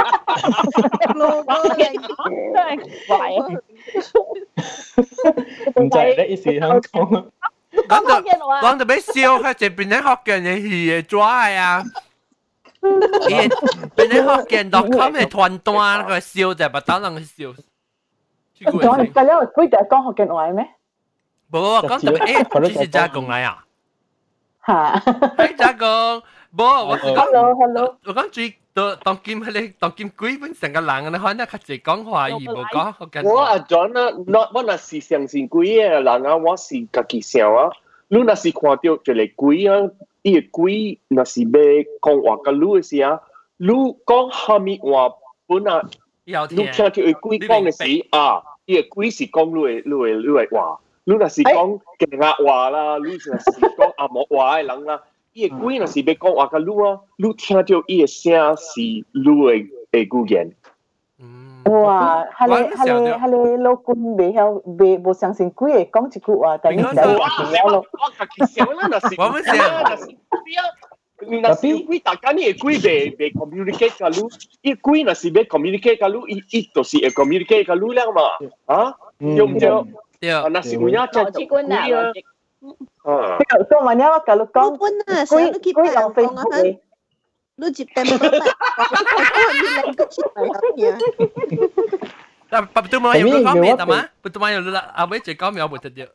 [1.11, 3.39] 真系怪啊！
[5.77, 7.27] 唔知咧，意思香港。
[7.89, 11.83] 讲到讲到俾笑，佢这边咧学嘅嘢系抓啊！
[12.85, 13.49] 伊
[13.95, 17.45] 本来学见 .com 系团单个笑就不当人笑。
[18.61, 20.67] 讲你隔了几只讲学见外咩？
[21.51, 23.65] 冇，讲特别诶，你是加工来啊？
[24.67, 25.01] 吓，
[25.37, 25.87] 系加工，
[26.57, 28.55] 冇，我是讲，hello hello，我讲最。
[28.73, 37.69] 当当剑系你当剑鬼本成个人你可能较济讲华语无讲福建我阿 John 啊，我我若是相信鬼嘅人啊，我是家己想啊。
[38.07, 39.91] 你若是看到一个鬼啊，
[40.26, 43.20] i kui na si be kong wa ka lu e si a.
[43.60, 45.10] Lu kong ha mi wa
[45.48, 45.82] bu na
[46.58, 48.42] lu kia ki e kui kong e si a.
[49.18, 50.78] Si kong lu lu lu wa.
[51.08, 52.84] Lu si kong ke nga wa la
[53.48, 54.98] si kong a mo ai lang la.
[55.36, 56.92] I kui si be kong wa ka lu a.
[57.22, 60.26] Lu kia tio i sia si lu e gu
[61.71, 62.27] 哇！
[62.37, 67.85] 系你系你系你老公未晓未冇相信鬼嘅讲一句话，但系你就我我我
[68.35, 70.07] 其实我那是我们想那是
[71.29, 74.17] 你那是鬼大家你个鬼未未 communicate 甲你，
[74.63, 78.23] 伊鬼若是要 communicate 甲你，伊伊就是会 communicate 甲你了嘛？
[78.65, 79.69] 啊，对唔对？
[80.21, 82.11] 对，那是有影真就鬼啊！
[83.05, 86.79] 啊，所以我哋我教你讲，鬼鬼浪费嘅。
[87.57, 88.91] lu chụp tem bơ bạc
[89.55, 90.91] như lên cái chụp này hết nhỉ
[92.51, 94.65] betul mau yang belum kami tak mah betul mau yang
[94.95, 96.07] abai cek kami apa tadi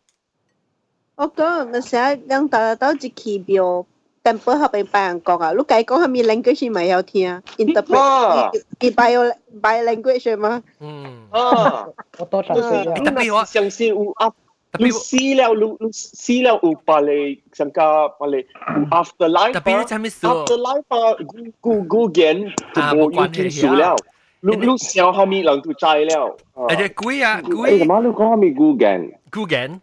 [1.16, 3.86] 我讲咪成日两大到一期表，
[4.22, 7.41] 但不合并白人讲啊，你解讲系咪 language 咪有听？
[7.57, 9.32] interpret 系 bio
[9.62, 10.62] bio language 嘛？
[10.82, 11.88] 嗯啊，
[12.20, 12.53] 我多谢
[12.99, 13.06] 你。
[13.06, 14.36] 特别我相信有 up。
[14.71, 18.47] Tapi lu silau lu, lu silau u pale sangka pale
[18.79, 19.55] u afterlife.
[19.59, 19.75] Tapi ah.
[19.75, 20.29] ni macam itu.
[20.31, 22.39] Afterlife ah, gu gu gu gen
[22.75, 23.99] tu mo yu tu su liao.
[24.47, 26.39] Lu lu siao ha mi lang tu chai liao.
[26.55, 26.71] Ah.
[26.71, 27.83] Ada kui ya kui.
[27.83, 29.11] Eh malu kau mi gu gen.
[29.35, 29.83] Gu gen.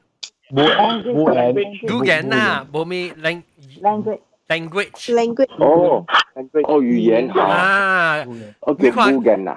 [0.56, 0.64] Bu
[1.12, 1.54] bu gen.
[1.84, 3.44] Gu gen na bo mi lang
[3.84, 6.05] language language language 哦，
[6.35, 8.25] language 哦语言啊，
[8.61, 9.57] 我叫古言啊，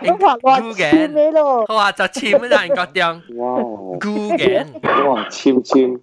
[0.61, 1.65] 古言咩咯？
[1.67, 3.61] 我话就签啦，人觉得哇，
[3.99, 5.99] 古言，哇，签签，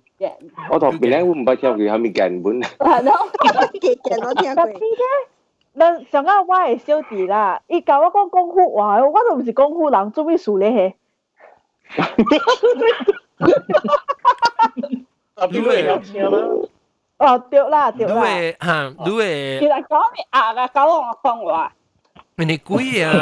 [0.71, 2.61] 我同别人会唔捌听佢系咪根本？
[2.63, 3.13] 系咯，
[3.81, 4.67] 嘅嘅我听过。
[5.75, 10.95] 咱上个我系小弟啦，伊教我讲功夫话，我都唔是功夫人，做咩事咧？
[15.51, 16.39] 你会有听吗？
[17.19, 18.15] 哦，对啦，对啦。
[18.15, 19.59] 你会吓，你会。
[19.61, 21.73] 其实讲咪啊个教我讲话。
[22.37, 23.13] 你鬼啊，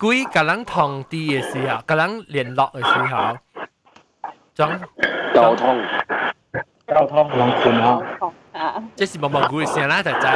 [0.00, 3.36] 鬼甲人通知嘅时候，甲人联络嘅时候，
[4.54, 4.80] 总
[5.34, 5.82] 交通，
[6.86, 8.00] 交通人困啊。
[8.52, 8.82] 啊。
[8.96, 10.26] 这是毛毛菇嘅声啦，就知。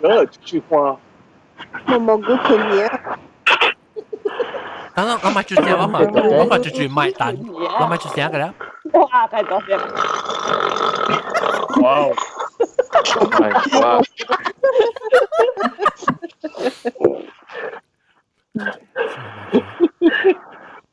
[0.00, 0.96] 嗰句话。
[1.86, 2.88] 毛毛菇困嘢。
[4.94, 7.36] 等我我买住声，我买我买住住买蛋，
[7.80, 8.54] 我买住声嘅啦。
[8.92, 9.78] 哇，太多声。
[11.82, 12.06] 哇！
[13.80, 14.00] 哇！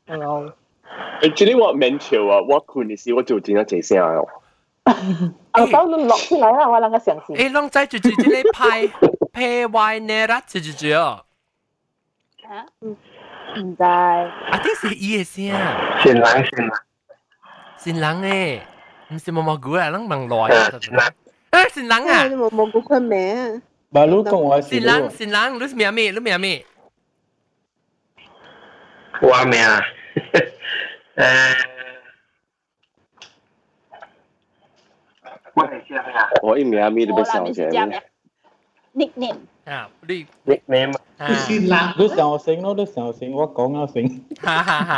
[0.06, 2.40] Hello。Actually，我免笑啊！
[2.48, 4.26] 我困嘅时，我就真系真声哦。
[4.84, 4.94] 啊，
[5.70, 7.36] 到你落出来啦，我两个相信。
[7.36, 8.88] 诶，啷仔住住啲咧派
[9.32, 11.24] 派歪呢啦，住住住哦。
[12.48, 12.66] 啊？
[12.80, 13.82] 唔知。
[13.82, 15.48] 啊，啲是伊嘅声。
[16.02, 16.70] 善人善人。
[17.76, 18.60] 善人
[19.10, 20.70] 诶，唔是毛毛菇啊，啷问来啊？
[21.55, 23.23] xin เอ้ยสินหลังอ่ะ à, một một cũng khôn mẹ.
[23.95, 25.09] Balu con wa สิ si นหลัง lu.
[25.19, 26.47] สินหลังรู้เมียเมรู้เมียเม
[29.31, 29.81] ว่าแม่อะ
[31.17, 31.53] เออ
[35.57, 37.65] ว่าไหนเชื่อไหมอ่ะ Ủa im mẹ mi de Ủa là besao mình che.
[37.75, 37.99] chạm nè.
[38.99, 39.39] Nickname.
[39.69, 39.79] อ่า
[40.09, 40.17] ดิ
[40.51, 40.91] nickname
[41.21, 44.03] อ่า xin lạ Lu sao sing no lu sao sing wa kong no xào
[44.45, 44.97] ฮ่าฮ่าฮ่า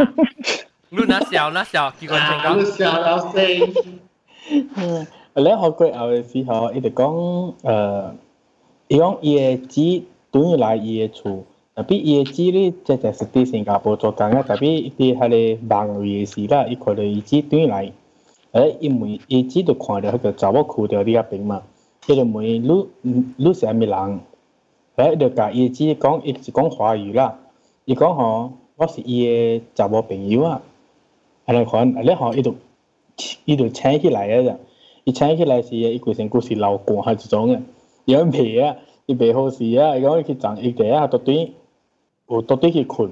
[0.96, 3.60] รุ่นนะเสี่ยวนะเสี่ยวกี่คนเจ๋ง à ก็ lúc sau đó xin
[5.37, 8.13] 过后嘅时候，伊就讲诶，
[8.89, 11.45] 伊讲伊嘅纸对于来伊嘅厝。
[11.73, 16.77] tapi ia ciri caca seti Singapura cho kanga tapi di hale bang wi si la i
[16.77, 17.89] ko le ji tui lai
[18.53, 21.23] ai i mui i ji do kwan de ha cha wo khu de ri a
[21.25, 21.59] ping ma
[22.09, 22.77] i de mui lu
[23.39, 24.21] lu sa mi lang
[25.01, 27.33] ai de ka i ji kong i ji kong hua yu la
[27.89, 29.17] i kong ho wo si i
[29.77, 30.61] cha wo ping yu a
[31.49, 32.53] ala kon ale ho i do
[33.49, 34.11] i do chen ki
[35.07, 37.15] lai a i chen ki lai si i ku sen ku si lau ko ha
[37.15, 37.61] ji zong a
[38.07, 38.77] yo me a
[39.09, 41.53] i be ho si a i kong ki chang i de a to tui
[42.29, 43.11] 有到底去困，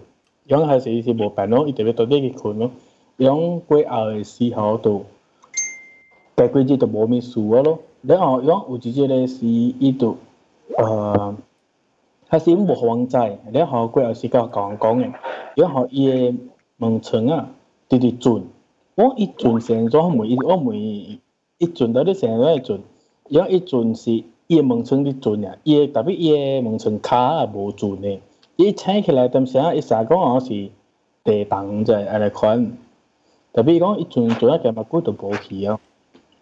[0.48, 2.70] 样系是是无办咯，伊特别到底去困咯。
[3.18, 5.02] 样过后嘅时候就，
[6.36, 7.80] 解决咗就无咩事啊咯。
[8.00, 10.16] 然后样有一只咧是伊就，
[10.78, 11.36] 呃，
[12.30, 15.12] 系是无防灾，然后过后是甲讲讲嘅，
[15.56, 16.34] 然后伊嘅
[16.78, 17.50] 门窗啊，
[17.90, 18.42] 直直转，
[18.96, 21.18] 我一转成咗每我每
[21.57, 22.81] 一阵到你成个一阵，
[23.29, 24.11] 因一阵是
[24.47, 28.19] 伊个门窗伫准呀，伊个特别伊个门窗卡也无准呢。
[28.57, 30.69] 伊请起来，当时啊，伊三讲好是
[31.23, 32.77] 地动者安尼款，
[33.53, 35.79] 特别讲伊阵做啊，计目睭都无去哦。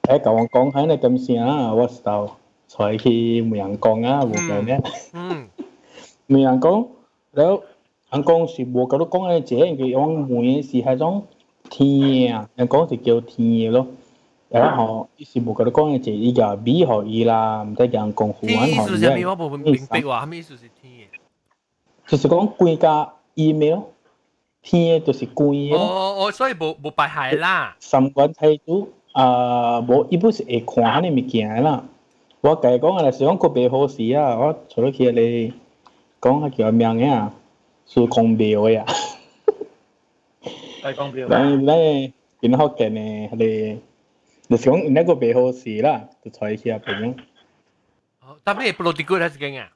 [0.01, 2.37] 哎，甲我讲海呢，当时啊，我是到
[2.67, 4.79] 才去梅阳讲啊，无讲呢。
[5.13, 5.47] 嗯。
[6.25, 6.87] 梅阳讲，
[7.33, 7.61] 然后
[8.11, 11.23] 人讲是无甲你讲安尼，这个讲梅是迄种
[11.69, 13.85] 天啊，人讲是叫天咯。
[13.89, 13.97] 嗯。
[14.52, 18.94] 然后是无甲你讲嘅这伊个美学伊啦，唔使人讲胡玩学伊。
[19.18, 21.18] 意思我无明白话，咩意思是天嘅？
[22.10, 23.80] 就是讲归家 email，
[24.62, 25.74] 天就是归。
[25.76, 27.76] 哦哦，所以无无白系啦。
[27.78, 31.84] 三观态度啊，无伊本是会看呢物件啦。
[32.40, 35.52] 我家讲嘅是讲个别好事啊，我除咗佢嚟
[36.22, 37.34] 讲下叫名嘅啊，
[37.86, 38.86] 是空标嘅啊。
[40.82, 41.28] 系空标。
[41.28, 42.12] 咱咱边
[42.56, 43.28] 学嘅呢？
[43.36, 43.76] 系。
[44.48, 47.14] 就是讲那个背后事啦，就采起啊咁样。
[48.44, 49.68] 但系 political 系点啊？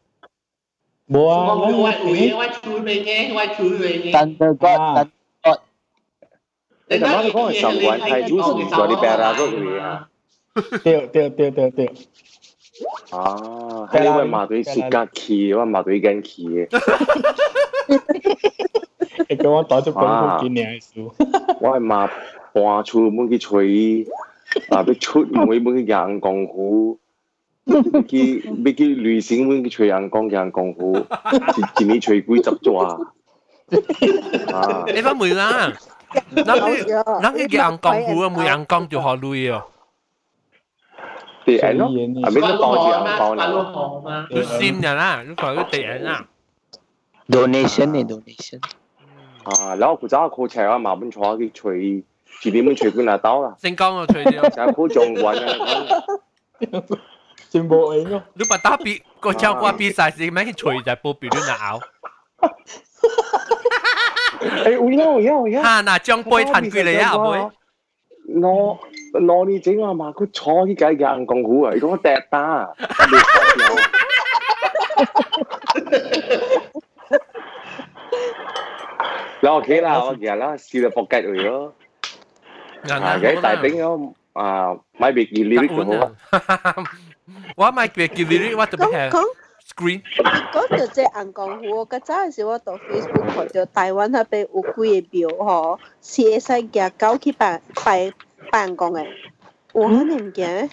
[1.09, 4.11] 冇啊，我我我我处理嘅，我处理嘅。
[4.13, 5.11] 但系个但
[5.43, 5.61] 个，
[6.89, 10.09] 你咁样讲系上环系主持咗啲 bear 嗰个啊？
[10.85, 11.87] 对对对对对。
[13.11, 13.37] 啊，
[13.93, 16.69] 系因为马队雪格气，我马队紧气嘅。
[19.29, 21.13] 你叫我打咗广告几年数？
[21.61, 22.11] 我系马
[22.53, 24.07] 搬出门去吹。
[24.71, 24.85] 啊！
[24.87, 26.99] 要出门要去阳光湖，
[28.09, 30.97] 去要去旅行要去吹阳光阳光湖，
[31.79, 33.07] 一一年吹几十转。
[34.53, 34.85] 啊！
[34.93, 35.73] 你翻梅啦，
[36.45, 36.85] 咱去
[37.23, 39.65] 咱去阳光湖啊，梅阳光就好累哦。
[41.47, 43.37] 地人咯，系咪都当住阳光
[44.05, 44.27] 啦？
[44.31, 46.27] 要先人啦，要讲啲地人啦。
[47.29, 48.61] donation 嘅 donation。
[49.45, 52.05] 啊，然后佢走去 call 车啊，麻烦坐去吹。
[52.42, 55.50] 字典本隨管阿刀啦，姓江啊，除掉，成日好仲揾啊，
[57.50, 61.80] 全部你咯，你把打比個招掛比賽時，咩除就波比亂咬。
[64.66, 67.52] 哎，我要我要我要，哈那將杯彈佢嚟啊，妹。
[68.42, 68.78] 我
[69.14, 72.70] 我你整啊嘛，佢坐呢架硬鋼鼓啊，如果我掟打，
[79.42, 81.74] 攞我企啦，我日啦，試到搏雞嚟咯。
[82.84, 86.76] 啊，嗰啲大頂咯，啊買別件 lyric 就好啊。
[87.56, 89.10] 我買別件 lyric，我特別係
[89.68, 90.02] screen。
[90.54, 98.14] 嗰時即係人講我，嗰陣時我到 Facebook 看到台灣那邊有幾個廟吼，是會使行狗去辦辦
[98.52, 99.06] 辦公嘅，
[99.74, 100.70] 有可能行咩？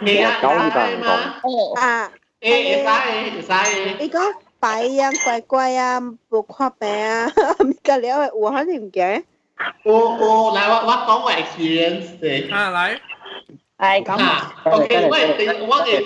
[0.00, 1.00] 你啊，狗去辦
[1.42, 1.74] 公。
[1.74, 3.96] 啊，誒，會使嘅，會使嘅。
[4.00, 7.26] 你講白樣乖乖啊，無看病啊，
[7.64, 9.24] 唔夠了嘅，有可能行。
[9.83, 12.53] 我我来我我讲我 experience 嘅。
[12.53, 12.99] 啊，来。
[13.77, 14.21] 系咁。
[14.23, 15.15] 啊，OK，我
[15.67, 16.05] 我嘅。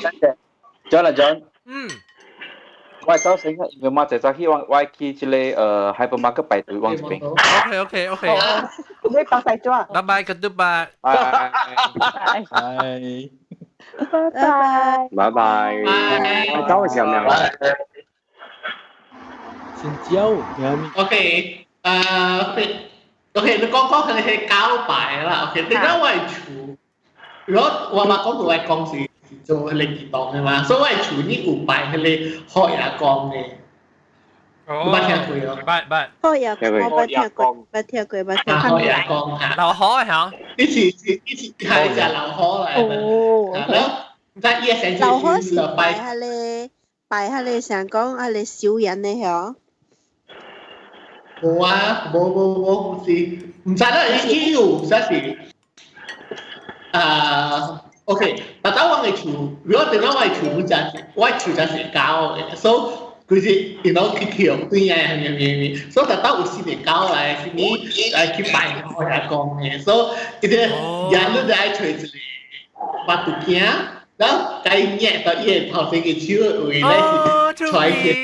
[0.90, 1.42] John 啦，John。
[1.66, 1.90] 嗯。
[3.06, 7.26] 我早醒嘅，因为我就早去往我去即个诶 hypermarket 排队往这边。
[7.26, 8.28] OK OK OK。
[9.04, 9.86] 你白晒咗。
[9.94, 10.88] 拜拜，goodbye。
[11.02, 11.52] 拜拜。
[14.12, 15.10] 拜拜。
[15.16, 15.74] 拜拜。
[15.76, 17.24] 你到嘅时候咩啊？
[19.82, 20.30] 先招，
[20.60, 20.90] 有咩
[23.34, 23.56] ？OK，诶。
[23.56, 25.50] OK，你讲讲佢系交牌啦。
[25.52, 26.78] OK，你而家我系处，
[27.46, 29.10] 如果我话讲到系讲是
[29.44, 32.18] 做零二档嘅嘛，所以我系处呢五牌佢哋
[32.48, 33.46] 学也讲嘅。
[34.68, 35.58] 哦，捌听过哦。
[35.66, 36.36] 捌捌。
[36.36, 38.80] 学也讲，捌听过，捌听过，捌听过。
[38.80, 39.56] 学也讲吓。
[39.56, 40.32] 流河吓。
[40.58, 42.70] 呢次是呢次系就流河嚟。
[42.86, 43.66] 哦。
[43.68, 43.92] 咁，
[44.42, 46.70] 但系嘢成流河是拜下你，
[47.10, 49.56] 拜下你成讲下你小人嘅嗬。
[51.45, 53.39] Boa, boa, boa, boa, sì.
[53.77, 55.37] Sana iu, sasi.
[56.93, 58.33] Ah, okay.
[58.63, 60.95] But I want to, we want to know why to do that.
[61.15, 62.59] Why to that.
[62.59, 62.71] So,
[63.29, 65.81] cứ gì, you know, cái kiểu tuy nhiên là.
[65.95, 67.71] So, tao cũng xin để cao lại, xin đi,
[68.13, 69.81] lại cái bài nó là con này.
[69.87, 69.93] So,
[70.43, 70.69] cái thế,
[71.13, 72.09] giá nó đã chơi gì?
[73.07, 73.63] Bắt tụi kia,
[74.19, 77.01] đó, cái nhẹ tao yên thảo thấy cái chữ ở đây,
[77.73, 78.15] thoải cái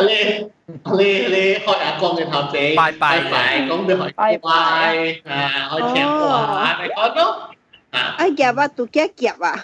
[0.00, 0.42] Lê
[0.84, 3.20] Lê Lê hỏi à con người thảo tế Bye bye.
[3.20, 5.20] Bye, con được hỏi bye bye.
[5.24, 7.54] à hỏi chèn quả này có đó
[7.90, 8.14] à.
[8.18, 9.56] Ai dạ ba kia kia à, à.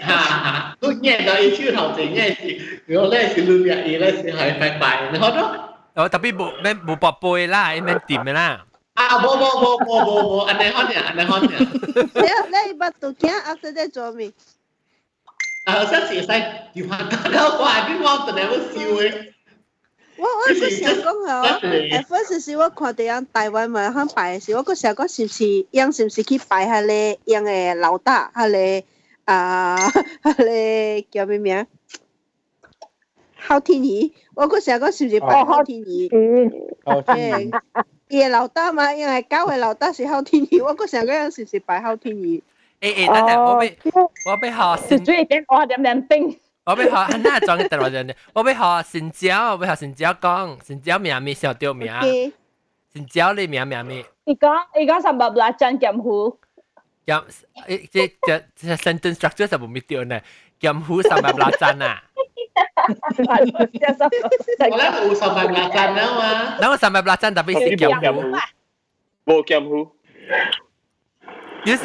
[0.00, 3.82] À tôi nghe đó ý chữ thảo tế nghe gì người Lê sẽ lưu lại
[3.84, 5.56] ý Lê sẽ hỏi bài bài nó đó
[5.94, 8.58] đó tapi bộ men bộ bọt bôi la em men tìm la.
[8.94, 10.72] À bộ bộ bộ bộ bộ bộ anh này
[11.04, 11.66] anh này hot nhỉ.
[12.14, 12.28] Lê
[13.18, 14.30] kia after that cho mình
[15.64, 16.42] à rất xịn xanh.
[16.74, 18.96] Thì hoàn toàn đâu quả cái ngon từ đấy mới siêu
[20.18, 21.60] 我我嗰時講嗬
[21.92, 28.84] ，at first 時我看到人台灣咪肯拜時，我嗰時講是唔是樣是唔是去拜下咧樣嘅老大，下咧
[29.26, 29.76] 啊，
[30.38, 31.66] 你 叫咩名？
[33.34, 36.50] 好天兒，我嗰時候嗰時是拜好天兒。
[36.84, 37.60] 好天兒。
[38.08, 42.40] 嘢劉德嘛，因為交嘅老大是好天兒，我嗰時候嗰陣時是拜好天兒。
[42.80, 43.78] 誒誒，等陣我俾
[44.26, 44.56] 我俾學
[44.88, 45.04] 先。
[45.04, 46.38] 最點我點點冰。
[46.65, 46.91] 我俾学，
[47.23, 51.91] 那装嘅电话真嘅，我俾学新椒，我俾学新椒讲，新椒名咪小掉名。
[52.93, 54.05] 新椒你名名咪？
[54.25, 55.51] 你讲你讲什么啦？
[55.51, 56.37] 真剑湖。
[57.05, 57.17] 剑，
[57.67, 58.15] 诶即即
[58.55, 60.19] 即 sentence structure 就冇咪掉呢？
[60.59, 62.03] 剑湖什么啦真啊？
[62.81, 63.45] Wala
[64.91, 66.29] po sa maglakan na ma.
[66.59, 68.31] Nawa sa maglakan tapi si kiam hu.
[69.25, 69.87] Bo kiam hu.
[71.65, 71.75] Yo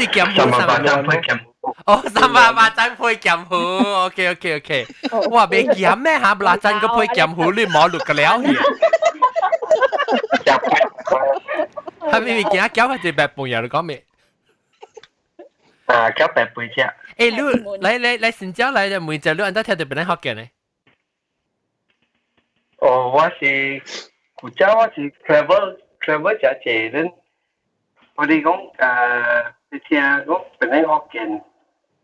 [1.60, 1.96] si kiam hu sa maglakan.
[1.96, 3.60] Oh, sama macam phơi kiam hu.
[4.06, 4.84] Okay, okay, okay.
[5.10, 6.34] Wow, bị kiam mẹ hả?
[6.34, 8.54] Belacan cái phơi kiam hu li mỏ lục cái léo hi.
[12.12, 13.98] Hai mươi kia kéo phải từ bẹp bùn nhà có mẹ.
[15.86, 16.82] À, kéo bẹp bùn chứ.
[17.18, 17.40] 诶，你
[17.80, 20.46] 你你你新疆嚟就每只你按照听到别人学嘅呢？
[22.78, 23.82] 哦，我是
[24.34, 27.10] 古家，我是 travel travel 只只人。
[28.16, 31.40] 我哋讲诶，你听讲别人学嘅，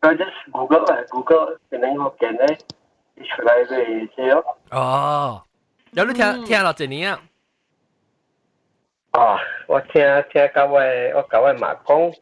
[0.03, 2.59] 我 just Google 啊，Google 别人学嘅咧，
[3.29, 4.59] 出来嘅啫咯。
[4.71, 5.43] 哦，
[5.93, 7.21] 有你听听落几年啊？
[9.13, 9.39] 啊，
[9.69, 10.03] 我听
[10.33, 12.13] 听到我我教我妈讲。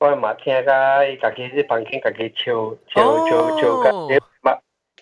[0.00, 2.54] 我嘛听甲伊家己啲房间家己唱
[2.86, 4.56] 唱唱唱甲嘛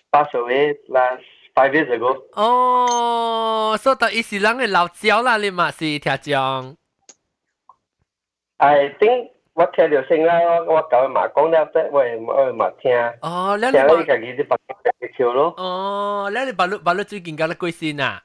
[0.09, 1.21] 八十岁 last
[1.53, 2.23] five years ago。
[2.33, 6.75] 哦，所以伊是人嘅老鸟啦，你嘛是听讲。
[8.57, 10.35] I think 我听到声啦，
[10.67, 12.03] 我我教嘛讲了啫，我
[12.33, 12.91] 我嘛听。
[13.21, 15.53] 哦，你听伊家己啲房间家己唱咯。
[15.57, 18.21] 哦，你你八六八六最近搞得几先啊？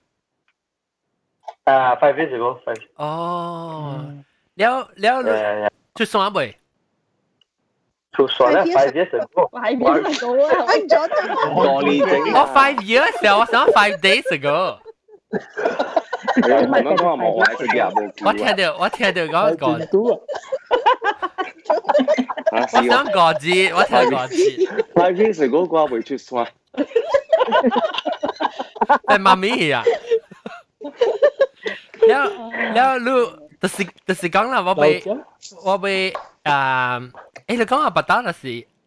[1.65, 2.83] 啊，five years ago five。
[2.97, 4.05] 哦，
[4.57, 4.89] 了
[5.23, 5.71] 了。
[5.95, 6.55] 出山未？
[8.13, 9.49] 出山啦，five years ago。
[9.51, 10.67] Five years ago 啊！
[10.69, 11.15] 哎，咗得。
[11.55, 12.21] 多年整。
[12.35, 14.79] 我 five years 啊，我想 five days ago。
[16.37, 18.27] 你咁样讲冇坏事嘅冇。
[18.27, 20.21] 我听到我听到讲讲。
[22.53, 22.57] 啊！
[22.73, 24.37] 我想过节，我听过节。
[24.95, 26.47] five years ago 嘅会出山。
[29.07, 29.85] 诶，妈咪啊！
[32.09, 32.25] แล้ว
[32.75, 33.27] แล้วลูก
[33.59, 34.85] แต่สิแต่สิ讲啦，我被
[35.67, 35.87] 我被
[36.45, 37.13] 诶，
[37.47, 38.43] 诶你讲下白刀那是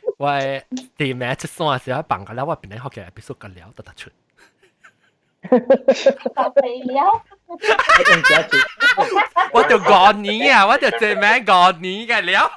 [2.45, 4.09] 我边嚟学嘅 episode 个了得得出。
[6.59, 7.23] 肥了。
[9.53, 12.51] 我就过年啊，我就最名过年嘅了。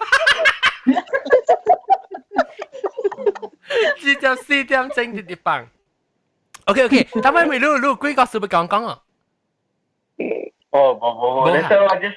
[3.99, 5.69] 至少四点正啲啲棒。
[6.67, 9.01] OK OK，等阵咪录录几个是不讲讲啊？
[10.71, 12.17] 哦，冇冇冇，你听我 just。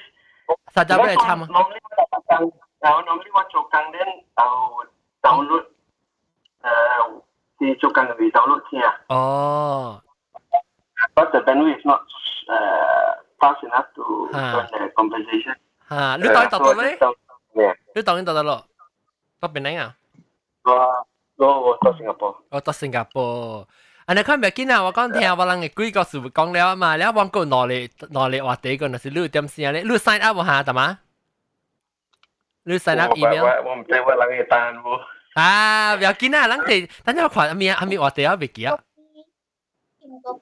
[0.74, 1.46] 实在俾你参啊。
[1.46, 3.98] normally 我做工，然后 normally 我做工咧，
[4.36, 4.42] 就
[5.22, 5.64] download
[6.62, 7.22] 诶，
[7.60, 8.94] 系做工嘅会 download 听啊。
[9.08, 10.02] 哦。
[11.14, 12.00] But the bandwidth is not
[12.48, 15.56] uh, fast enough to join the conversation.
[15.88, 16.98] 吓，你当读到咧？
[17.94, 18.64] 你当读到咯？
[19.40, 19.94] 到边嚟啊？
[20.64, 21.06] 我
[21.36, 22.42] 我我到新加坡。
[22.50, 23.66] 我到新加坡。
[24.06, 24.82] อันนี้看唔见啊！
[24.84, 29.82] 我讲听我人嘅几个事讲了嘛，แล้ว我讲攞嚟攞嚟话第一个就是你点先咧？
[29.82, 30.62] 你 sign up 下
[32.64, 32.66] 得嘛？
[32.66, 33.44] 你 sign up email？
[33.66, 35.00] 我唔知我人嘅单喎。
[35.34, 36.46] 啊，唔要紧啊！
[36.48, 38.78] 人哋等阵我看阿咪阿咪话第一未记啊。
[40.24, 40.38] 当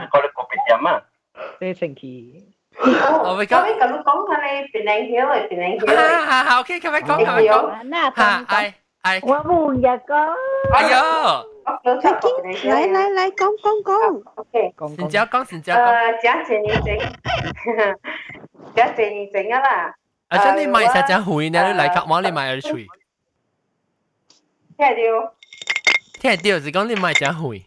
[0.00, 1.02] 时过嚟个别点啊？
[1.60, 2.54] 即系星期。
[2.80, 5.96] 我咪讲，咁咁讲下你变靓晓嚟变靓晓。
[5.96, 8.16] 啊好好，OK，咁样讲，咁样讲。
[8.16, 8.72] 吓，系
[9.02, 9.20] 系。
[9.26, 10.34] 我冇日讲。
[10.74, 11.42] 哎呀！
[11.66, 14.22] 嚟嚟嚟，讲讲讲。
[14.36, 14.74] OK。
[14.96, 15.76] 先只讲，先只讲。
[15.76, 16.98] 诶，假借你整，
[18.74, 19.94] 假借你整啊啦。
[20.28, 21.72] 啊，真你买实只会呢？
[21.72, 22.86] 你嚟夹网你买有吹。
[24.76, 25.34] 听到。
[26.20, 27.66] 听到是讲你买只会。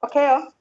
[0.00, 0.52] OK 哦。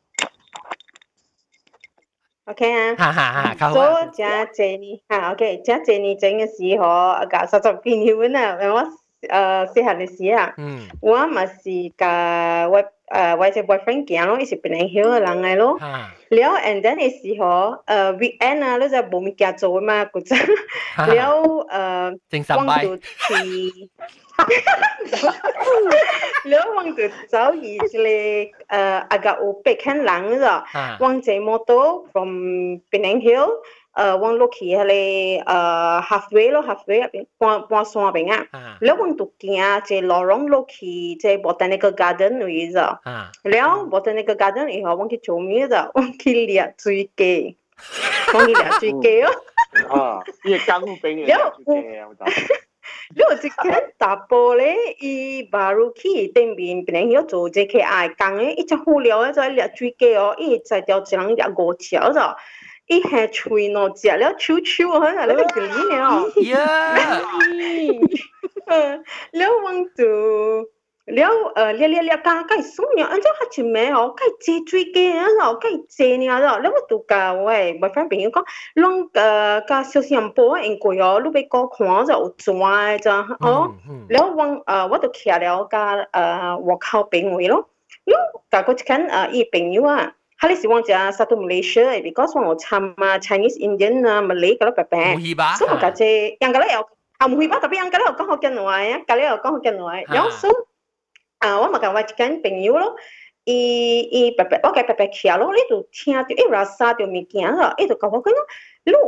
[2.45, 2.95] OK 啊。
[2.95, 3.73] 哈哈哈，靠。
[3.73, 6.85] 所以假借你，吓 OK，假借你整嘅时候，
[7.29, 8.83] 搞实实见你揾啊，我
[9.21, 10.53] 诶细汉嘅时啊，
[11.01, 11.63] 我咪是
[11.97, 15.77] 甲我 诶我只 boyfriend 行咯，伊是变靓晓嘅人嚟咯。
[15.79, 20.35] 了 and then 嘅时候，诶 weekend 啊，你就冇物件做嘛，嗰阵，
[21.15, 22.83] 了诶，正三拜。
[26.45, 28.51] 了往就走而一个诶
[29.09, 30.05] agak 有北看人
[30.39, 30.63] 咗，
[30.99, 33.49] 往这摩托 from Penang Hill
[33.97, 38.47] 呃，往落去迄个呃 halfway 咯，halfway 入边半半山入边啊，
[38.81, 42.79] 了往度行即路浪落去即 botanical garden 位咗，
[43.43, 45.91] 了 botanical garden 以后往去做咩咗？
[45.93, 47.55] 往去掠水鸡，
[48.33, 49.31] 往去掠水鸡哦。
[49.89, 51.25] 啊，呢个江边嘅
[51.65, 52.53] 水鸡啊，我知。
[53.15, 62.35] 你有一间大波咧，伊巴鲁去顶边，别人要做这个爱讲诶，一只好料诶，在掠水鸡哦，伊在条一人掠五条咗。
[62.87, 66.29] 一下吹喏，食了秋秋，好像那个叫咩了？
[66.43, 67.21] 呀，
[68.65, 70.03] 嗯，了往到
[71.05, 78.43] 了呃，了了了，加加送了，按照下前面哦，加接最紧啊，咯，加接呢咯，了我度假喂，冇翻朋友讲，
[78.75, 83.73] 啷呃加小香波应该哦，你俾个看就有赚咋，哦，
[84.09, 87.69] 了往呃我都徛了加呃我靠朋友咯，
[88.05, 90.13] 了加个一间呃伊朋友啊。
[90.38, 95.18] Hal si wong ja satu Malaysia because wong sama Chinese Indian uh, Malay kalau pepe.
[95.18, 95.58] Muhiba.
[95.58, 96.78] So maka je yang kalau ya
[97.18, 100.06] ah muhiba tapi yang kalau kau hokian ya kalau kau hokian nuai.
[100.14, 100.50] Yang so
[101.42, 102.94] ah wong maka wajikan penyu lo.
[103.50, 103.60] I
[104.14, 107.98] i pepe okay pepe kia lo itu tia tu eh rasa tu mikian lo itu
[107.98, 108.36] kau kau kan
[108.86, 109.00] lu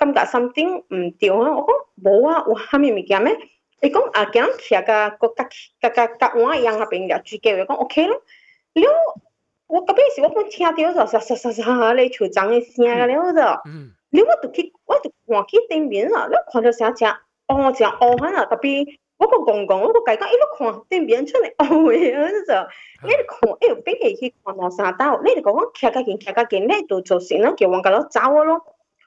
[0.00, 3.36] kam tak something um tio ha oh bawa wah kami mikian me.
[3.84, 5.52] Ikong akan kia ka kak
[5.84, 8.24] kak kak wah yang apa yang dia cuci ikong okay lo.
[8.80, 8.88] Lu
[9.67, 10.73] 我嗰边时我本听到
[11.05, 13.61] 就沙沙沙沙咧嘈杂嘅声嘅了就，
[14.11, 18.87] 你我都去我都看去对面啦，你看到啥只哦只哦喺啦，特别
[19.19, 28.61] 我个公公我个计讲，一路看对面出嚟哦嘅啊就，你看诶边系去看到啥刀，你哋讲骑架件骑架件，你度做事啦，叫我个佬走咯。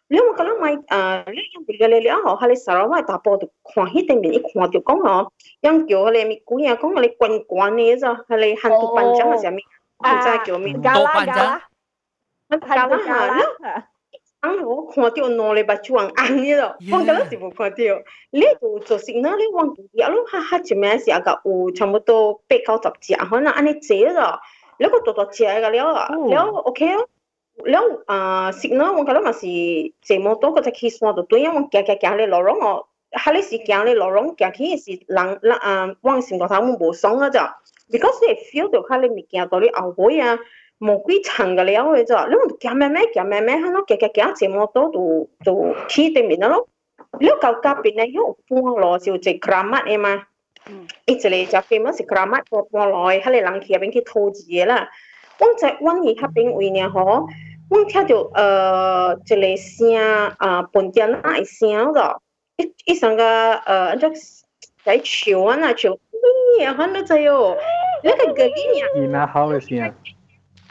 [0.08, 5.32] 你我觉得咪诶，你用别个你了后，喺你沙拉大波度看起对面一看就讲哦，
[5.62, 9.62] 用叫佢哋咪估嘢讲你滚滚嘅就系你行到班长嘅时候咪。
[9.98, 10.74] 唔知叫咩？
[10.82, 11.62] 加啦加啦，
[13.06, 13.88] 加啦吓！
[14.42, 17.76] 啱我看到攞你把猪黄硬呢度，我觉得是冇看到。
[18.30, 19.30] 你度做食呢？
[19.38, 24.38] 你黄一路哈哈前面时候个有差唔多八九十只，可能安尼借咗，
[24.78, 27.08] 你个多多只个了啊，了 OK 咯。
[27.64, 28.92] 了啊食呢？
[28.92, 29.46] 我觉得嘛是
[30.02, 37.58] 这么多个只去山度对，因为行行行咧落浪我，哈你是行咧落浪行去是人人啊，往成个头冇冇爽啊咋。
[37.90, 40.38] because 你 feel 到佢你物件到你后背啊，
[40.80, 46.68] 冇几层嘅了嘅啫，你咪行咩咩行咩咩，喺度行行行这么多度度起对面咯。
[47.20, 50.26] 你旧隔边咧有半路就只 kramat 嘅嘛，
[51.06, 54.88] 一直嚟就 famous kramat 个半路，喺你人去入边去投资啦。
[55.38, 57.26] 我在往而嗰边位呢嗬，
[57.68, 62.18] 我听到诶一个声啊，本地那声咗，
[62.56, 64.20] 一一上个诶即
[64.84, 65.98] 在潮啊那潮。
[66.59, 67.57] 이 환노자요.
[68.03, 68.85] 내가 그기냐.
[68.95, 69.93] 이나 하우스냐.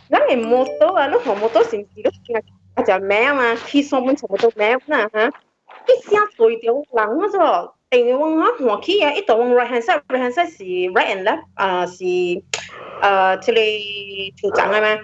[0.08, 2.10] 나네 모토 아노 모토 신기로
[2.76, 5.30] 아자 매마 키소문 저도 매나 하.
[5.88, 10.22] 이시야 소이데오 랑아서 tình wong ha hoa khi ya ít wong right hand side right
[10.22, 12.42] hand side si right and left à si
[13.00, 13.62] à thì là
[14.36, 14.98] chủ trắng mà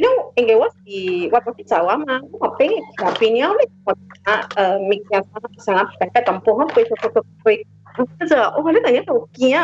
[0.00, 1.98] Não, em Guewasi, Guapoquitzawa,
[2.40, 2.72] Mopeng,
[3.08, 3.54] opinião,
[4.88, 5.20] mình nhà
[5.66, 7.64] sáng áp phải phải tổng bộ không quay quay quay quay
[8.18, 9.60] bây giờ ông hỏi là nhớ đầu kia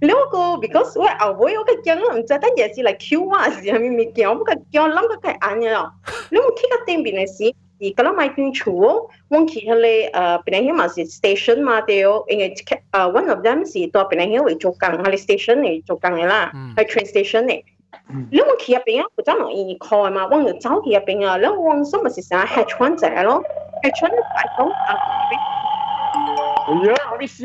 [0.00, 3.50] nếu cô because tôi ở với cái chân làm cho tất nhiên là kêu quá.
[3.62, 5.90] Gì mình mình kéo cái kéo lắm cái cái anh nhở
[6.30, 7.50] nếu khi cái tiền bên này gì
[7.80, 8.82] thì cái lắm mai tuyên chủ
[9.28, 13.62] ông kia là bên này mà là station mà đều in cái one of them
[13.74, 16.58] là tôi bên này là chỗ cảng hay station này chỗ cảng này là ừ.
[16.76, 17.62] hay train station này.
[18.30, 20.26] 你往企业边啊 me up 开嘛？
[20.26, 22.10] 往 don't 边啊，你往 any calling my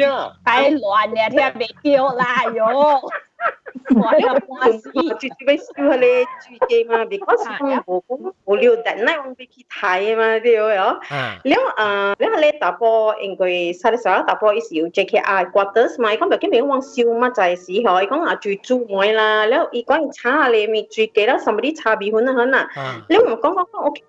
[0.06, 0.34] 啊！
[0.44, 3.02] 哎呀 and talking 哟
[5.19, 10.99] 주집에 시도할래 주게 마 because 좀 보고 올려 닿나 온 비키 타이 마 돼요.
[11.45, 16.30] 려 아, 려 할래 다보 인거이 살사 다보 is you JK I quarters 마 이건
[16.30, 21.35] 몇개 매원 시우 마 자이시 허 이건 아주 주 뭐라 려 이건 차래 미 주게라
[21.35, 22.68] somebody 차비훈은 하나.
[23.09, 24.03] 려 뭔가 오케이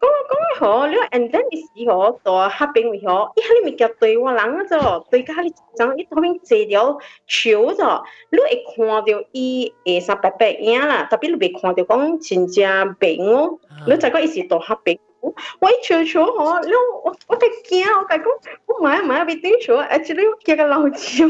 [0.00, 0.30] 讲 OK。
[0.30, 14.98] 讲讲好，你 and then 你时候到黑边位好，一下你咪叫对我人啊咗，对家你讲一头边坐条桥咗，你会看到伊会啥白白影啦，特别你未看到讲真正白哦，你再讲伊是到黑边。
[15.22, 16.72] 我一瞧瞧嗬，你
[17.04, 18.24] 我我嘅惊，我讲
[18.66, 21.26] 我买买别顶瞧，actually 我惊个老蕉。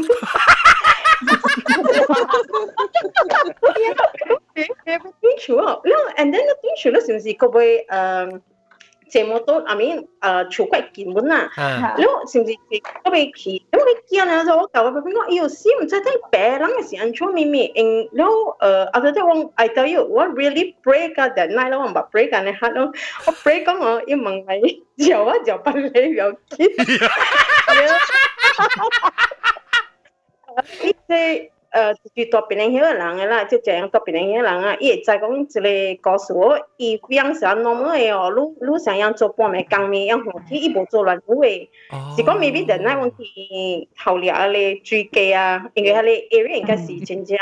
[4.55, 8.39] 别别别顶瞧，你 and then 顶瞧，你是唔是个会诶？
[9.10, 11.50] 這麼多阿面誒櫥櫃鍵盤啊，
[11.96, 12.54] 你是唔是
[13.04, 13.50] 都俾佢？
[13.50, 17.72] 因為佢見啊，就我舊嘅俾我，要先唔使聽白冷嘅時間做咪咪，
[18.12, 22.92] 然後誒，我就即係 I tell you what really break at that night 咯，我唔係 break 緊你黑咯，
[23.26, 26.68] 我 break 緊我要問你，又啊又不理又見，
[30.82, 31.50] 呢啲。
[31.75, 41.69] 呃，就是大边领晓嘅人嘅啦，即系大边领晓嘅人啊，伊会知讲一个告诉我，伊样是安 normal 嘅哦，你你想要做半暝工暝，样好去伊无做乱舞嘅，
[42.17, 46.01] 是讲 maybe 等下我去后掠咧追加啊，因为迄个
[46.37, 47.37] area 应该是真正。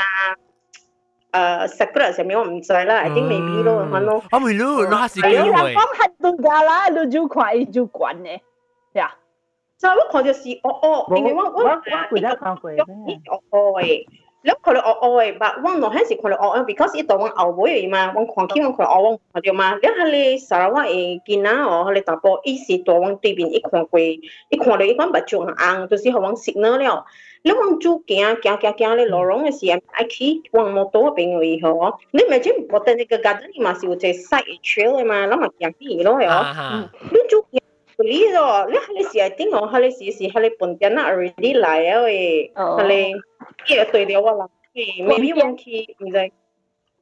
[1.32, 4.18] 诶食嗰阵时咪我唔知啦，I think maybe 咯，可能。
[4.30, 5.30] 啊，咪咯，那系机会。
[5.30, 8.40] 你讲系度假啦，你就快就惯嘅，
[8.94, 9.14] 呀。
[9.78, 12.70] 就我看就是哦哦，因为我我我我记得看过。
[12.72, 14.06] 哦哦诶。
[14.45, 19.13] แล้วคนละอ้อยบะว่างหนอให้สิคนละอ้อย because อีตัววัางเอาบ่อยู่มาวัางของขี้วัางคนละอาว่าง
[19.43, 24.07] เดียวมาแล้วฮัะเลยสารว่าเองกินนะอ๋อฮัะเลยตาโปอีสิตัววัางตีบินอีควงกุย
[24.51, 26.95] อีควงเลยอีควงบะจวงอังตัวสิเขาวัางสิเนอร์แล้ว
[27.43, 31.75] แล้ววัางจู่เกียเกียเกียเกียเลยหลอร้องเสียไอ้ขี้วัางมอเตอร์เป็นอยู่อีหรอ
[32.15, 36.39] นี่ไม่ใช่ปแต่ในกระดานนี่มาสิว่าจะใส่เชือเลยมาแล้วมาเกียพี่อีร้อยอ๋อ
[37.11, 37.64] แล้วจู่เกีย
[37.97, 38.45] pulido.
[38.71, 42.51] Le jale si hay tingo, jale si si jale pontiana already la eh.
[42.77, 42.99] Jale
[43.65, 44.45] que estoy de agua la.
[45.09, 46.33] Maybe won't keep me like.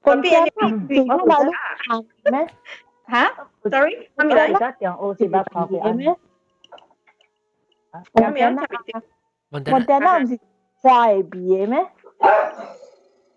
[0.05, 0.41] คนเปียน
[0.89, 1.39] ถึงเรา
[1.85, 2.37] ทำไหม
[3.13, 3.25] ฮะ
[3.73, 6.01] sorry ทำอะไรก็เดี๋ยวโอซิบาขอไปไหม
[8.13, 8.65] วันเดียวน่ะ
[9.73, 10.35] วันเดียวน่ะมันสิ
[10.83, 11.75] ควายเบียไหม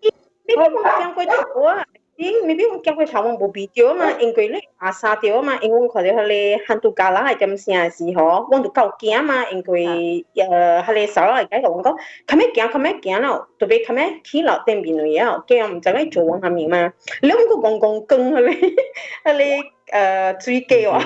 [0.01, 0.11] นี่
[0.45, 1.77] พี่มองยังไปดูว่า
[2.16, 2.16] 啊？
[2.16, 11.96] 因 maybe 我叫佢头我冇比掉嘛，因为咧阿沙掉嘛，因为我看到佢哋汉都加拉系点声时嗬，我就够惊嘛，因为诶佢哋手嚟解个我讲，
[12.28, 16.92] 咁样惊咁样惊咯，特别咁样起落定边位啊，惊唔知咧做往下面嘛，
[17.22, 18.74] 两个公公更佢哋
[19.24, 19.62] 佢哋
[19.92, 21.02] 诶追机喎，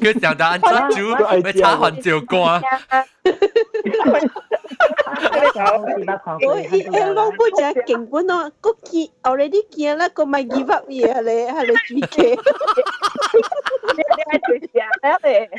[0.00, 2.36] 佢就打珍珠，咪炒韩照歌。
[6.46, 7.40] 我伊诶讲嗰
[7.74, 12.22] 只劲本咯，嗰见 already 见啦，个咪 give up 嘢系你系你自己。
[13.96, 14.00] 你
[14.30, 14.70] 系最正
[15.02, 15.50] 咧，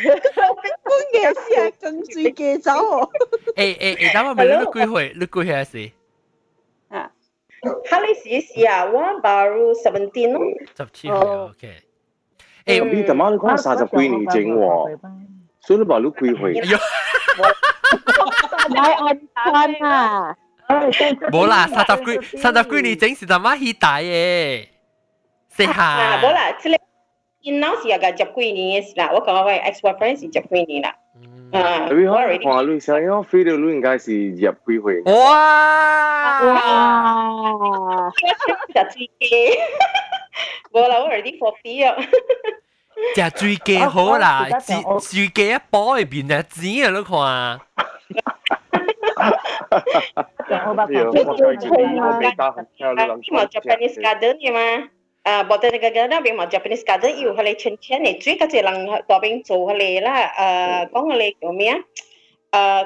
[0.83, 1.15] 本嘅
[1.49, 2.71] 先系更最嘅走。
[2.71, 3.57] 诶诶
[3.97, 5.13] 诶，等我问你几岁？
[5.19, 5.91] 你几岁时？
[7.65, 10.41] 啊，哈你试试啊，我 baru seventeen 咯。
[10.75, 11.75] 十七岁，OK。
[12.65, 14.99] 诶，你点解你讲三十几年整喎？
[15.59, 16.53] 所以你话你几岁？
[18.69, 20.35] 买按餐啊！
[21.31, 24.67] 冇啦，三十几三十几年整是他妈起大嘅，
[25.49, 26.19] 食下。
[26.21, 26.77] 冇啦，即系
[27.41, 30.95] 因老是有个十几年嘅事啦，我讲我 ex boyfriend 是十几年啦。
[31.51, 35.01] 啊，你可能看你想要飞到你应该是入几岁？
[35.03, 38.11] 哇哇！
[38.73, 39.57] 十几嘅，
[40.71, 41.95] 冇啦，我 already forty 啊。
[43.15, 44.47] 食水鸡好啦，
[45.01, 46.89] 水鸡一煲入边就钱啊！
[46.97, 47.59] 你看。
[50.67, 51.11] 我把它做
[51.69, 52.19] 空啊！
[52.19, 52.25] 嘛 Japanese
[52.75, 54.89] garden 嘅嘛，啊，botanical garden 边嘛 Japanese garden 要佢
[55.26, 58.02] à bọn tên cái cái đó bên mà Japanese cả đấy yêu hay chân chân
[58.02, 61.74] này truy cái gì lần đó bên chỗ hay là à có hay kiểu mía.
[62.50, 62.84] À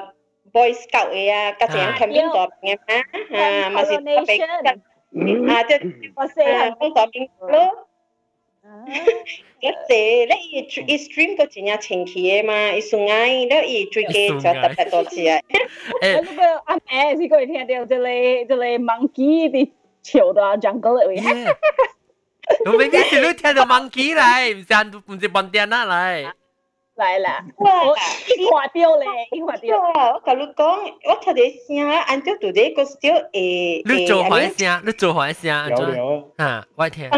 [0.53, 4.23] boy scout ấy à cái gì anh bên đó nghe má à mà gì đó
[5.11, 5.75] bên à chứ
[6.35, 6.43] ừ.
[6.43, 7.85] à không đó bên đó
[9.61, 13.59] cái gì đấy i stream có chuyện nhà chính khí mà i sung ai đó
[13.59, 15.41] i truy cái cho tập tập đó chứ à
[16.65, 19.65] anh em gì có thể thấy được delay delay monkey thì
[20.01, 21.17] chiều đó jungle ấy.
[22.64, 24.72] 我未必是你听到 monkey 嚟，唔是
[25.12, 26.32] 唔是本地人嚟。
[26.96, 27.44] 来啦！
[27.56, 29.62] 我一看到咧，一看到。
[30.14, 33.82] 我甲你讲，我睇啲声，按照到底个 still 诶。
[33.84, 36.32] 你做坏声，你做坏声，有有。
[36.38, 37.10] 啊，我听。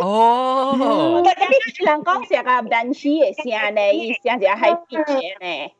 [0.00, 1.22] 哦。
[1.78, 5.74] 人讲成个dancy 嘅声咧，伊声就系 pitch 咧。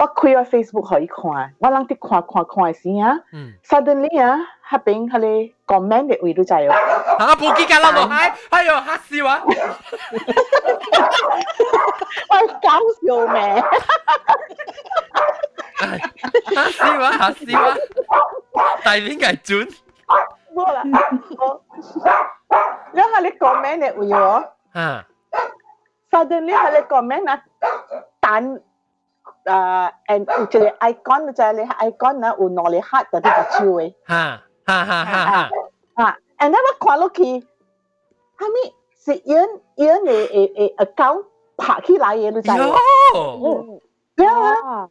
[0.00, 3.16] 我开个 Facebook 可以看，我谂啲看看看时啊，
[3.64, 4.38] suddenly 啊，
[4.70, 6.72] 下边佢哋 comment 嘅位都在哦。
[7.18, 9.30] 啊，部机架落落海，哎呦吓死我！
[12.28, 12.68] 我搞
[13.00, 13.64] 笑咩？
[16.54, 17.12] 吓死我！
[17.12, 17.74] 吓死我！
[18.84, 19.74] 大面系准。
[20.54, 20.82] 冇啦，
[21.38, 21.62] 我，
[22.92, 24.44] 然后你 comment 嘅位喎。
[24.74, 25.06] 啊。
[26.10, 27.42] suddenly 佢哋 comment 啊，
[28.20, 28.60] 但。
[29.47, 33.93] uh, and actually icon actually icon na u no le hat da da chu we
[34.07, 35.49] ha ha ha ha ha
[35.97, 37.43] ha and that was quality
[38.39, 41.25] I mean si yen yen a a a account
[41.57, 43.81] 拍起來嘅，你知唔？
[44.17, 44.89] 有，有啊！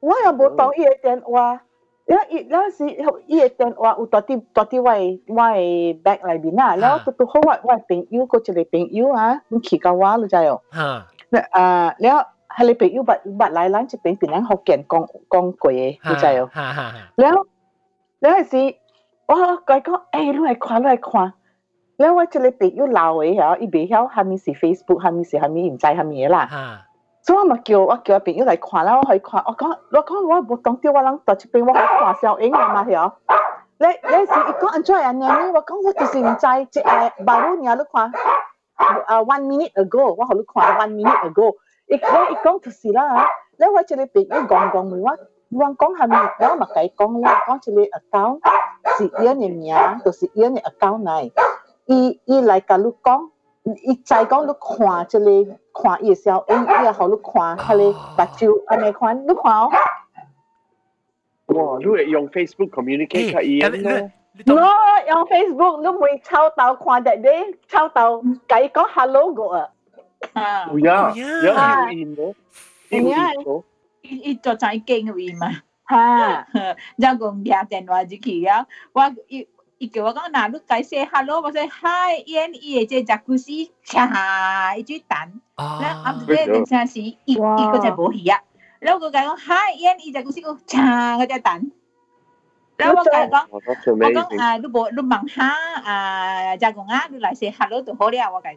[0.00, 1.60] 我又冇當伊嘅電話，
[2.06, 2.88] 因為那時
[3.26, 10.60] 伊嘅電話有到底到底我嘅我嘅 bag 裏邊啊，然後到到好我我嘅朋友嗰一個朋友啊，佢去到我，你知唔？
[10.72, 11.06] 嚇！
[11.30, 12.24] 誒，然後。
[12.47, 14.93] ยูก็จะเลยเป็นยูอ่ะมันขี่กาวารู้ใจอ๋อฮะอ่าแล้ว系你譬如บัดบัดหลายร้านจะเป็นเป็นนั่ง好见讲
[15.33, 16.41] 讲过嘅，你知哦。
[17.19, 17.35] แล้ว
[18.21, 18.61] แล้ว系สิ
[19.29, 19.31] 我
[19.67, 21.33] 佢讲诶，你嚟看，你嚟看。
[21.99, 26.37] แล้วว่าจะเลยเป็นอยู่老嘅เหรออีเบี้ยว系咪是 Facebook 系咪是系咪唔知系咪嘢啦。
[27.25, 29.63] 所以我咪叫我叫朋友嚟看啦，我去看，我讲
[29.93, 33.13] 我讲我冇当掉我谂到这边我去看小影啊嘛，系哦。
[33.81, 35.25] 你你是一个安怎样呢？
[35.55, 38.11] 我讲我就是唔知，即系 baru 你你看，
[39.07, 41.55] 啊 one minute ago 我好你看 one minute ago。
[41.88, 43.26] ikon ikon tu si la
[43.58, 45.16] le wa chele pe ni gong gong mi wa
[45.50, 48.40] ruang kong han mi da ma kai kong la kong chele account
[48.98, 51.30] si ye ni mia tu si ye ni account này,
[51.86, 53.28] i i lại cả lúc kong
[53.64, 57.74] i chạy kong lúc khoa chele khoa ye xiao en ye hao lúc khoa ha
[57.74, 59.68] le ba chu an ai khoan lúc khoa
[61.48, 64.08] Wow, lúc ấy dùng Facebook communicate cả yên nè.
[64.46, 64.74] No,
[65.06, 69.68] on Facebook, lúc mình chào tao khoan that day, chào tao cái có hello gọi.
[70.33, 70.41] 啊。
[70.43, 72.35] 啊，有呀，有表现咯，
[72.89, 73.31] 有呀，
[74.01, 76.45] 伊做在经位嘛，哈，
[76.97, 88.41] 然后讲打电话入去啊，我伊伊叫我讲嗱，你解释 hello，我说 hi，演伊嘅只 jacuzzi，cha，一句蛋，然后啱先等阵时，伊伊个就冇去啊，
[88.79, 91.71] 然后佢讲 hi，演伊 jacuzzi 个 cha 嗰只蛋。
[92.77, 93.41] แล้วว่าไก่ก็
[94.01, 95.49] ว่าก็อ่าลูกบอกลูกมังฮา
[95.87, 95.97] อ่า
[96.61, 98.51] จากงอ่ะลูกหลายเสียฮัลโหลตัวเขาเรียกว่าไก่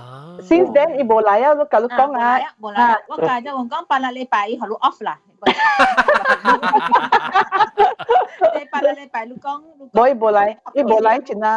[0.00, 2.40] ก็ Since then, ibo laya lu kalau kong ah.
[2.56, 2.96] Bola.
[3.10, 5.20] Wa ka ja wong kong pala le pai halu off lah.
[8.56, 9.60] Le pala le pai lu kong.
[9.92, 11.52] Boy ibo lai, ibo lai china.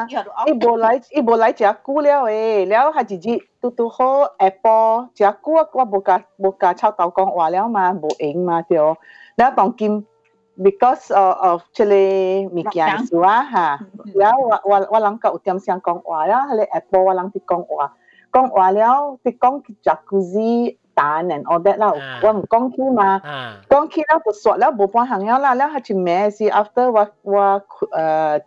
[0.52, 2.68] Ibo lai, ibo lai chia ku liao eh.
[2.68, 7.32] Liao ha ji tu tu ho apple chia ku wa boka boka chao tao kong
[7.40, 9.00] wa liao ma bo ing ma tio.
[9.40, 10.04] Liao tong kim
[10.60, 13.68] because of, of chile mi kian suwa ha.
[14.12, 17.32] Liao wa wa wa lang ka utiam siang kong wa liao le apple wa lang
[17.32, 17.88] ti kong wa.
[18.33, 23.21] 讲话了，你讲 jacuzzi 蛋 and all that 啦，我唔讲起嘛，
[23.69, 26.45] 讲起啦，就说了冇半行了啦，了系全咩事？
[26.45, 28.43] after 我我诶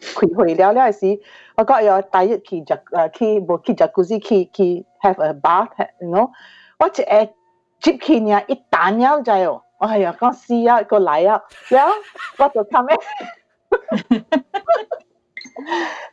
[0.00, 1.20] 开会了了时，
[1.56, 6.30] 我讲要第一去 jac 诶去冇去 jacuzzi 去去 have a bath，you know，
[6.78, 7.30] 我就诶
[7.80, 11.88] 接去呢一蛋了就系，我系啊讲试啊个嚟啊，了
[12.38, 12.96] 我就睇咩。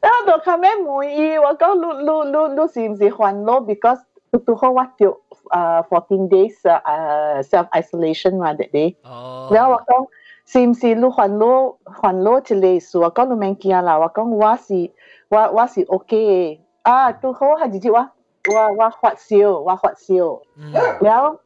[0.01, 4.01] 然後就看咩滿意，我講你你你你是唔是煩惱？Because
[4.31, 5.16] 都都好我條
[5.51, 8.94] 啊 fourteen days 啊 self isolation 嘛，that day。
[9.05, 9.48] 哦。
[9.52, 10.06] 然後我講
[10.47, 12.98] 是唔是你煩惱煩惱之類事？
[12.98, 14.90] 我講你免驚啦，我講我是
[15.28, 20.40] 我我是 OK 啊，都好係直接我我我發燒，我發燒。
[20.56, 20.73] 嗯。
[21.01, 21.39] 然後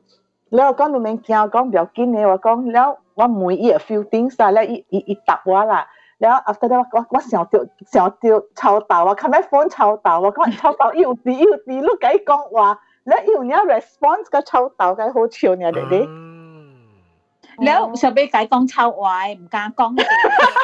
[0.50, 5.88] 然後講你免驚，講唔要緊嘅，我講然後我滿意 a few things 啦，然後一一一答我啦。
[6.17, 7.59] 然后 after that 我我想到
[7.91, 8.17] 想到
[8.55, 16.07] 抄到啊，看咩 phone 抄到啊，讲抄到要字要字，你计讲话，你要你 response 个抄到嘅好笑呢，弟弟。
[17.65, 20.01] แล้วชาวบ้านไก่กองชาววาย唔敢讲嘅，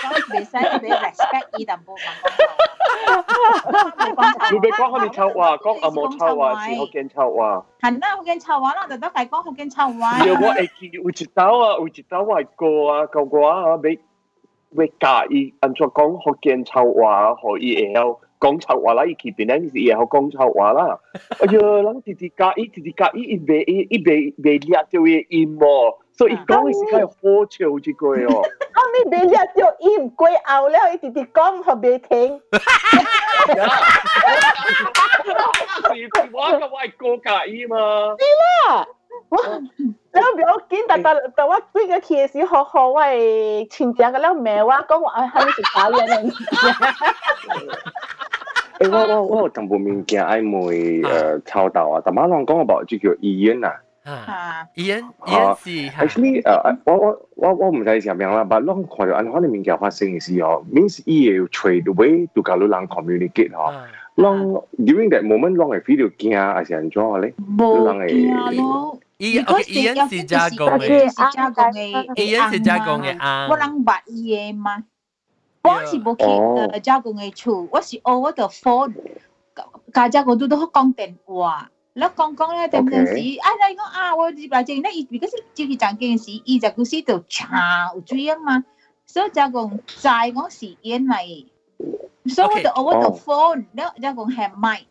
[0.02, 2.00] 讲未使俾 respect 伊淡薄问
[4.52, 7.66] 你别讲佢哋臭话，讲阿冇臭话，是福建臭话。
[7.82, 10.26] 系啦，福建臭话啦，就都系讲福建臭话。
[10.26, 14.00] 有我会记有一道啊，有一道我系过啊，过过啊，俾。
[14.76, 21.00] 会介意按怎讲福建臭话，可以会晓讲臭话啦，伊去边咧是会晓讲臭话啦。
[21.40, 27.14] 哎呀，人直直介意，直直介意，伊未伊伊未未掠到伊音喎，所以讲嘅时间好
[27.50, 28.42] 笑一句哦。
[28.42, 32.42] 啊，你未掠到音，过后了，伊直直讲，互未听。
[35.88, 37.78] 是我个我系过介意嘛。
[38.18, 38.86] 是啦。
[40.14, 43.08] แล้วเดี๋ยวกินแต่แต่แต่ว่าคุยกับเคียสิฮอฮอไว้
[43.74, 46.24] ชินจังกันแล้วแม่ว่าก็ว่าให้สุดท้ายเลย
[48.80, 50.72] 诶，我我我有淡薄物件爱问
[51.02, 53.68] 诶抄到啊，但马浪讲about 就叫医院啊。
[54.06, 55.70] 啊，医院医院是。
[55.98, 63.74] Actually 诶，我我我我唔知系点样啦，但系看到安款嘅物件发生嘅时候，means 伊要 trade way to 教你人 communicate 嗬。
[64.16, 67.34] 啷 during that moment 啷系 feel 到惊，还是安怎咧？
[67.58, 69.00] 冇惊咯。
[69.18, 71.80] 伊 OK，伊人是加工嘅，是加工嘅，
[72.16, 73.48] 伊人是加工嘅啊。
[73.50, 74.84] 我人捌伊嘅嘛，
[75.64, 78.94] 我是冇去诶加工嘅厝，我是学我的 phone，
[79.94, 81.70] 家家个都都讲电话。
[82.00, 88.56] แล้วกองกองแล้วแต่เมื่อสีอะไรก็อ่าว่าจีบจริงนะอีกก็สิจีบจังเก่งสีอีจากกูสิตัวชาอุจุยังมา
[89.12, 89.58] 所以就讲
[90.04, 91.51] 在我是因为，所以我就我就 phone แ
[92.29, 92.63] So okay.
[92.63, 93.01] the over oh.
[93.03, 93.17] the oh.
[93.17, 94.87] phone, no, they're going to have mic.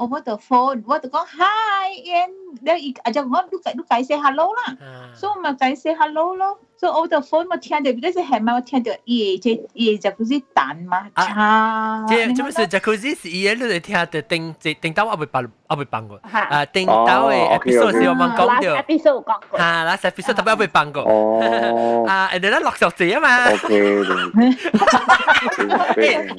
[0.00, 0.82] oh what the phone?
[0.86, 1.26] What the con?
[1.30, 2.32] Hi and
[2.66, 4.74] then à chẳng ngon đúc cái đúc cái say hello là
[5.16, 8.22] so mà cái say hello lo so oh the phone mà thiên được cái sẽ
[8.22, 11.04] hẹn mà thiên được ý chế ý jacuzzi tàn mà.
[11.16, 15.26] Cha thế chứ mà jacuzzi là ý lúc được thiên được tính tính tao abe
[15.32, 16.18] bằng abe bằng rồi.
[16.32, 18.74] À tính tao cái episode sẽ mang công được.
[18.74, 21.04] episode công rồi à last episode tao abe bằng rồi.
[21.40, 22.06] Ờ.
[22.08, 23.44] À anh đó lọc sọc gì mà.
[23.44, 23.80] Okay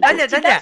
[0.02, 0.62] 等等等等。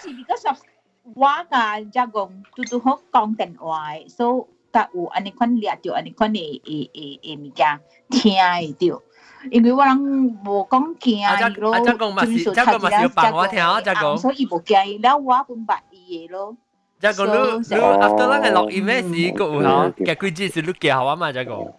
[1.14, 7.80] 我噶即讲嘟嘟好讲电话，所以甲有安尼款掠着安尼款嘅诶诶诶物件
[8.10, 9.02] 听会着。
[9.50, 9.98] 因为我人
[10.46, 14.16] 无讲惊咯，即讲嘛是，即讲嘛是要扮我听啊，即讲。
[14.16, 16.56] 所以无惊，了我本捌伊嘅咯。
[16.98, 21.72] 即讲你你 after 咱嘅录音嘅时，个有吓，嘅几支是你叫啊嘛，即讲。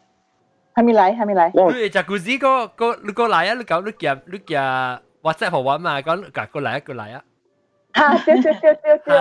[0.75, 1.51] 还没来，还没来。
[1.51, 7.23] 你就故事个个你个来啊，你讲你叫你叫 WhatsApp 好玩嘛，讲夹过来啊，过来啊。
[7.93, 9.15] 啊，对对对对对对，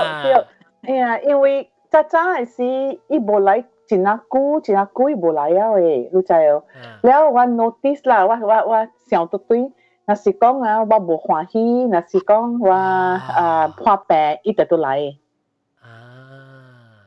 [0.89, 2.65] 哎呀，因为早早系是
[3.09, 6.65] 伊无来真啊久，真啊久伊无来啊喂，你知哦。
[7.02, 9.70] แล้ว我 notice 啦，我我我想到对，
[10.06, 15.16] 若是讲啊，我无欢喜，若是讲我啊破病，伊就都来。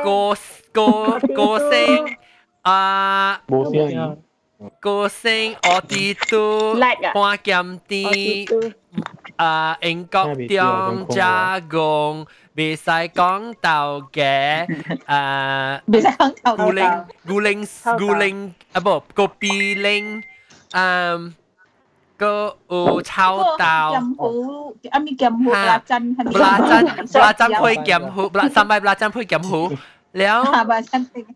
[0.05, 0.37] 個
[0.73, 2.16] 個個性
[2.61, 3.41] 啊。
[3.49, 4.23] 冇聲。
[4.81, 8.73] 歌星我哋都看見啲
[9.37, 14.67] 啊英國點加工，未使講到嘅
[15.07, 20.23] 誒，未使講到古靈古靈古靈啊不個比靈
[20.73, 21.35] 嗯。
[22.23, 29.77] 個有炒豆，啊咪鹹糊辣針，辣針辣針配鹹糊，辣三杯辣針配鹹糊，
[30.13, 30.53] 然後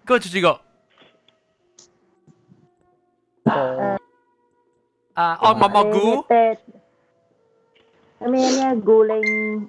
[0.05, 0.61] 個就這個。
[3.47, 3.97] Ah,
[5.17, 6.27] uh, oh, mamagu?
[8.21, 9.29] Ano yan Guling...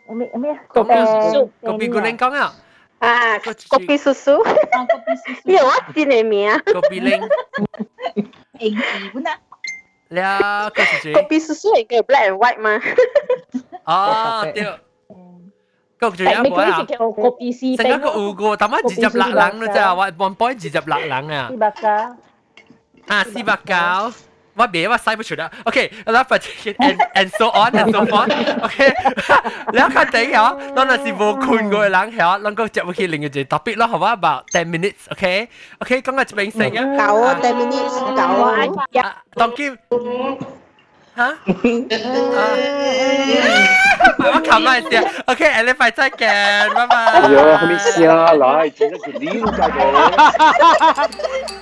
[0.09, 0.59] Ano yan?
[0.67, 1.41] Kopi susu.
[1.61, 2.51] Kopi guling kau nga?
[2.97, 4.41] Ah, kopi susu?
[4.41, 5.45] Ah, kopi susu.
[5.45, 6.57] Yo, what's your name ya?
[6.65, 7.21] Kopi ling.
[8.57, 8.73] Eh,
[9.05, 9.37] ibu na.
[10.09, 11.13] Lia, kau susu?
[11.13, 12.81] Kopi susu yang ke black and white ma.
[13.85, 14.81] Ah, tio.
[15.99, 16.85] Cậu chủ yếu của à?
[16.97, 17.77] Cậu copy si.
[17.77, 19.89] Thành ra cậu ugo, tao mới chỉ chụp lạc lắng nữa chứ à?
[19.95, 21.49] One point chỉ chụp lạc lắng à?
[21.49, 22.15] Ibaka.
[23.07, 24.11] Ah, Sivakao.
[24.57, 24.87] What be?
[24.87, 26.25] What cyber should Okay, love
[26.79, 28.31] and and so on and so forth.
[28.61, 28.93] OK,
[29.73, 30.53] Lão khán tỷ hả?
[30.75, 32.37] Đó là sự vô cùng người lắng hả?
[32.37, 33.97] Lần có chậm khi linh gì topic lo hả?
[34.07, 35.47] About 10 minutes, OK?
[35.79, 36.85] OK, con ngài chụp ảnh sinh á.
[36.97, 38.69] Cậu 10 minutes, cậu anh.
[38.93, 39.75] À, Tông kim.
[41.15, 41.35] Hả?
[44.17, 45.01] Mà bắt cầm lại xìa.
[45.25, 47.35] Okay, and if I take it, bye bye.
[47.35, 49.91] Yo, không biết xìa, lại chỉ là cái lý cho cậu.